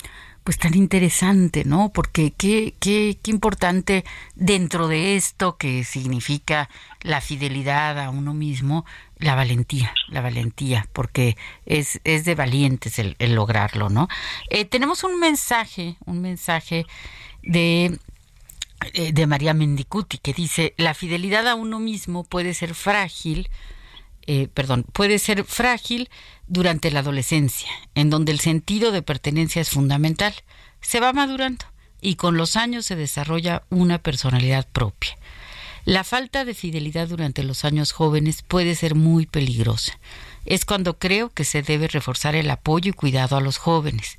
pues 0.43 0.57
tan 0.57 0.75
interesante, 0.75 1.63
¿no? 1.65 1.91
Porque 1.93 2.31
qué, 2.31 2.73
qué, 2.79 3.17
qué 3.21 3.31
importante 3.31 4.03
dentro 4.35 4.87
de 4.87 5.15
esto 5.15 5.57
que 5.57 5.83
significa 5.83 6.69
la 7.01 7.21
fidelidad 7.21 7.99
a 7.99 8.09
uno 8.09 8.33
mismo, 8.33 8.85
la 9.17 9.35
valentía, 9.35 9.93
la 10.07 10.21
valentía, 10.21 10.87
porque 10.93 11.37
es, 11.65 12.01
es 12.03 12.25
de 12.25 12.35
valientes 12.35 12.97
el, 12.97 13.15
lograrlo, 13.19 13.89
¿no? 13.89 14.07
Eh, 14.49 14.65
tenemos 14.65 15.03
un 15.03 15.19
mensaje, 15.19 15.97
un 16.05 16.21
mensaje 16.21 16.85
de 17.43 17.99
eh, 18.93 19.13
de 19.13 19.27
María 19.27 19.53
Mendicuti 19.53 20.17
que 20.17 20.33
dice 20.33 20.73
la 20.77 20.95
fidelidad 20.95 21.47
a 21.47 21.53
uno 21.53 21.79
mismo 21.79 22.23
puede 22.23 22.55
ser 22.55 22.73
frágil 22.73 23.47
eh, 24.27 24.47
perdón, 24.53 24.85
puede 24.93 25.17
ser 25.17 25.43
frágil 25.43 26.09
durante 26.51 26.91
la 26.91 26.99
adolescencia, 26.99 27.69
en 27.95 28.09
donde 28.09 28.33
el 28.33 28.41
sentido 28.41 28.91
de 28.91 29.01
pertenencia 29.01 29.61
es 29.61 29.69
fundamental. 29.69 30.33
Se 30.81 30.99
va 30.99 31.13
madurando 31.13 31.65
y 32.01 32.15
con 32.15 32.35
los 32.35 32.57
años 32.57 32.85
se 32.85 32.97
desarrolla 32.97 33.63
una 33.69 33.99
personalidad 33.99 34.67
propia. 34.67 35.17
La 35.85 36.03
falta 36.03 36.43
de 36.43 36.53
fidelidad 36.53 37.07
durante 37.07 37.43
los 37.43 37.63
años 37.63 37.93
jóvenes 37.93 38.43
puede 38.45 38.75
ser 38.75 38.95
muy 38.95 39.27
peligrosa. 39.27 39.97
Es 40.45 40.65
cuando 40.65 40.99
creo 40.99 41.29
que 41.29 41.45
se 41.45 41.61
debe 41.61 41.87
reforzar 41.87 42.35
el 42.35 42.51
apoyo 42.51 42.89
y 42.89 42.93
cuidado 42.93 43.37
a 43.37 43.41
los 43.41 43.57
jóvenes. 43.57 44.17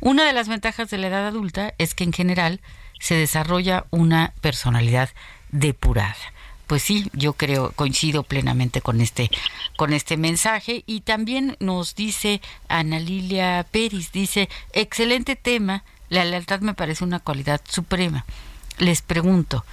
Una 0.00 0.24
de 0.24 0.32
las 0.32 0.48
ventajas 0.48 0.90
de 0.90 0.98
la 0.98 1.06
edad 1.06 1.28
adulta 1.28 1.74
es 1.78 1.94
que 1.94 2.02
en 2.02 2.12
general 2.12 2.60
se 2.98 3.14
desarrolla 3.14 3.86
una 3.90 4.34
personalidad 4.40 5.10
depurada. 5.52 6.16
Pues 6.68 6.82
sí, 6.82 7.10
yo 7.14 7.32
creo, 7.32 7.72
coincido 7.72 8.22
plenamente 8.22 8.82
con 8.82 9.00
este, 9.00 9.30
con 9.76 9.94
este 9.94 10.18
mensaje. 10.18 10.84
Y 10.86 11.00
también 11.00 11.56
nos 11.60 11.94
dice 11.94 12.42
Ana 12.68 13.00
Lilia 13.00 13.66
Pérez, 13.70 14.12
dice, 14.12 14.50
excelente 14.74 15.34
tema, 15.34 15.82
la 16.10 16.26
lealtad 16.26 16.60
me 16.60 16.74
parece 16.74 17.04
una 17.04 17.20
cualidad 17.20 17.62
suprema. 17.66 18.26
Les 18.78 19.00
pregunto, 19.00 19.64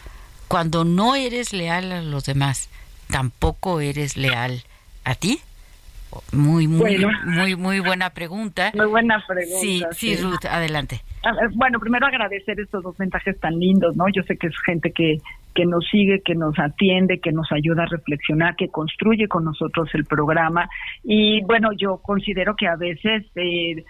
cuando 0.47 0.86
no 0.86 1.15
eres 1.15 1.51
leal 1.51 1.91
a 1.91 2.01
los 2.01 2.23
demás, 2.23 2.69
¿tampoco 3.12 3.81
eres 3.81 4.15
leal 4.15 4.63
a 5.03 5.15
ti? 5.15 5.41
Muy, 6.31 6.67
muy, 6.67 7.05
muy, 7.25 7.55
muy 7.58 7.79
buena 7.81 8.12
pregunta. 8.12 8.71
Muy 8.73 8.86
buena 8.86 9.21
pregunta. 9.27 9.60
Sí, 9.60 9.84
sí, 9.91 10.15
Ruth, 10.15 10.45
adelante. 10.49 11.01
Bueno, 11.55 11.79
primero 11.79 12.08
agradecer 12.08 12.58
estos 12.60 12.84
dos 12.84 12.97
mensajes 12.99 13.38
tan 13.39 13.60
lindos, 13.60 13.97
¿no? 13.97 14.05
Yo 14.08 14.23
sé 14.23 14.38
que 14.38 14.47
es 14.47 14.53
gente 14.65 14.93
que, 14.93 15.19
que 15.56 15.65
nos 15.65 15.88
sigue, 15.88 16.22
que 16.22 16.36
nos 16.36 16.60
atiende, 16.60 17.20
que 17.20 17.32
nos 17.32 17.50
ayuda 17.52 17.84
a 17.84 17.88
reflexionar, 17.88 18.56
que 18.58 18.68
construye 18.68 19.28
con 19.28 19.46
nosotros 19.46 19.89
el 19.94 20.04
programa. 20.06 20.68
Y 21.04 21.41
bueno, 21.46 21.70
yo 21.76 21.98
considero 21.98 22.56
que 22.56 22.68
a 22.68 22.76
veces 22.76 23.26
eh, 23.36 23.84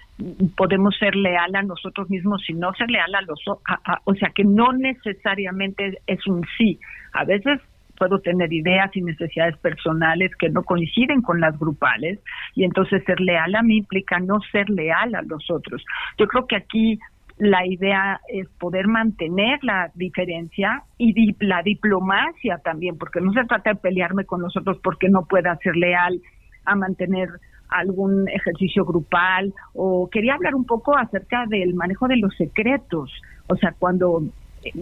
podemos 0.55 0.95
ser 0.97 1.15
leal 1.15 1.55
a 1.55 1.63
nosotros 1.63 2.09
mismos 2.09 2.47
y 2.47 2.53
no 2.53 2.71
ser 2.73 2.89
leal 2.89 3.13
a 3.15 3.21
los, 3.21 3.39
o 3.47 4.13
sea, 4.13 4.29
que 4.29 4.43
no 4.43 4.71
necesariamente 4.73 5.99
es 6.05 6.25
un 6.27 6.45
sí. 6.57 6.79
A 7.13 7.25
veces 7.25 7.59
puedo 7.97 8.19
tener 8.19 8.51
ideas 8.53 8.95
y 8.95 9.01
necesidades 9.01 9.57
personales 9.57 10.31
que 10.37 10.49
no 10.49 10.63
coinciden 10.63 11.21
con 11.21 11.39
las 11.39 11.57
grupales 11.57 12.19
y 12.53 12.63
entonces 12.63 13.03
ser 13.05 13.19
leal 13.19 13.55
a 13.55 13.63
mí 13.63 13.77
implica 13.77 14.19
no 14.19 14.39
ser 14.51 14.69
leal 14.69 15.15
a 15.15 15.21
los 15.23 15.49
otros. 15.49 15.83
Yo 16.19 16.27
creo 16.27 16.45
que 16.45 16.57
aquí 16.57 16.99
la 17.37 17.65
idea 17.65 18.21
es 18.29 18.47
poder 18.59 18.87
mantener 18.87 19.59
la 19.63 19.91
diferencia 19.93 20.83
y 20.97 21.35
la 21.45 21.61
diplomacia 21.63 22.59
también, 22.59 22.97
porque 22.97 23.19
no 23.19 23.33
se 23.33 23.43
trata 23.43 23.71
de 23.71 23.75
pelearme 23.79 24.25
con 24.25 24.41
los 24.41 24.55
otros 24.55 24.77
porque 24.83 25.09
no 25.09 25.25
pueda 25.25 25.55
ser 25.57 25.75
leal 25.75 26.21
a 26.65 26.75
mantener 26.75 27.29
algún 27.69 28.29
ejercicio 28.29 28.85
grupal 28.85 29.53
o 29.73 30.09
quería 30.09 30.35
hablar 30.35 30.55
un 30.55 30.65
poco 30.65 30.97
acerca 30.97 31.45
del 31.47 31.73
manejo 31.73 32.07
de 32.07 32.17
los 32.17 32.35
secretos, 32.35 33.11
o 33.47 33.55
sea, 33.57 33.73
cuando 33.77 34.23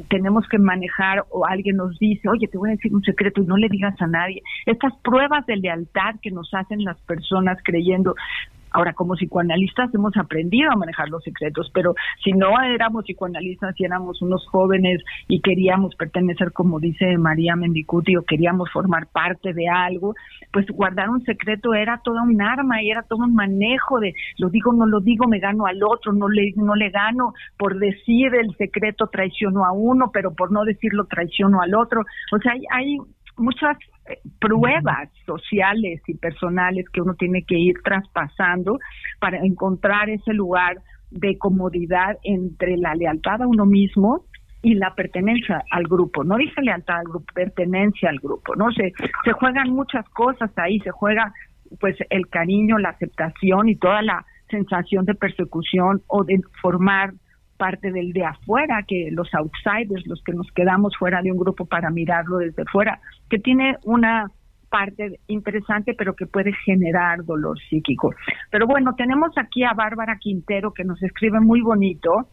tenemos 0.09 0.47
que 0.47 0.57
manejar 0.57 1.25
o 1.29 1.45
alguien 1.45 1.77
nos 1.77 1.97
dice, 1.99 2.29
oye, 2.29 2.47
te 2.47 2.57
voy 2.57 2.69
a 2.69 2.73
decir 2.73 2.93
un 2.93 3.03
secreto 3.03 3.41
y 3.41 3.45
no 3.45 3.57
le 3.57 3.67
digas 3.67 3.99
a 4.01 4.07
nadie. 4.07 4.41
Estas 4.65 4.93
pruebas 5.03 5.45
de 5.45 5.57
lealtad 5.57 6.15
que 6.21 6.31
nos 6.31 6.53
hacen 6.53 6.83
las 6.83 6.99
personas 7.01 7.57
creyendo, 7.63 8.15
Ahora, 8.73 8.93
como 8.93 9.13
psicoanalistas 9.13 9.93
hemos 9.93 10.17
aprendido 10.17 10.71
a 10.71 10.75
manejar 10.75 11.09
los 11.09 11.23
secretos, 11.23 11.69
pero 11.73 11.93
si 12.23 12.31
no 12.31 12.59
éramos 12.61 13.05
psicoanalistas 13.05 13.79
y 13.79 13.85
éramos 13.85 14.21
unos 14.21 14.45
jóvenes 14.47 15.01
y 15.27 15.41
queríamos 15.41 15.95
pertenecer, 15.95 16.51
como 16.51 16.79
dice 16.79 17.17
María 17.17 17.55
Mendicuti, 17.55 18.15
o 18.15 18.23
queríamos 18.23 18.71
formar 18.71 19.07
parte 19.07 19.53
de 19.53 19.69
algo, 19.69 20.15
pues 20.51 20.65
guardar 20.67 21.09
un 21.09 21.23
secreto 21.23 21.73
era 21.73 22.01
toda 22.03 22.23
un 22.23 22.41
arma 22.41 22.81
y 22.81 22.89
era 22.89 23.03
todo 23.03 23.23
un 23.23 23.35
manejo 23.35 23.99
de 23.99 24.13
lo 24.37 24.49
digo, 24.49 24.73
no 24.73 24.85
lo 24.85 24.99
digo, 24.99 25.27
me 25.27 25.39
gano 25.39 25.65
al 25.65 25.81
otro, 25.83 26.11
no 26.11 26.27
le, 26.27 26.53
no 26.55 26.75
le 26.75 26.89
gano, 26.89 27.33
por 27.57 27.77
decir 27.77 28.33
el 28.35 28.55
secreto 28.57 29.07
traiciono 29.07 29.65
a 29.65 29.71
uno, 29.71 30.09
pero 30.11 30.33
por 30.33 30.51
no 30.51 30.63
decirlo 30.63 31.05
traiciono 31.05 31.61
al 31.61 31.75
otro. 31.75 32.01
O 32.31 32.39
sea, 32.39 32.53
hay, 32.53 32.63
hay 32.71 32.97
muchas 33.37 33.77
eh, 34.09 34.19
pruebas 34.39 35.09
sociales 35.25 36.01
y 36.07 36.15
personales 36.15 36.85
que 36.89 37.01
uno 37.01 37.13
tiene 37.15 37.43
que 37.43 37.57
ir 37.57 37.75
traspasando 37.83 38.79
para 39.19 39.37
encontrar 39.39 40.09
ese 40.09 40.33
lugar 40.33 40.77
de 41.11 41.37
comodidad 41.37 42.17
entre 42.23 42.77
la 42.77 42.95
lealtad 42.95 43.41
a 43.41 43.47
uno 43.47 43.65
mismo 43.65 44.25
y 44.61 44.75
la 44.75 44.95
pertenencia 44.95 45.63
al 45.71 45.83
grupo. 45.83 46.23
No 46.23 46.37
dice 46.37 46.61
lealtad 46.61 46.99
al 46.99 47.05
grupo, 47.05 47.25
pertenencia 47.33 48.09
al 48.09 48.19
grupo. 48.19 48.55
No 48.55 48.71
se 48.71 48.93
se 49.23 49.31
juegan 49.33 49.69
muchas 49.69 50.07
cosas 50.09 50.51
ahí, 50.57 50.79
se 50.79 50.91
juega 50.91 51.33
pues 51.79 51.97
el 52.09 52.27
cariño, 52.27 52.77
la 52.77 52.89
aceptación 52.89 53.69
y 53.69 53.75
toda 53.75 54.01
la 54.01 54.25
sensación 54.49 55.05
de 55.05 55.15
persecución 55.15 56.01
o 56.07 56.23
de 56.23 56.39
formar 56.61 57.13
parte 57.57 57.91
del 57.91 58.13
de 58.13 58.25
afuera, 58.25 58.83
que 58.87 59.09
los 59.11 59.33
outsiders, 59.33 60.05
los 60.07 60.21
que 60.23 60.33
nos 60.33 60.51
quedamos 60.51 60.95
fuera 60.97 61.21
de 61.21 61.31
un 61.31 61.37
grupo 61.37 61.65
para 61.65 61.89
mirarlo 61.89 62.37
desde 62.37 62.65
fuera, 62.65 62.99
que 63.29 63.39
tiene 63.39 63.77
una 63.83 64.29
parte 64.69 65.19
interesante, 65.27 65.93
pero 65.93 66.15
que 66.15 66.25
puede 66.25 66.51
generar 66.65 67.23
dolor 67.25 67.59
psíquico. 67.69 68.13
Pero 68.49 68.65
bueno, 68.65 68.95
tenemos 68.95 69.37
aquí 69.37 69.63
a 69.63 69.73
Bárbara 69.73 70.17
Quintero 70.17 70.73
que 70.73 70.83
nos 70.83 71.01
escribe 71.03 71.39
muy 71.39 71.61
bonito 71.61 72.27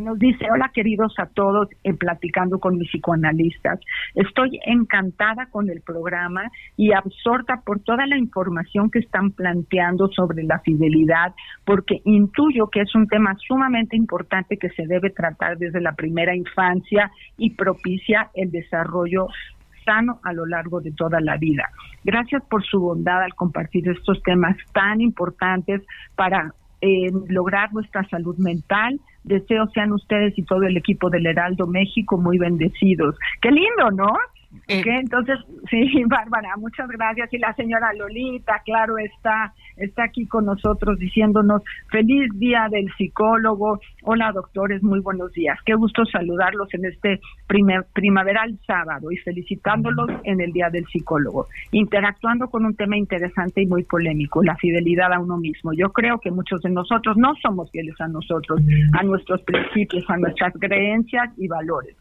nos 0.00 0.18
dice, 0.18 0.46
hola 0.50 0.70
queridos 0.74 1.14
a 1.18 1.26
todos, 1.26 1.68
Platicando 1.98 2.58
con 2.58 2.78
mis 2.78 2.88
psicoanalistas. 2.90 3.80
Estoy 4.14 4.60
encantada 4.64 5.46
con 5.46 5.68
el 5.68 5.80
programa 5.80 6.50
y 6.76 6.92
absorta 6.92 7.62
por 7.64 7.80
toda 7.80 8.06
la 8.06 8.16
información 8.16 8.90
que 8.90 9.00
están 9.00 9.32
planteando 9.32 10.08
sobre 10.08 10.44
la 10.44 10.60
fidelidad, 10.60 11.34
porque 11.64 12.00
intuyo 12.04 12.68
que 12.68 12.82
es 12.82 12.94
un 12.94 13.08
tema 13.08 13.34
sumamente 13.46 13.96
importante 13.96 14.56
que 14.56 14.70
se 14.70 14.86
debe 14.86 15.10
tratar 15.10 15.58
desde 15.58 15.80
la 15.80 15.92
primera 15.92 16.36
infancia 16.36 17.10
y 17.36 17.50
propicia 17.50 18.30
el 18.34 18.50
desarrollo 18.50 19.26
sano 19.84 20.20
a 20.22 20.32
lo 20.32 20.46
largo 20.46 20.80
de 20.80 20.92
toda 20.92 21.20
la 21.20 21.36
vida. 21.36 21.70
Gracias 22.04 22.42
por 22.48 22.64
su 22.64 22.78
bondad 22.78 23.22
al 23.22 23.34
compartir 23.34 23.88
estos 23.88 24.22
temas 24.22 24.56
tan 24.72 25.00
importantes 25.00 25.82
para 26.14 26.54
eh, 26.80 27.10
lograr 27.28 27.72
nuestra 27.72 28.06
salud 28.08 28.36
mental, 28.38 29.00
Deseo 29.24 29.66
sean 29.74 29.92
ustedes 29.92 30.38
y 30.38 30.42
todo 30.44 30.62
el 30.62 30.76
equipo 30.76 31.10
del 31.10 31.26
Heraldo 31.26 31.66
México 31.66 32.16
muy 32.16 32.38
bendecidos. 32.38 33.16
Qué 33.42 33.50
lindo, 33.50 33.90
¿no? 33.92 34.12
Eh. 34.68 34.82
Entonces, 34.84 35.38
sí, 35.70 36.04
Bárbara, 36.06 36.56
muchas 36.56 36.88
gracias. 36.88 37.32
Y 37.32 37.38
la 37.38 37.54
señora 37.54 37.92
Lolita, 37.92 38.60
claro, 38.64 38.98
está, 38.98 39.52
está 39.76 40.04
aquí 40.04 40.26
con 40.26 40.46
nosotros 40.46 40.98
diciéndonos 40.98 41.62
feliz 41.90 42.30
día 42.34 42.68
del 42.70 42.90
psicólogo. 42.96 43.80
Hola, 44.04 44.32
doctores, 44.32 44.82
muy 44.82 45.00
buenos 45.00 45.32
días. 45.32 45.58
Qué 45.64 45.74
gusto 45.74 46.04
saludarlos 46.06 46.72
en 46.74 46.86
este 46.86 47.20
primer, 47.46 47.86
primaveral 47.92 48.58
sábado 48.66 49.10
y 49.10 49.16
felicitándolos 49.18 50.08
en 50.24 50.40
el 50.40 50.52
día 50.52 50.70
del 50.70 50.86
psicólogo. 50.86 51.46
Interactuando 51.72 52.48
con 52.48 52.64
un 52.64 52.74
tema 52.74 52.96
interesante 52.96 53.62
y 53.62 53.66
muy 53.66 53.84
polémico, 53.84 54.42
la 54.42 54.56
fidelidad 54.56 55.12
a 55.12 55.20
uno 55.20 55.36
mismo. 55.36 55.72
Yo 55.72 55.90
creo 55.90 56.18
que 56.18 56.30
muchos 56.30 56.62
de 56.62 56.70
nosotros 56.70 57.16
no 57.16 57.34
somos 57.42 57.70
fieles 57.70 58.00
a 58.00 58.08
nosotros, 58.08 58.60
a 58.98 59.02
nuestros 59.02 59.42
principios, 59.42 60.04
a 60.08 60.16
nuestras 60.16 60.54
creencias 60.58 61.30
y 61.36 61.48
valores 61.48 61.96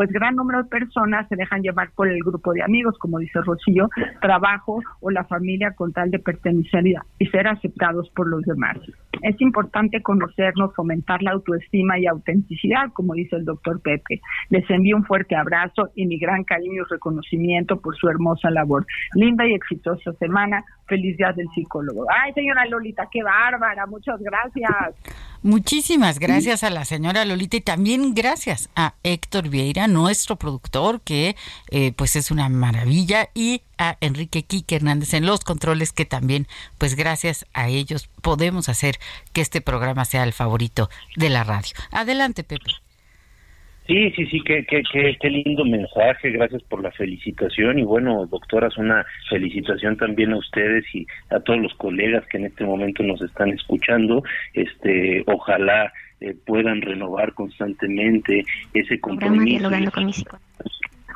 pues 0.00 0.12
gran 0.12 0.34
número 0.34 0.62
de 0.62 0.68
personas 0.70 1.28
se 1.28 1.36
dejan 1.36 1.60
llevar 1.60 1.90
por 1.94 2.08
el 2.08 2.22
grupo 2.22 2.54
de 2.54 2.62
amigos, 2.62 2.96
como 2.98 3.18
dice 3.18 3.38
Rocío, 3.42 3.90
trabajo 4.22 4.80
o 5.00 5.10
la 5.10 5.24
familia 5.24 5.74
con 5.74 5.92
tal 5.92 6.10
de 6.10 6.18
pertenecer 6.18 6.84
y 7.18 7.26
ser 7.26 7.46
aceptados 7.46 8.08
por 8.16 8.26
los 8.26 8.40
demás. 8.44 8.78
Es 9.20 9.38
importante 9.42 10.00
conocernos, 10.00 10.74
fomentar 10.74 11.22
la 11.22 11.32
autoestima 11.32 11.98
y 11.98 12.06
autenticidad, 12.06 12.90
como 12.94 13.12
dice 13.12 13.36
el 13.36 13.44
doctor 13.44 13.82
Pepe. 13.82 14.22
Les 14.48 14.64
envío 14.70 14.96
un 14.96 15.04
fuerte 15.04 15.36
abrazo 15.36 15.90
y 15.94 16.06
mi 16.06 16.18
gran 16.18 16.44
cariño 16.44 16.82
y 16.82 16.90
reconocimiento 16.90 17.78
por 17.78 17.94
su 17.94 18.08
hermosa 18.08 18.50
labor. 18.50 18.86
Linda 19.14 19.46
y 19.46 19.52
exitosa 19.52 20.14
semana. 20.14 20.64
Feliz 20.86 21.18
día 21.18 21.32
del 21.32 21.46
psicólogo. 21.54 22.06
Ay, 22.10 22.32
señora 22.32 22.64
Lolita, 22.66 23.06
qué 23.12 23.22
bárbara. 23.22 23.86
Muchas 23.86 24.18
gracias. 24.20 24.96
Muchísimas 25.42 26.18
gracias 26.18 26.64
a 26.64 26.70
la 26.70 26.84
señora 26.84 27.24
Lolita 27.24 27.56
y 27.56 27.60
también 27.60 28.12
gracias 28.14 28.68
a 28.76 28.94
Héctor 29.02 29.48
Vieira, 29.48 29.86
nuestro 29.92 30.36
productor, 30.36 31.00
que 31.02 31.36
eh, 31.70 31.92
pues 31.96 32.16
es 32.16 32.30
una 32.30 32.48
maravilla, 32.48 33.28
y 33.34 33.62
a 33.78 33.96
Enrique 34.00 34.42
Quique 34.42 34.76
Hernández 34.76 35.14
en 35.14 35.26
los 35.26 35.40
controles, 35.40 35.92
que 35.92 36.04
también, 36.04 36.46
pues 36.78 36.96
gracias 36.96 37.46
a 37.52 37.68
ellos 37.68 38.08
podemos 38.22 38.68
hacer 38.68 38.96
que 39.32 39.40
este 39.40 39.60
programa 39.60 40.04
sea 40.04 40.24
el 40.24 40.32
favorito 40.32 40.88
de 41.16 41.30
la 41.30 41.44
radio. 41.44 41.72
Adelante, 41.92 42.44
Pepe. 42.44 42.72
Sí, 43.90 44.12
sí, 44.12 44.24
sí, 44.26 44.40
qué, 44.46 44.64
qué, 44.66 44.82
qué, 45.18 45.30
lindo 45.30 45.64
mensaje, 45.64 46.30
gracias 46.30 46.62
por 46.62 46.80
la 46.80 46.92
felicitación 46.92 47.80
y 47.80 47.82
bueno, 47.82 48.24
doctoras, 48.26 48.78
una 48.78 49.04
felicitación 49.28 49.96
también 49.96 50.32
a 50.32 50.36
ustedes 50.36 50.84
y 50.94 51.08
a 51.28 51.40
todos 51.40 51.58
los 51.58 51.74
colegas 51.74 52.24
que 52.28 52.36
en 52.36 52.46
este 52.46 52.62
momento 52.62 53.02
nos 53.02 53.20
están 53.20 53.48
escuchando, 53.50 54.22
este, 54.54 55.24
ojalá 55.26 55.92
eh, 56.20 56.34
puedan 56.46 56.82
renovar 56.82 57.32
constantemente 57.34 58.44
ese 58.74 59.00
compromiso 59.00 59.70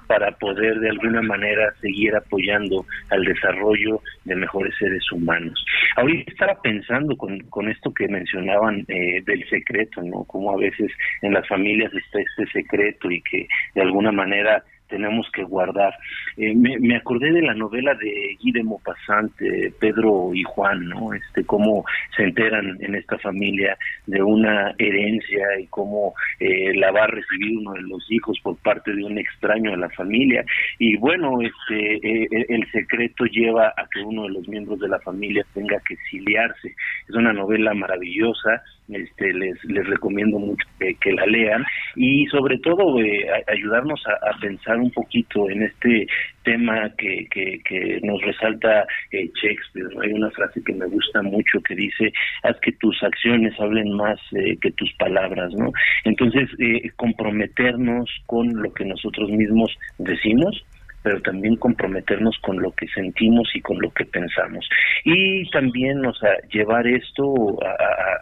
para 0.07 0.33
poder 0.33 0.81
de 0.81 0.91
alguna 0.91 1.23
manera 1.23 1.73
seguir 1.81 2.15
apoyando 2.15 2.85
al 3.11 3.25
desarrollo 3.25 4.01
de 4.25 4.37
mejores 4.37 4.75
seres 4.79 5.11
humanos. 5.13 5.65
Ahorita 5.97 6.31
estaba 6.31 6.61
pensando 6.61 7.17
con, 7.17 7.39
con 7.51 7.69
esto 7.69 7.93
que 7.93 8.09
mencionaban 8.09 8.85
eh, 8.89 9.23
del 9.25 9.49
secreto, 9.49 10.03
¿no? 10.03 10.25
Como 10.25 10.53
a 10.53 10.57
veces 10.57 10.91
en 11.23 11.33
las 11.33 11.47
familias 11.49 11.93
está 11.95 12.21
este 12.21 12.47
secreto 12.53 13.11
y 13.11 13.21
que 13.23 13.47
de 13.75 13.83
alguna 13.83 14.13
manera 14.13 14.63
tenemos 14.95 15.29
que 15.33 15.43
guardar. 15.43 15.93
Eh, 16.37 16.55
me, 16.55 16.97
acordé 16.97 17.33
de 17.33 17.43
la 17.43 17.55
novela 17.55 17.95
de 17.95 18.37
Guy 18.41 18.53
de 18.53 18.63
Maupassant, 18.63 19.33
Pedro 19.81 20.31
y 20.33 20.45
Juan, 20.45 20.89
¿no? 20.89 21.13
Este, 21.13 21.45
cómo 21.45 21.85
se 22.17 22.23
enteran 22.23 22.79
en 22.81 22.95
esta 22.95 23.19
familia 23.19 23.77
de 24.07 24.23
una 24.23 24.73
herencia 24.79 25.47
y 25.61 25.67
cómo 25.67 26.15
eh, 26.39 26.73
la 26.75 26.93
va 26.93 27.05
a 27.05 27.09
recibir 27.09 27.59
uno 27.59 27.73
de 27.73 27.83
los 27.83 28.07
hijos 28.11 28.39
por 28.41 28.57
parte 28.59 28.95
de 28.95 29.03
un 29.03 29.19
extraño 29.19 29.73
de 29.73 29.79
la 29.79 29.91
familia. 29.91 30.45
Y 30.79 30.97
bueno, 30.97 31.39
este, 31.43 31.97
eh, 31.97 32.47
el 32.49 32.71
secreto 32.71 33.25
lleva 33.25 33.75
a 33.77 33.89
que 33.93 34.01
uno 34.01 34.25
de 34.25 34.31
los 34.31 34.49
miembros 34.49 34.79
de 34.79 34.89
la 34.89 35.01
familia 35.01 35.45
tenga 35.55 35.81
que 35.81 35.95
exiliarse. 35.95 36.75
Es 37.09 37.15
una 37.17 37.33
novela 37.33 37.75
maravillosa 37.75 38.63
este, 38.89 39.33
les, 39.33 39.63
les 39.65 39.87
recomiendo 39.87 40.39
mucho 40.39 40.67
que, 40.79 41.13
la 41.13 41.27
lean 41.27 41.65
y 41.97 42.27
sobre 42.27 42.59
todo 42.59 43.01
eh, 43.01 43.27
ayudarnos 43.47 44.03
a, 44.07 44.39
pensar 44.41 44.79
un 44.79 44.91
poquito 44.91 45.49
en 45.49 45.63
este 45.63 46.07
tema 46.43 46.91
que, 46.99 47.27
que, 47.31 48.01
nos 48.03 48.21
resalta 48.23 48.87
eh, 49.13 49.31
Shakespeare. 49.41 49.89
Hay 50.03 50.13
una 50.13 50.31
frase 50.33 50.63
que 50.63 50.73
me 50.73 50.87
gusta 50.87 51.23
mucho 51.23 51.61
que 51.63 51.75
dice, 51.75 52.13
haz 52.43 52.59
que 52.61 52.73
tus 52.73 53.03
acciones 53.03 53.59
hablen 53.59 53.93
más 53.93 54.19
eh, 54.33 54.57
que 54.61 54.73
tus 54.73 54.93
palabras, 54.95 55.53
¿no? 55.55 55.73
Entonces, 56.05 56.51
comprometernos 56.97 58.11
con 58.27 58.63
lo 58.63 58.73
que 58.75 58.85
nosotros 58.85 59.31
mismos 59.31 59.75
decimos, 59.99 60.65
pero 61.05 61.21
también 61.21 61.57
comprometernos 61.57 62.37
con 62.41 62.61
lo 62.61 62.73
que 62.73 62.89
sentimos 62.89 63.55
y 63.55 63.61
con 63.61 63.79
lo 63.79 63.91
que 63.91 64.07
pensamos. 64.07 64.67
Y 65.05 65.49
también, 65.51 66.05
o 66.05 66.15
sea, 66.15 66.33
llevar 66.51 66.87
esto 66.87 67.35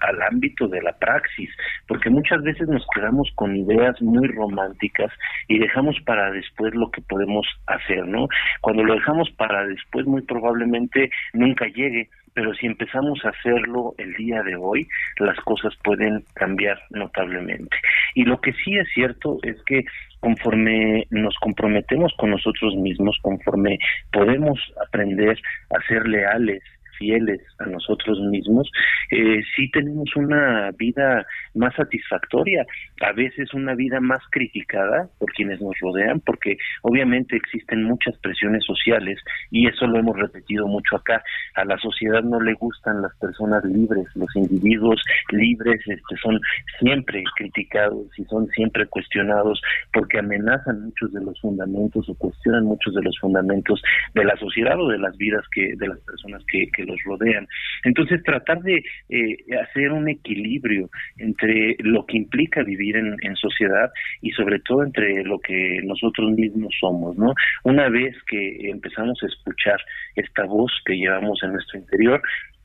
al 0.00 0.20
ámbito 0.22 0.66
de 0.66 0.82
la 0.82 0.92
praxis, 0.98 1.48
porque 1.86 2.10
muchas 2.10 2.42
veces 2.42 2.68
nos 2.68 2.84
quedamos 2.92 3.30
con 3.36 3.56
ideas 3.56 4.02
muy 4.02 4.26
románticas 4.26 5.12
y 5.46 5.60
dejamos 5.60 5.96
para 6.04 6.32
después 6.32 6.74
lo 6.74 6.90
que 6.90 7.02
podemos 7.02 7.46
hacer, 7.68 8.04
¿no? 8.04 8.26
Cuando 8.60 8.82
lo 8.82 8.94
dejamos 8.94 9.30
para 9.30 9.64
después, 9.64 10.04
muy 10.04 10.22
probablemente 10.22 11.08
nunca 11.32 11.66
llegue 11.66 12.08
pero 12.34 12.54
si 12.54 12.66
empezamos 12.66 13.22
a 13.26 13.28
hacerlo 13.28 13.94
el 13.98 14.14
día 14.14 14.42
de 14.42 14.56
hoy, 14.56 14.88
las 15.18 15.38
cosas 15.40 15.74
pueden 15.84 16.24
cambiar 16.34 16.80
notablemente. 16.88 17.76
Y 18.14 18.24
lo 18.24 18.40
que 18.40 18.54
sí 18.54 18.74
es 18.78 18.88
cierto 18.94 19.38
es 19.42 19.62
que 19.66 19.84
conforme 20.22 21.06
nos 21.10 21.34
comprometemos 21.40 22.12
con 22.16 22.30
nosotros 22.30 22.76
mismos, 22.76 23.18
conforme 23.22 23.78
podemos 24.12 24.58
aprender 24.86 25.36
a 25.70 25.86
ser 25.88 26.06
leales 26.06 26.62
fieles 26.98 27.40
a 27.58 27.66
nosotros 27.66 28.20
mismos, 28.20 28.70
eh, 29.10 29.40
sí 29.56 29.70
tenemos 29.70 30.14
una 30.16 30.70
vida 30.72 31.26
más 31.54 31.74
satisfactoria, 31.74 32.64
a 33.00 33.12
veces 33.12 33.52
una 33.54 33.74
vida 33.74 34.00
más 34.00 34.22
criticada 34.30 35.08
por 35.18 35.32
quienes 35.32 35.60
nos 35.60 35.78
rodean, 35.80 36.20
porque 36.20 36.56
obviamente 36.82 37.36
existen 37.36 37.84
muchas 37.84 38.16
presiones 38.18 38.64
sociales 38.64 39.18
y 39.50 39.66
eso 39.66 39.86
lo 39.86 39.98
hemos 39.98 40.16
repetido 40.16 40.66
mucho 40.66 40.96
acá. 40.96 41.22
A 41.54 41.64
la 41.64 41.78
sociedad 41.78 42.22
no 42.22 42.40
le 42.40 42.54
gustan 42.54 43.02
las 43.02 43.16
personas 43.18 43.64
libres, 43.64 44.06
los 44.14 44.34
individuos 44.34 45.02
libres 45.30 45.80
este, 45.86 46.16
son 46.22 46.40
siempre 46.78 47.22
criticados 47.36 48.06
y 48.18 48.24
son 48.24 48.46
siempre 48.48 48.86
cuestionados 48.86 49.60
porque 49.92 50.18
amenazan 50.18 50.84
muchos 50.84 51.12
de 51.12 51.20
los 51.20 51.40
fundamentos 51.40 52.08
o 52.08 52.14
cuestionan 52.14 52.64
muchos 52.64 52.94
de 52.94 53.02
los 53.02 53.18
fundamentos 53.18 53.82
de 54.14 54.24
la 54.24 54.36
sociedad 54.36 54.78
o 54.80 54.88
de 54.88 54.98
las 54.98 55.16
vidas 55.16 55.44
que 55.54 55.74
de 55.76 55.88
las 55.88 55.98
personas 56.00 56.42
que, 56.46 56.68
que 56.74 56.81
los 56.84 57.02
rodean. 57.04 57.46
Entonces, 57.84 58.22
tratar 58.22 58.62
de 58.62 58.82
eh, 59.08 59.36
hacer 59.60 59.92
un 59.92 60.08
equilibrio 60.08 60.90
entre 61.16 61.76
lo 61.80 62.06
que 62.06 62.16
implica 62.16 62.62
vivir 62.62 62.96
en, 62.96 63.16
en, 63.20 63.36
sociedad 63.36 63.90
y 64.20 64.30
sobre 64.32 64.60
todo 64.60 64.84
entre 64.84 65.24
lo 65.24 65.40
que 65.40 65.80
nosotros 65.84 66.30
mismos 66.32 66.74
somos, 66.78 67.16
¿no? 67.16 67.34
Una 67.64 67.88
vez 67.88 68.14
que 68.26 68.70
empezamos 68.70 69.22
a 69.22 69.26
escuchar 69.26 69.80
esta 70.16 70.44
voz 70.44 70.72
que 70.84 70.96
llevamos 70.96 71.42
en 71.42 71.52
nuestro 71.52 71.78
interior, 71.78 72.22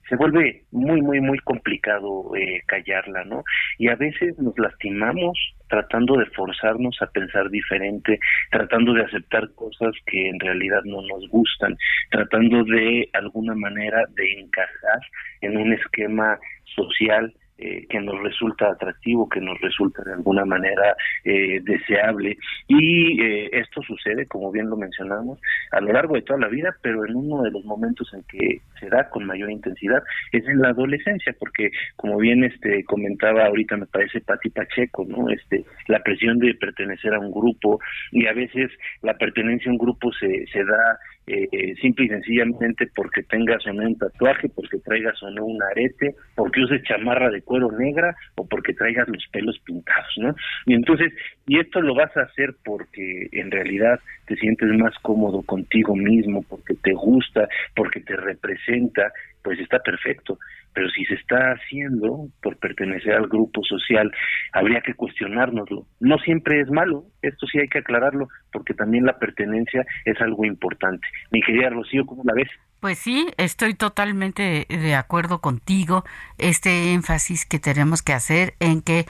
se 0.10 0.16
vuelve 0.16 0.64
muy, 0.72 1.02
muy, 1.02 1.20
muy 1.20 1.38
complicado 1.40 2.32
eh, 2.36 2.62
callarla, 2.66 3.24
¿no? 3.26 3.44
Y 3.78 3.90
a 3.90 3.96
veces 3.96 4.38
nos 4.40 4.58
lastimamos 4.58 5.38
tratando 5.70 6.18
de 6.18 6.26
forzarnos 6.28 6.98
a 7.02 7.08
pensar 7.08 7.50
diferente, 7.50 8.20
tratando 8.52 8.94
de 8.94 9.04
aceptar 9.04 9.50
cosas 9.56 9.94
que 10.06 10.30
en 10.30 10.40
realidad 10.40 10.82
no 10.86 11.02
nos 11.02 11.28
gustan, 11.30 11.78
tratando 12.10 12.64
de 12.64 13.10
alguna 13.14 13.54
manera 13.56 14.06
de 14.16 14.40
encajar 14.40 15.00
en 15.42 15.58
un 15.58 15.74
esquema 15.74 16.40
social 16.76 17.34
eh, 17.58 17.88
que 17.90 18.00
nos 18.00 18.22
resulta 18.22 18.70
atractivo, 18.70 19.28
que 19.28 19.42
nos 19.42 19.60
resulta 19.62 20.04
de 20.04 20.14
alguna 20.14 20.46
manera 20.46 20.96
eh, 21.24 21.60
deseable. 21.64 22.38
Y 22.68 23.22
eh, 23.22 23.50
esto 23.52 23.82
sucede, 23.82 24.28
como 24.28 24.52
bien 24.52 24.70
lo 24.70 24.78
mencionamos, 24.78 25.40
a 25.72 25.82
lo 25.82 25.92
largo 25.92 26.16
de 26.16 26.22
toda 26.22 26.40
la 26.40 26.50
vida, 26.50 26.76
pero 26.82 27.06
en 27.06 27.16
uno 27.16 27.42
de 27.42 27.52
los 27.52 27.66
momentos 27.66 28.14
en 28.14 28.24
que 28.24 28.62
se 28.80 28.90
da 28.90 29.10
con 29.10 29.26
mayor 29.26 29.50
intensidad 29.50 30.04
es 30.32 30.48
en 30.48 30.62
la 30.62 30.70
adolescencia, 30.70 31.36
porque 31.40 31.72
como 31.96 32.18
bien 32.18 32.44
este 32.44 32.84
comentaba 32.84 33.46
ahorita 33.46 33.76
me 33.78 33.88
parece 33.88 34.22
Pati 34.22 34.50
Pacheco, 34.50 35.06
¿no? 35.08 35.30
Este 35.30 35.66
la 35.88 36.00
presión 36.04 36.40
de 36.40 36.54
pertenecer 36.54 37.14
a 37.14 37.20
un 37.20 37.32
grupo 37.32 37.80
y 38.12 38.28
a 38.28 38.34
veces 38.34 38.72
la 39.02 39.18
pertenencia 39.18 39.70
a 39.70 39.74
un 39.74 39.80
grupo 39.80 40.12
se 40.14 40.46
se 40.48 40.64
da 40.64 41.00
eh, 41.28 41.76
simple 41.82 42.06
y 42.06 42.10
sencillamente 42.10 42.88
porque 42.96 43.22
tengas 43.24 43.66
o 43.68 43.74
no 43.74 43.84
un 43.84 43.98
tatuaje, 43.98 44.48
porque 44.50 44.78
traigas 44.80 45.22
o 45.22 45.30
no 45.30 45.46
un 45.46 45.62
arete, 45.62 46.16
porque 46.36 46.62
uses 46.62 46.82
chamarra 46.84 47.30
de 47.30 47.42
cuero 47.42 47.70
negra 47.72 48.16
o 48.36 48.48
porque 48.48 48.74
traigas 48.74 49.08
los 49.10 49.26
pelos 49.32 49.60
pintados, 49.60 50.14
¿no? 50.18 50.36
Y 50.66 50.74
entonces, 50.74 51.12
y 51.46 51.60
esto 51.60 51.82
lo 51.82 51.96
vas 51.96 52.16
a 52.16 52.22
hacer 52.22 52.56
porque 52.64 53.28
en 53.34 53.52
realidad 53.52 54.00
te 54.26 54.36
sientes 54.38 54.70
más 54.70 54.94
cómodo 55.02 55.42
contigo 55.42 55.96
mismo, 55.96 56.44
porque 56.44 56.76
te 56.76 56.94
gusta, 56.94 57.50
porque 57.76 58.00
te 58.00 58.16
representa, 58.16 59.12
pues 59.48 59.60
está 59.60 59.80
perfecto 59.80 60.38
pero 60.78 60.92
si 60.92 61.06
se 61.06 61.16
está 61.16 61.54
haciendo 61.54 62.28
por 62.40 62.56
pertenecer 62.58 63.14
al 63.14 63.28
grupo 63.28 63.64
social, 63.64 64.12
habría 64.54 64.80
que 64.82 64.94
cuestionárnoslo. 64.94 65.88
No 66.00 66.20
siempre 66.20 66.62
es 66.62 66.70
malo, 66.70 67.06
esto 67.24 67.48
sí 67.48 67.58
hay 67.58 67.68
que 67.68 67.80
aclararlo, 67.80 68.28
porque 68.52 68.76
también 68.76 69.04
la 69.04 69.18
pertenencia 69.18 69.84
es 70.06 70.22
algo 70.22 70.46
importante. 70.46 71.08
Mi 71.32 71.42
querida 71.42 71.72
Rocío, 71.72 72.06
¿cómo 72.06 72.22
la 72.24 72.36
ves? 72.36 72.50
Pues 72.80 73.00
sí, 73.00 73.26
estoy 73.38 73.74
totalmente 73.74 74.68
de 74.70 74.94
acuerdo 74.94 75.42
contigo. 75.42 76.04
Este 76.38 76.94
énfasis 76.94 77.48
que 77.48 77.58
tenemos 77.58 78.04
que 78.04 78.14
hacer 78.14 78.54
en 78.60 78.84
que 78.84 79.06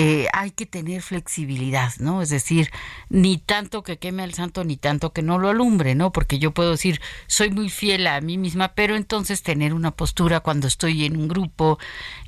eh, 0.00 0.28
hay 0.32 0.52
que 0.52 0.64
tener 0.64 1.02
flexibilidad, 1.02 1.92
¿no? 1.98 2.22
Es 2.22 2.28
decir, 2.28 2.70
ni 3.08 3.36
tanto 3.36 3.82
que 3.82 3.98
queme 3.98 4.22
al 4.22 4.32
santo, 4.32 4.62
ni 4.62 4.76
tanto 4.76 5.12
que 5.12 5.22
no 5.22 5.40
lo 5.40 5.48
alumbre, 5.48 5.96
¿no? 5.96 6.12
Porque 6.12 6.38
yo 6.38 6.52
puedo 6.52 6.70
decir, 6.70 7.00
soy 7.26 7.50
muy 7.50 7.68
fiel 7.68 8.06
a 8.06 8.20
mí 8.20 8.38
misma, 8.38 8.74
pero 8.74 8.94
entonces 8.94 9.42
tener 9.42 9.74
una 9.74 9.90
postura 9.90 10.38
cuando 10.38 10.68
estoy 10.68 11.04
en 11.04 11.16
un 11.16 11.26
grupo 11.26 11.80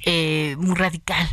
eh, 0.05 0.57
muy 0.59 0.75
radical 0.75 1.29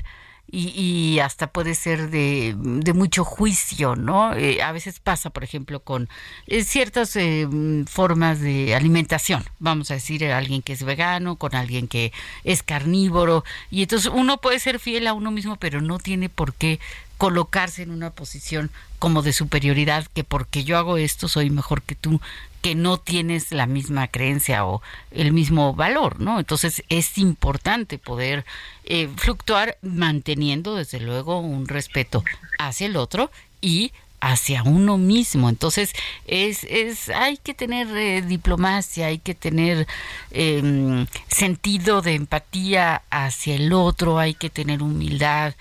y, 0.49 1.19
hasta 1.19 1.47
puede 1.47 1.75
ser 1.75 2.09
de, 2.09 2.55
mucho 2.95 3.23
juicio, 3.25 3.95
¿no? 3.95 4.33
Eh, 4.33 4.61
a 4.61 4.71
veces 4.71 4.99
pasa, 4.99 5.29
por 5.29 5.43
ejemplo, 5.43 5.81
con 5.81 6.07
eh, 6.47 6.63
ciertas 6.63 7.15
eh, 7.15 7.47
formas 7.87 8.39
de 8.39 8.73
alimentación, 8.73 9.43
vamos 9.59 9.91
a 9.91 9.95
decir, 9.95 10.25
alguien 10.25 10.61
que 10.61 10.73
es 10.73 10.83
vegano, 10.83 11.35
con 11.35 11.55
alguien 11.55 11.87
que 11.87 12.13
es 12.43 12.63
carnívoro, 12.63 13.43
y 13.69 13.83
entonces 13.83 14.11
uno 14.13 14.39
puede 14.39 14.59
ser 14.59 14.79
fiel 14.79 15.07
a 15.07 15.13
uno 15.13 15.31
mismo, 15.31 15.57
pero 15.57 15.81
no 15.81 15.99
tiene 15.99 16.29
por 16.29 16.53
qué 16.53 16.79
colocarse 17.17 17.81
en 17.83 17.91
una 17.91 18.11
posición 18.11 18.71
como 18.99 19.21
de 19.21 19.33
superioridad, 19.33 20.07
que 20.13 20.23
porque 20.23 20.63
yo 20.63 20.77
hago 20.77 20.97
esto 20.97 21.27
soy 21.27 21.49
mejor 21.49 21.81
que 21.81 21.95
tú, 21.95 22.21
que 22.61 22.75
no 22.75 22.97
tienes 22.97 23.51
la 23.51 23.67
misma 23.67 24.07
creencia 24.07 24.65
o 24.65 24.81
el 25.11 25.31
mismo 25.31 25.73
valor, 25.73 26.19
¿no? 26.19 26.39
Entonces 26.39 26.83
es 26.89 27.17
importante 27.17 27.97
poder 27.97 28.45
eh, 28.85 29.09
fluctuar 29.15 29.77
manteniendo 29.81 30.75
desde 30.75 30.99
luego 30.99 31.39
un 31.39 31.67
respeto 31.67 32.23
hacia 32.59 32.87
el 32.87 32.97
otro 32.97 33.31
y 33.61 33.91
hacia 34.19 34.63
uno 34.63 34.97
mismo. 34.97 35.49
Entonces, 35.49 35.93
es, 36.25 36.63
es 36.63 37.09
hay 37.09 37.37
que 37.37 37.53
tener 37.53 37.87
eh, 37.95 38.21
diplomacia, 38.21 39.07
hay 39.07 39.19
que 39.19 39.35
tener 39.35 39.87
em, 40.31 41.05
sentido 41.27 42.01
de 42.01 42.15
empatía 42.15 43.03
hacia 43.09 43.55
el 43.55 43.73
otro, 43.73 44.19
hay 44.19 44.33
que 44.33 44.49
tener 44.49 44.81
humildad, 44.81 45.53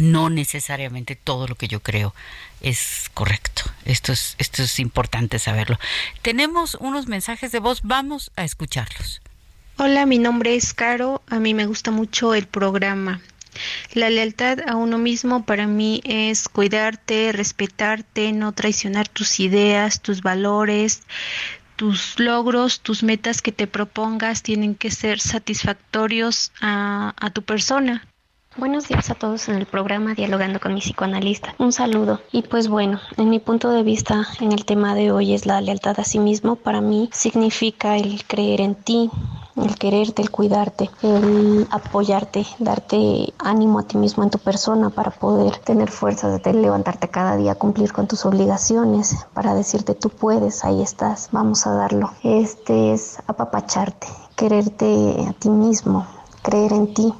no 0.00 0.30
necesariamente 0.30 1.16
todo 1.16 1.46
lo 1.46 1.54
que 1.54 1.68
yo 1.68 1.80
creo 1.80 2.14
es 2.60 3.10
correcto. 3.14 3.62
Esto 3.84 4.12
es, 4.12 4.34
esto 4.38 4.62
es 4.62 4.78
importante 4.78 5.38
saberlo. 5.38 5.78
Tenemos 6.22 6.74
unos 6.76 7.06
mensajes 7.06 7.52
de 7.52 7.60
voz, 7.60 7.82
vamos 7.82 8.30
a 8.36 8.44
escucharlos. 8.44 9.20
Hola, 9.76 10.04
mi 10.06 10.18
nombre 10.18 10.56
es 10.56 10.74
Caro, 10.74 11.22
a 11.28 11.38
mí 11.38 11.54
me 11.54 11.66
gusta 11.66 11.90
mucho 11.90 12.34
el 12.34 12.46
programa. 12.46 13.20
La 13.94 14.10
lealtad 14.10 14.60
a 14.68 14.76
uno 14.76 14.98
mismo 14.98 15.44
para 15.44 15.66
mí 15.66 16.00
es 16.04 16.48
cuidarte, 16.48 17.32
respetarte, 17.32 18.32
no 18.32 18.52
traicionar 18.52 19.08
tus 19.08 19.40
ideas, 19.40 20.00
tus 20.00 20.22
valores, 20.22 21.02
tus 21.76 22.18
logros, 22.18 22.80
tus 22.80 23.02
metas 23.02 23.42
que 23.42 23.52
te 23.52 23.66
propongas 23.66 24.42
tienen 24.42 24.74
que 24.74 24.90
ser 24.90 25.18
satisfactorios 25.18 26.52
a, 26.60 27.14
a 27.16 27.30
tu 27.30 27.42
persona 27.42 28.06
Buenos 28.56 28.88
días 28.88 29.08
a 29.10 29.14
todos 29.14 29.48
en 29.48 29.54
el 29.54 29.66
programa 29.66 30.14
Dialogando 30.14 30.58
con 30.58 30.74
mi 30.74 30.80
psicoanalista. 30.80 31.54
Un 31.58 31.70
saludo. 31.72 32.18
Y 32.32 32.42
pues 32.42 32.66
bueno, 32.66 32.98
en 33.16 33.30
mi 33.30 33.38
punto 33.38 33.70
de 33.70 33.84
vista 33.84 34.26
en 34.40 34.50
el 34.50 34.64
tema 34.64 34.96
de 34.96 35.12
hoy 35.12 35.34
es 35.34 35.46
la 35.46 35.60
lealtad 35.60 36.00
a 36.00 36.04
sí 36.04 36.18
mismo. 36.18 36.56
Para 36.56 36.80
mí 36.80 37.08
significa 37.12 37.96
el 37.96 38.24
creer 38.24 38.60
en 38.60 38.74
ti, 38.74 39.08
el 39.54 39.76
quererte, 39.76 40.22
el 40.22 40.32
cuidarte, 40.32 40.90
el 41.02 41.68
apoyarte, 41.70 42.44
darte 42.58 43.32
ánimo 43.38 43.78
a 43.78 43.84
ti 43.84 43.96
mismo 43.96 44.24
en 44.24 44.30
tu 44.30 44.40
persona 44.40 44.90
para 44.90 45.12
poder 45.12 45.56
tener 45.58 45.88
fuerza 45.88 46.28
de 46.28 46.52
levantarte 46.52 47.06
cada 47.08 47.36
día, 47.36 47.54
cumplir 47.54 47.92
con 47.92 48.08
tus 48.08 48.26
obligaciones, 48.26 49.28
para 49.32 49.54
decirte 49.54 49.94
tú 49.94 50.08
puedes, 50.08 50.64
ahí 50.64 50.82
estás, 50.82 51.28
vamos 51.30 51.68
a 51.68 51.74
darlo. 51.74 52.10
Este 52.24 52.94
es 52.94 53.18
apapacharte, 53.28 54.08
quererte 54.34 55.24
a 55.28 55.34
ti 55.34 55.50
mismo, 55.50 56.04
creer 56.42 56.72
en 56.72 56.92
ti. 56.92 57.14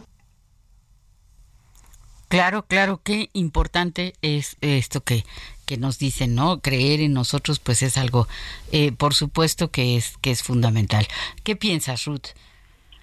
Claro, 2.31 2.65
claro, 2.65 3.01
qué 3.03 3.29
importante 3.33 4.15
es 4.23 4.57
esto 4.61 5.01
que, 5.01 5.25
que 5.67 5.77
nos 5.77 5.99
dicen, 5.99 6.37
¿no? 6.37 6.61
Creer 6.61 7.01
en 7.01 7.13
nosotros, 7.13 7.59
pues 7.59 7.83
es 7.83 7.97
algo, 7.97 8.29
eh, 8.71 8.93
por 8.93 9.15
supuesto 9.15 9.73
que 9.73 9.97
es, 9.97 10.17
que 10.21 10.31
es 10.31 10.45
fundamental. 10.45 11.09
¿Qué 11.43 11.57
piensas, 11.57 12.05
Ruth? 12.05 12.29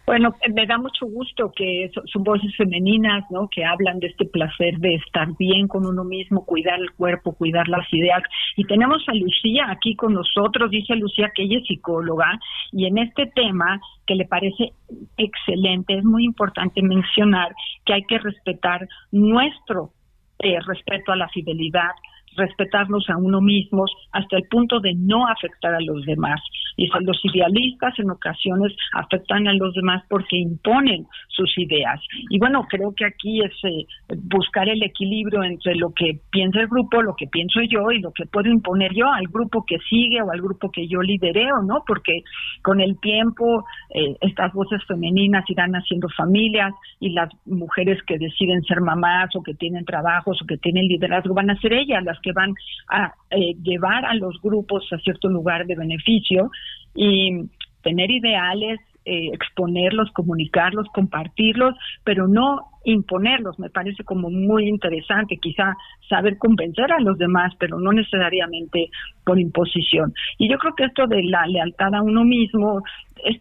Bueno, 0.07 0.33
me 0.55 0.65
da 0.65 0.77
mucho 0.77 1.05
gusto 1.05 1.51
que 1.53 1.91
son 2.13 2.23
voces 2.23 2.55
femeninas, 2.55 3.25
¿no? 3.29 3.49
Que 3.49 3.65
hablan 3.65 3.99
de 3.99 4.07
este 4.07 4.23
placer 4.23 4.77
de 4.77 4.95
estar 4.95 5.27
bien 5.37 5.67
con 5.67 5.85
uno 5.85 6.05
mismo, 6.05 6.45
cuidar 6.45 6.79
el 6.79 6.93
cuerpo, 6.93 7.35
cuidar 7.35 7.67
las 7.67 7.85
ideas. 7.91 8.23
Y 8.55 8.63
tenemos 8.63 9.03
a 9.09 9.13
Lucía 9.13 9.69
aquí 9.69 9.97
con 9.97 10.13
nosotros, 10.13 10.71
dice 10.71 10.95
Lucía 10.95 11.29
que 11.35 11.43
ella 11.43 11.57
es 11.57 11.67
psicóloga, 11.67 12.39
y 12.71 12.85
en 12.85 12.99
este 12.99 13.25
tema 13.35 13.81
que 14.05 14.15
le 14.15 14.23
parece 14.23 14.71
excelente, 15.17 15.97
es 15.97 16.05
muy 16.05 16.23
importante 16.23 16.81
mencionar 16.81 17.53
que 17.83 17.95
hay 17.95 18.03
que 18.03 18.17
respetar 18.17 18.87
nuestro 19.11 19.91
eh, 20.39 20.57
respeto 20.65 21.11
a 21.11 21.17
la 21.17 21.27
fidelidad, 21.27 21.91
respetarnos 22.37 23.09
a 23.09 23.17
uno 23.17 23.41
mismo 23.41 23.85
hasta 24.11 24.37
el 24.37 24.43
punto 24.49 24.79
de 24.79 24.93
no 24.95 25.27
afectar 25.27 25.73
a 25.73 25.81
los 25.81 26.05
demás. 26.05 26.39
Y 26.77 26.87
los 27.01 27.19
idealistas 27.23 27.97
en 27.97 28.11
ocasiones 28.11 28.73
afectan 28.93 29.47
a 29.47 29.53
los 29.53 29.73
demás 29.73 30.03
porque 30.09 30.37
imponen 30.37 31.05
sus 31.29 31.57
ideas. 31.57 31.99
Y 32.29 32.37
bueno, 32.39 32.65
creo 32.69 32.93
que 32.95 33.05
aquí 33.05 33.41
es 33.41 33.53
eh, 33.63 33.85
buscar 34.23 34.69
el 34.69 34.83
equilibrio 34.83 35.43
entre 35.43 35.75
lo 35.75 35.91
que 35.93 36.19
piensa 36.29 36.61
el 36.61 36.67
grupo, 36.67 37.01
lo 37.01 37.15
que 37.15 37.27
pienso 37.27 37.61
yo 37.67 37.91
y 37.91 37.99
lo 37.99 38.11
que 38.11 38.25
puedo 38.25 38.49
imponer 38.49 38.93
yo 38.93 39.11
al 39.11 39.27
grupo 39.27 39.65
que 39.65 39.77
sigue 39.89 40.21
o 40.21 40.31
al 40.31 40.41
grupo 40.41 40.71
que 40.71 40.87
yo 40.87 41.01
lidereo, 41.01 41.63
¿no? 41.63 41.83
Porque 41.85 42.21
con 42.61 42.79
el 42.79 42.99
tiempo 42.99 43.65
eh, 43.93 44.15
estas 44.21 44.53
voces 44.53 44.83
femeninas 44.85 45.49
irán 45.49 45.73
haciendo 45.73 46.07
familias 46.15 46.73
y 46.99 47.09
las 47.09 47.29
mujeres 47.45 48.01
que 48.03 48.17
deciden 48.17 48.61
ser 48.63 48.81
mamás 48.81 49.35
o 49.35 49.43
que 49.43 49.53
tienen 49.53 49.85
trabajos 49.85 50.39
o 50.41 50.45
que 50.45 50.57
tienen 50.57 50.87
liderazgo 50.87 51.33
van 51.33 51.49
a 51.49 51.59
ser 51.59 51.73
ellas 51.73 52.03
las 52.03 52.19
que 52.21 52.26
van 52.33 52.53
a 52.89 53.13
eh, 53.29 53.55
llevar 53.63 54.05
a 54.05 54.13
los 54.13 54.41
grupos 54.41 54.87
a 54.91 54.97
cierto 54.99 55.29
lugar 55.29 55.65
de 55.65 55.75
beneficio 55.75 56.49
y 56.95 57.49
tener 57.83 58.11
ideales, 58.11 58.79
eh, 59.05 59.29
exponerlos, 59.33 60.11
comunicarlos, 60.11 60.87
compartirlos, 60.93 61.75
pero 62.03 62.27
no 62.27 62.71
imponerlos. 62.91 63.59
Me 63.59 63.69
parece 63.69 64.03
como 64.03 64.29
muy 64.29 64.67
interesante, 64.67 65.37
quizá 65.37 65.75
saber 66.09 66.37
convencer 66.37 66.91
a 66.91 66.99
los 66.99 67.17
demás, 67.17 67.53
pero 67.59 67.79
no 67.79 67.91
necesariamente 67.91 68.89
por 69.25 69.39
imposición. 69.39 70.13
Y 70.37 70.49
yo 70.49 70.57
creo 70.57 70.73
que 70.73 70.85
esto 70.85 71.05
de 71.05 71.21
la 71.23 71.45
lealtad 71.47 71.93
a 71.93 72.01
uno 72.01 72.23
mismo 72.23 72.81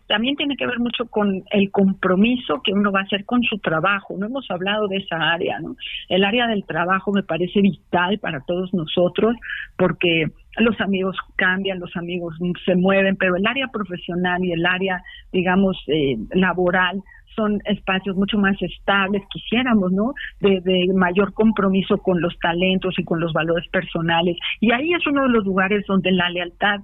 también 0.08 0.34
tiene 0.36 0.56
que 0.56 0.66
ver 0.66 0.80
mucho 0.80 1.04
con 1.06 1.44
el 1.50 1.70
compromiso 1.70 2.60
que 2.64 2.72
uno 2.72 2.90
va 2.90 3.00
a 3.00 3.02
hacer 3.04 3.24
con 3.24 3.42
su 3.42 3.58
trabajo. 3.58 4.16
No 4.18 4.26
hemos 4.26 4.50
hablado 4.50 4.88
de 4.88 4.96
esa 4.96 5.16
área, 5.16 5.60
¿no? 5.60 5.76
El 6.08 6.24
área 6.24 6.48
del 6.48 6.64
trabajo 6.64 7.12
me 7.12 7.22
parece 7.22 7.60
vital 7.60 8.18
para 8.18 8.40
todos 8.40 8.72
nosotros 8.74 9.36
porque 9.76 10.26
los 10.58 10.80
amigos 10.80 11.16
cambian, 11.36 11.78
los 11.78 11.94
amigos 11.96 12.34
se 12.64 12.74
mueven, 12.74 13.16
pero 13.16 13.36
el 13.36 13.46
área 13.46 13.68
profesional 13.68 14.44
y 14.44 14.52
el 14.52 14.64
área, 14.64 15.02
digamos, 15.30 15.76
eh, 15.86 16.16
laboral 16.32 17.02
son 17.36 17.60
espacios 17.64 18.16
mucho 18.16 18.38
más 18.38 18.56
estables, 18.60 19.22
quisiéramos, 19.30 19.92
¿no? 19.92 20.14
De, 20.40 20.60
de, 20.62 20.92
mayor 20.94 21.32
compromiso 21.34 21.98
con 21.98 22.20
los 22.20 22.36
talentos 22.38 22.98
y 22.98 23.04
con 23.04 23.20
los 23.20 23.32
valores 23.32 23.68
personales. 23.68 24.36
Y 24.60 24.72
ahí 24.72 24.92
es 24.92 25.06
uno 25.06 25.22
de 25.22 25.28
los 25.28 25.44
lugares 25.44 25.84
donde 25.86 26.10
la 26.10 26.30
lealtad 26.30 26.80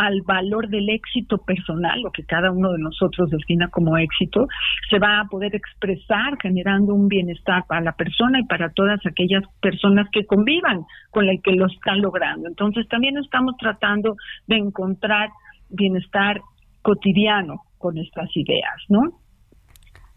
al 0.00 0.22
valor 0.22 0.68
del 0.68 0.88
éxito 0.88 1.36
personal, 1.38 2.00
lo 2.00 2.10
que 2.10 2.24
cada 2.24 2.50
uno 2.50 2.72
de 2.72 2.78
nosotros 2.78 3.28
defina 3.28 3.68
como 3.68 3.98
éxito, 3.98 4.46
se 4.88 4.98
va 4.98 5.20
a 5.20 5.24
poder 5.26 5.54
expresar 5.54 6.38
generando 6.40 6.94
un 6.94 7.06
bienestar 7.06 7.64
para 7.68 7.82
la 7.82 7.92
persona 7.92 8.40
y 8.40 8.44
para 8.44 8.70
todas 8.70 8.98
aquellas 9.04 9.44
personas 9.60 10.08
que 10.10 10.24
convivan 10.24 10.86
con 11.10 11.28
el 11.28 11.42
que 11.42 11.52
lo 11.52 11.66
están 11.66 12.00
logrando. 12.00 12.48
Entonces 12.48 12.88
también 12.88 13.18
estamos 13.18 13.56
tratando 13.58 14.16
de 14.46 14.56
encontrar 14.56 15.28
bienestar 15.68 16.40
cotidiano 16.80 17.62
con 17.76 17.98
estas 17.98 18.34
ideas, 18.34 18.76
¿no? 18.88 19.02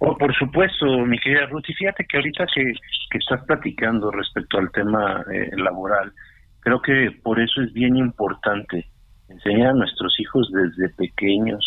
Oh, 0.06 0.18
por 0.18 0.36
supuesto, 0.36 0.86
mi 1.06 1.18
querida 1.18 1.46
Ruth, 1.46 1.64
y 1.70 1.74
fíjate 1.74 2.04
que 2.04 2.18
ahorita 2.18 2.46
que, 2.54 2.74
estás 3.18 3.42
platicando 3.46 4.12
respecto 4.12 4.58
al 4.58 4.70
tema 4.72 5.24
eh, 5.32 5.50
laboral, 5.56 6.12
creo 6.60 6.82
que 6.82 7.10
por 7.24 7.40
eso 7.40 7.62
es 7.62 7.72
bien 7.72 7.96
importante 7.96 8.86
enseñar 9.30 9.70
a 9.70 9.74
nuestros 9.74 10.14
hijos 10.20 10.52
desde 10.52 10.94
pequeños 10.96 11.66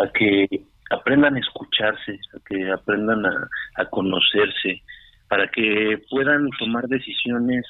a 0.00 0.08
que 0.08 0.48
aprendan 0.90 1.36
a 1.36 1.38
escucharse, 1.38 2.18
a 2.34 2.40
que 2.44 2.72
aprendan 2.72 3.24
a, 3.24 3.84
conocerse, 3.84 4.82
para 5.28 5.46
que 5.46 6.02
puedan 6.10 6.48
tomar 6.58 6.88
decisiones, 6.88 7.64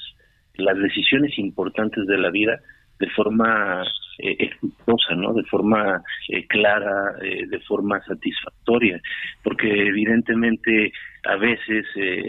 las 0.55 0.79
decisiones 0.79 1.39
importantes 1.39 2.07
de 2.07 2.17
la 2.17 2.31
vida 2.31 2.59
de 2.99 3.11
forma 3.11 3.82
eh, 4.18 4.36
exitosa, 4.38 5.14
¿no? 5.14 5.34
De 5.34 5.44
forma 5.44 6.03
eh, 6.28 6.47
clara, 6.47 7.14
eh, 7.22 7.47
de 7.47 7.61
forma 7.61 8.01
satisfactoria, 8.05 9.01
porque 9.42 9.68
evidentemente 9.68 10.92
a 11.24 11.36
veces 11.36 11.84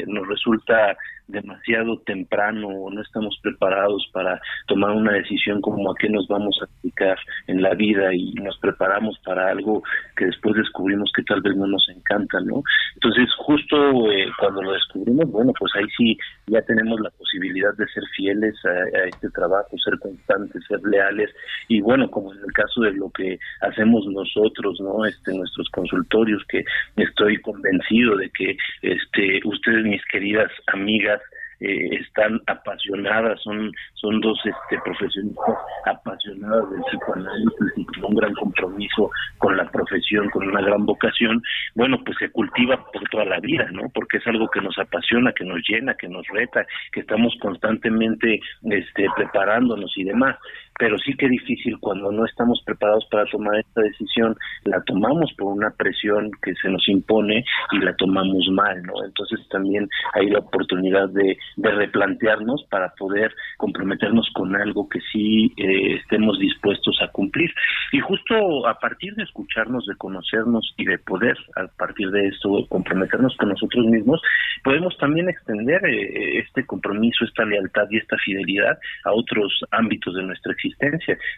nos 0.07 0.28
resulta 0.28 0.97
demasiado 1.28 1.99
temprano 1.99 2.68
o 2.68 2.89
no 2.89 3.01
estamos 3.01 3.38
preparados 3.41 4.09
para 4.13 4.39
tomar 4.68 4.91
una 4.91 5.13
decisión 5.13 5.61
como 5.61 5.91
a 5.91 5.95
qué 5.95 6.09
nos 6.09 6.28
vamos 6.28 6.57
a 6.61 6.65
aplicar 6.65 7.18
en 7.47 7.61
la 7.61 7.74
vida 7.74 8.13
y 8.13 8.34
nos 8.36 8.57
preparamos 8.59 9.20
para 9.26 9.49
algo 9.49 9.84
que 10.15 10.26
después 10.26 10.55
descubrimos 10.55 11.11
que 11.15 11.24
tal 11.24 11.41
vez 11.41 11.55
no 11.55 11.68
nos 11.68 11.88
encanta, 11.89 12.39
¿no? 12.39 12.63
Entonces, 12.95 13.30
justo 13.38 14.11
eh, 14.11 14.28
cuando 14.39 14.61
lo 14.61 14.72
descubrimos, 14.72 15.30
bueno, 15.30 15.51
pues 15.59 15.72
ahí 15.76 15.86
sí 15.97 16.18
ya 16.48 16.62
tenemos 16.62 17.00
la 17.02 17.10
posibilidad 17.12 17.74
de 17.76 17.88
ser 17.88 18.04
fieles 18.16 18.56
a, 18.66 19.06
este 19.06 19.30
trabajo, 19.30 19.78
ser 19.84 20.00
constantes, 20.00 20.64
ser 20.68 20.80
leales 20.84 21.30
y 21.68 21.82
bueno, 21.82 22.10
como 22.10 22.34
en 22.34 22.39
el 22.39 22.52
caso 22.54 22.82
de 22.82 22.91
lo 22.93 23.10
que 23.10 23.38
hacemos 23.62 24.06
nosotros, 24.08 24.80
¿no? 24.80 25.06
Este 25.06 25.34
nuestros 25.34 25.68
consultorios 25.70 26.43
que 26.48 26.64
estoy 26.95 27.39
convencido 27.41 28.16
de 28.16 28.30
que 28.30 28.58
este 28.82 29.41
ustedes 29.43 29.84
mis 29.86 30.04
queridas 30.06 30.52
amigas 30.68 31.22
eh, 31.60 31.89
están 32.01 32.39
apasionadas, 32.47 33.41
son, 33.41 33.72
son 33.93 34.22
dos 34.22 34.39
este, 34.45 34.82
profesionistas 34.84 35.55
apasionadas 35.86 36.70
del 36.70 36.82
psicoanálisis 36.84 37.74
y 37.78 37.86
con 37.86 38.05
un 38.05 38.16
gran 38.16 38.34
compromiso 38.34 39.10
con 39.38 39.58
la 39.58 39.70
profesión, 39.70 40.30
con 40.30 40.47
una 40.47 40.62
gran 40.62 40.86
vocación, 40.86 41.41
bueno, 41.76 41.97
pues 42.03 42.18
se 42.20 42.30
cultiva 42.30 42.78
por 42.91 43.03
toda 43.10 43.26
la 43.26 43.39
vida, 43.39 43.68
¿no? 43.72 43.89
Porque 43.93 44.18
es 44.18 44.28
algo 44.28 44.47
que 44.49 44.62
nos 44.62 44.78
apasiona, 44.78 45.34
que 45.34 45.45
nos 45.45 45.62
llena, 45.68 45.95
que 45.95 46.08
nos 46.08 46.28
reta, 46.28 46.66
que 46.91 47.01
estamos 47.01 47.36
constantemente 47.41 48.39
este, 48.64 49.08
preparándonos 49.16 49.91
y 49.97 50.03
demás 50.03 50.36
pero 50.78 50.97
sí 50.99 51.13
que 51.15 51.28
difícil 51.28 51.78
cuando 51.80 52.11
no 52.11 52.25
estamos 52.25 52.61
preparados 52.65 53.05
para 53.09 53.25
tomar 53.25 53.59
esta 53.59 53.82
decisión, 53.82 54.36
la 54.63 54.82
tomamos 54.84 55.34
por 55.34 55.53
una 55.53 55.71
presión 55.71 56.32
que 56.41 56.53
se 56.55 56.69
nos 56.69 56.88
impone 56.88 57.43
y 57.71 57.80
la 57.80 57.95
tomamos 57.95 58.47
mal, 58.51 58.82
¿no? 58.84 58.93
Entonces 59.03 59.39
también 59.49 59.89
hay 60.13 60.30
la 60.30 60.39
oportunidad 60.39 61.09
de, 61.09 61.38
de 61.55 61.71
replantearnos 61.71 62.65
para 62.69 62.93
poder 62.97 63.34
comprometernos 63.57 64.30
con 64.34 64.55
algo 64.55 64.88
que 64.88 64.99
sí 65.11 65.51
eh, 65.57 65.95
estemos 65.95 66.38
dispuestos 66.39 66.99
a 67.01 67.07
cumplir. 67.07 67.51
Y 67.91 67.99
justo 67.99 68.67
a 68.67 68.80
partir 68.80 69.15
de 69.15 69.23
escucharnos, 69.23 69.86
de 69.86 69.95
conocernos 69.95 70.73
y 70.78 70.86
de 70.86 70.99
poder, 70.99 71.38
a 71.55 71.67
partir 71.78 72.11
de 72.11 72.28
esto, 72.28 72.65
comprometernos 72.69 73.36
con 73.38 73.49
nosotros 73.49 73.86
mismos, 73.86 74.21
podemos 74.63 74.95
también 74.97 75.30
extender 75.30 75.84
eh, 75.86 76.39
este 76.39 76.65
compromiso, 76.65 77.25
esta 77.25 77.45
lealtad 77.45 77.88
y 77.89 77.97
esta 77.97 78.17
fidelidad 78.17 78.78
a 79.05 79.11
otros 79.11 79.63
ámbitos 79.71 80.13
de 80.15 80.23
nuestra 80.23 80.51
existencia 80.53 80.66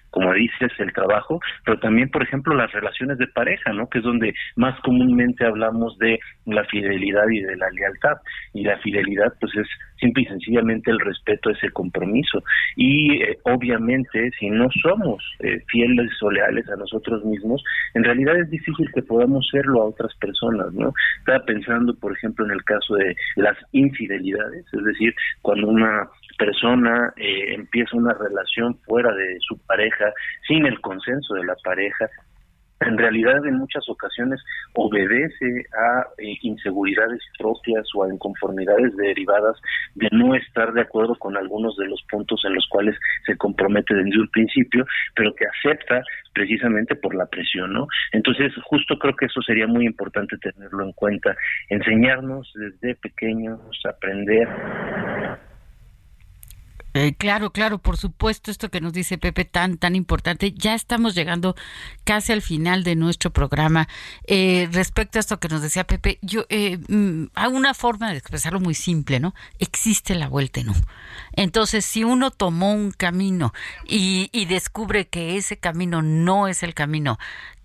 como 0.10 0.34
dices, 0.34 0.72
el 0.80 0.94
trabajo, 0.94 1.40
pero 1.66 1.80
también, 1.80 2.10
por 2.10 2.24
ejemplo, 2.24 2.56
las 2.56 2.72
relaciones 2.72 3.18
de 3.18 3.28
pareja, 3.28 3.74
¿no? 3.74 3.90
Que 3.90 4.00
es 4.00 4.04
donde 4.04 4.34
más 4.56 4.80
comúnmente 4.82 5.46
hablamos 5.46 5.98
de 5.98 6.20
la 6.46 6.64
fidelidad 6.66 7.28
y 7.30 7.42
de 7.42 7.56
la 7.56 7.70
lealtad. 7.72 8.18
Y 8.54 8.64
la 8.64 8.78
fidelidad, 8.80 9.34
pues 9.40 9.56
es 9.56 9.68
simple 10.00 10.24
y 10.24 10.26
sencillamente 10.26 10.92
el 10.92 11.00
respeto 11.00 11.50
a 11.50 11.54
ese 11.54 11.70
compromiso. 11.72 12.44
Y 12.76 13.22
eh, 13.22 13.38
obviamente, 13.44 14.32
si 14.40 14.50
no 14.50 14.68
somos 14.82 15.24
eh, 15.40 15.62
fieles 15.68 16.12
o 16.22 16.32
leales 16.32 16.68
a 16.70 16.76
nosotros 16.76 17.24
mismos, 17.26 17.64
en 17.94 18.04
realidad 18.04 18.38
es 18.38 18.50
difícil 18.50 18.90
que 18.94 19.02
podamos 19.02 19.48
serlo 19.52 19.82
a 19.82 19.86
otras 19.86 20.14
personas, 20.16 20.74
¿no? 20.74 20.94
Estaba 21.20 21.44
pensando, 21.46 21.96
por 21.96 22.14
ejemplo, 22.14 22.46
en 22.46 22.52
el 22.52 22.64
caso 22.64 22.96
de 22.96 23.16
las 23.36 23.58
infidelidades, 23.72 24.66
es 24.72 24.84
decir, 24.84 25.14
cuando 25.42 25.68
una 25.68 26.08
persona 26.38 27.14
eh, 27.18 27.54
empieza 27.54 27.98
una 27.98 28.14
relación 28.14 28.78
fuera 28.86 29.14
de 29.14 29.38
su 29.42 29.58
pareja, 29.66 30.14
sin 30.48 30.66
el 30.66 30.80
consenso 30.82 31.36
de 31.36 31.46
la 31.46 31.56
pareja, 31.64 32.10
en 32.82 32.98
realidad 32.98 33.46
en 33.46 33.58
muchas 33.58 33.88
ocasiones 33.90 34.42
obedece 34.74 35.66
a 35.78 36.08
eh, 36.18 36.38
inseguridades 36.42 37.22
propias 37.38 37.86
o 37.96 38.04
a 38.04 38.14
inconformidades 38.14 38.96
derivadas 38.96 39.58
de 39.96 40.08
no 40.12 40.36
estar 40.36 40.72
de 40.74 40.82
acuerdo 40.82 41.16
con 41.16 41.36
algunos 41.38 41.76
de 41.78 41.88
los 41.88 42.02
puntos 42.10 42.42
en 42.46 42.56
los 42.56 42.68
cuales 42.70 42.96
se 43.26 43.36
compromete 43.38 43.94
desde 43.94 44.20
un 44.20 44.30
principio, 44.30 44.86
pero 45.16 45.34
que 45.36 45.46
acepta 45.46 46.04
precisamente 46.34 46.96
por 46.96 47.16
la 47.16 47.26
presión, 47.26 47.74
¿no? 47.74 47.88
Entonces, 48.12 48.54
justo 48.64 48.98
creo 48.98 49.16
que 49.16 49.26
eso 49.26 49.42
sería 49.42 49.68
muy 49.68 49.86
importante 49.86 50.38
tenerlo 50.38 50.84
en 50.84 50.94
cuenta, 50.94 51.36
enseñarnos 51.70 52.52
desde 52.56 52.96
pequeños, 52.96 53.60
aprender 53.86 54.48
eh, 57.00 57.16
claro, 57.18 57.52
claro, 57.52 57.80
por 57.80 57.98
supuesto, 57.98 58.52
esto 58.52 58.70
que 58.70 58.82
nos 58.82 58.94
dice 58.94 59.18
Pepe 59.18 59.46
tan, 59.46 59.78
tan 59.78 59.96
importante. 59.96 60.52
Ya 60.52 60.76
estamos 60.76 61.16
llegando 61.16 61.56
casi 62.04 62.34
al 62.34 62.42
final 62.42 62.84
de 62.84 62.96
nuestro 62.96 63.32
programa. 63.32 63.88
Eh, 64.28 64.68
respecto 64.72 65.18
a 65.18 65.22
esto 65.22 65.40
que 65.40 65.48
nos 65.48 65.62
decía 65.62 65.86
Pepe, 65.86 66.20
yo 66.22 66.46
eh, 66.50 66.78
mm, 66.88 67.28
una 67.54 67.74
forma 67.74 68.12
de 68.12 68.18
expresarlo 68.18 68.60
muy 68.60 68.74
simple, 68.74 69.20
¿no? 69.20 69.34
Existe 69.60 70.16
la 70.16 70.28
vuelta 70.28 70.60
U. 70.62 70.76
Entonces, 71.34 71.86
si 71.86 72.04
uno 72.04 72.32
tomó 72.32 72.74
un 72.74 72.92
camino 72.92 73.54
y, 73.88 74.30
y 74.32 74.46
descubre 74.46 75.08
que 75.08 75.38
ese 75.38 75.58
camino 75.58 76.02
no 76.02 76.48
es 76.48 76.64
el 76.64 76.74
camino 76.74 77.18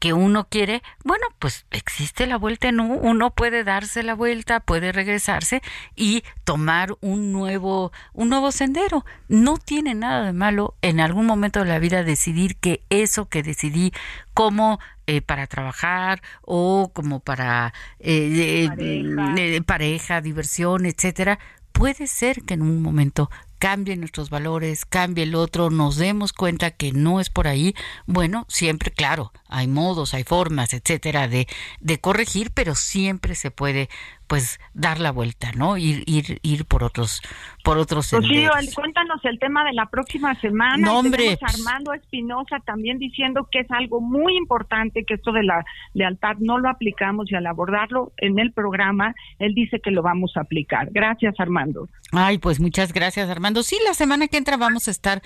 que 0.05 0.13
uno 0.13 0.49
quiere, 0.51 0.83
bueno, 1.03 1.25
pues 1.39 1.65
existe 1.71 2.27
la 2.27 2.37
vuelta 2.37 2.69
en 2.69 2.79
U, 2.79 2.93
uno 2.93 3.31
puede 3.31 3.65
darse 3.65 4.03
la 4.03 4.15
vuelta, 4.15 4.61
puede 4.61 4.93
regresarse 4.93 5.63
y 5.97 6.25
tomar 6.45 6.95
un 7.01 7.33
nuevo, 7.33 7.91
un 8.13 8.29
nuevo 8.29 8.53
sendero. 8.53 9.07
No 9.29 9.57
tiene 9.57 9.95
nada 9.95 10.27
de 10.27 10.35
malo 10.35 10.75
en 10.83 11.01
algún 11.01 11.25
momento 11.25 11.61
de 11.61 11.71
la 11.71 11.79
vida 11.79 12.05
decidir 12.05 12.57
que 12.57 12.83
eso 12.91 13.31
que 13.31 13.43
decidí 13.43 13.95
como 14.35 14.79
eh, 15.07 15.23
para 15.23 15.47
trabajar 15.47 16.21
o 16.43 16.91
como 16.93 17.21
para 17.21 17.73
eh, 17.99 18.69
eh, 18.79 19.63
pareja, 19.63 20.21
diversión, 20.21 20.85
etcétera, 20.85 21.39
puede 21.73 22.09
ser 22.09 22.43
que 22.43 22.53
en 22.53 22.61
un 22.61 22.83
momento 22.83 23.31
cambien 23.65 24.01
nuestros 24.01 24.29
valores, 24.29 24.85
cambie 24.85 25.25
el 25.25 25.35
otro, 25.35 25.71
nos 25.71 25.97
demos 25.97 26.35
cuenta 26.35 26.71
que 26.71 26.93
no 26.93 27.19
es 27.19 27.31
por 27.31 27.49
ahí, 27.49 27.75
bueno, 28.05 28.45
siempre, 28.47 28.91
claro, 28.91 29.33
hay 29.55 29.69
modos, 29.69 30.15
hay 30.15 30.25
formas, 30.25 30.75
etcétera, 30.75 31.29
de, 31.29 31.47
de 31.81 32.01
corregir, 32.01 32.51
pero 32.53 32.75
siempre 32.75 33.37
se 33.37 33.51
puede 33.53 33.89
pues 34.27 34.59
dar 34.73 35.01
la 35.01 35.13
vuelta, 35.13 35.53
¿no? 35.53 35.77
Ir 35.77 36.03
ir 36.07 36.41
ir 36.43 36.65
por 36.65 36.83
otros 36.83 37.21
por 37.63 37.79
otros 37.79 38.11
Rocío, 38.11 38.51
cuéntanos 38.75 39.25
el 39.25 39.39
tema 39.39 39.65
de 39.65 39.73
la 39.75 39.87
próxima 39.87 40.35
semana. 40.41 40.79
No, 40.79 40.99
hombre. 40.99 41.39
Armando 41.41 41.93
Espinosa 41.93 42.59
también 42.65 42.99
diciendo 42.99 43.49
que 43.51 43.61
es 43.61 43.71
algo 43.71 44.01
muy 44.01 44.37
importante 44.37 45.05
que 45.05 45.15
esto 45.15 45.31
de 45.33 45.43
la 45.45 45.65
lealtad 45.93 46.37
no 46.39 46.59
lo 46.59 46.69
aplicamos 46.69 47.31
y 47.31 47.35
al 47.35 47.47
abordarlo 47.47 48.13
en 48.17 48.39
el 48.39 48.53
programa 48.53 49.15
él 49.39 49.55
dice 49.55 49.79
que 49.81 49.91
lo 49.91 50.03
vamos 50.03 50.33
a 50.37 50.41
aplicar. 50.41 50.89
Gracias, 50.91 51.39
Armando. 51.39 51.89
Ay, 52.13 52.39
pues 52.39 52.61
muchas 52.61 52.93
gracias, 52.93 53.29
Armando. 53.29 53.63
Sí, 53.63 53.77
la 53.87 53.95
semana 53.95 54.29
que 54.29 54.37
entra 54.39 54.57
vamos 54.57 54.89
a 54.89 54.91
estar 54.91 55.23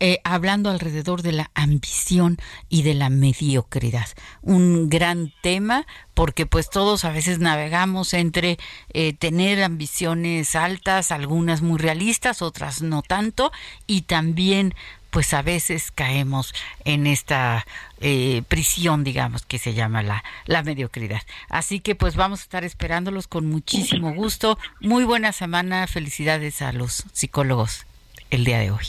eh, 0.00 0.18
hablando 0.24 0.70
alrededor 0.70 1.20
de 1.20 1.32
la 1.32 1.50
ambición 1.54 2.38
y 2.70 2.82
de 2.82 2.94
la 2.94 3.10
mediocridad. 3.10 4.08
Un 4.40 4.88
gran 4.88 5.32
tema 5.42 5.86
porque 6.14 6.46
pues 6.46 6.70
todos 6.70 7.04
a 7.04 7.10
veces 7.10 7.38
navegamos 7.38 8.14
entre 8.14 8.58
eh, 8.94 9.12
tener 9.12 9.62
ambiciones 9.62 10.56
altas, 10.56 11.12
algunas 11.12 11.60
muy 11.60 11.78
realistas, 11.78 12.40
otras 12.40 12.80
no 12.80 13.02
tanto, 13.02 13.52
y 13.86 14.02
también 14.02 14.74
pues 15.10 15.34
a 15.34 15.42
veces 15.42 15.90
caemos 15.90 16.54
en 16.84 17.06
esta 17.06 17.66
eh, 18.00 18.42
prisión, 18.48 19.04
digamos, 19.04 19.44
que 19.44 19.58
se 19.58 19.74
llama 19.74 20.02
la, 20.02 20.24
la 20.46 20.62
mediocridad. 20.62 21.22
Así 21.48 21.80
que 21.80 21.94
pues 21.94 22.16
vamos 22.16 22.40
a 22.40 22.42
estar 22.44 22.64
esperándolos 22.64 23.26
con 23.26 23.46
muchísimo 23.46 24.14
gusto. 24.14 24.58
Muy 24.80 25.04
buena 25.04 25.32
semana, 25.32 25.86
felicidades 25.86 26.62
a 26.62 26.72
los 26.72 27.04
psicólogos 27.12 27.86
el 28.30 28.44
día 28.44 28.58
de 28.60 28.70
hoy. 28.70 28.86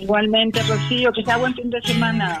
Igualmente, 0.00 0.62
Rocío, 0.62 1.12
que 1.12 1.24
sea 1.24 1.36
buen 1.36 1.54
fin 1.54 1.70
de 1.70 1.82
semana. 1.82 2.40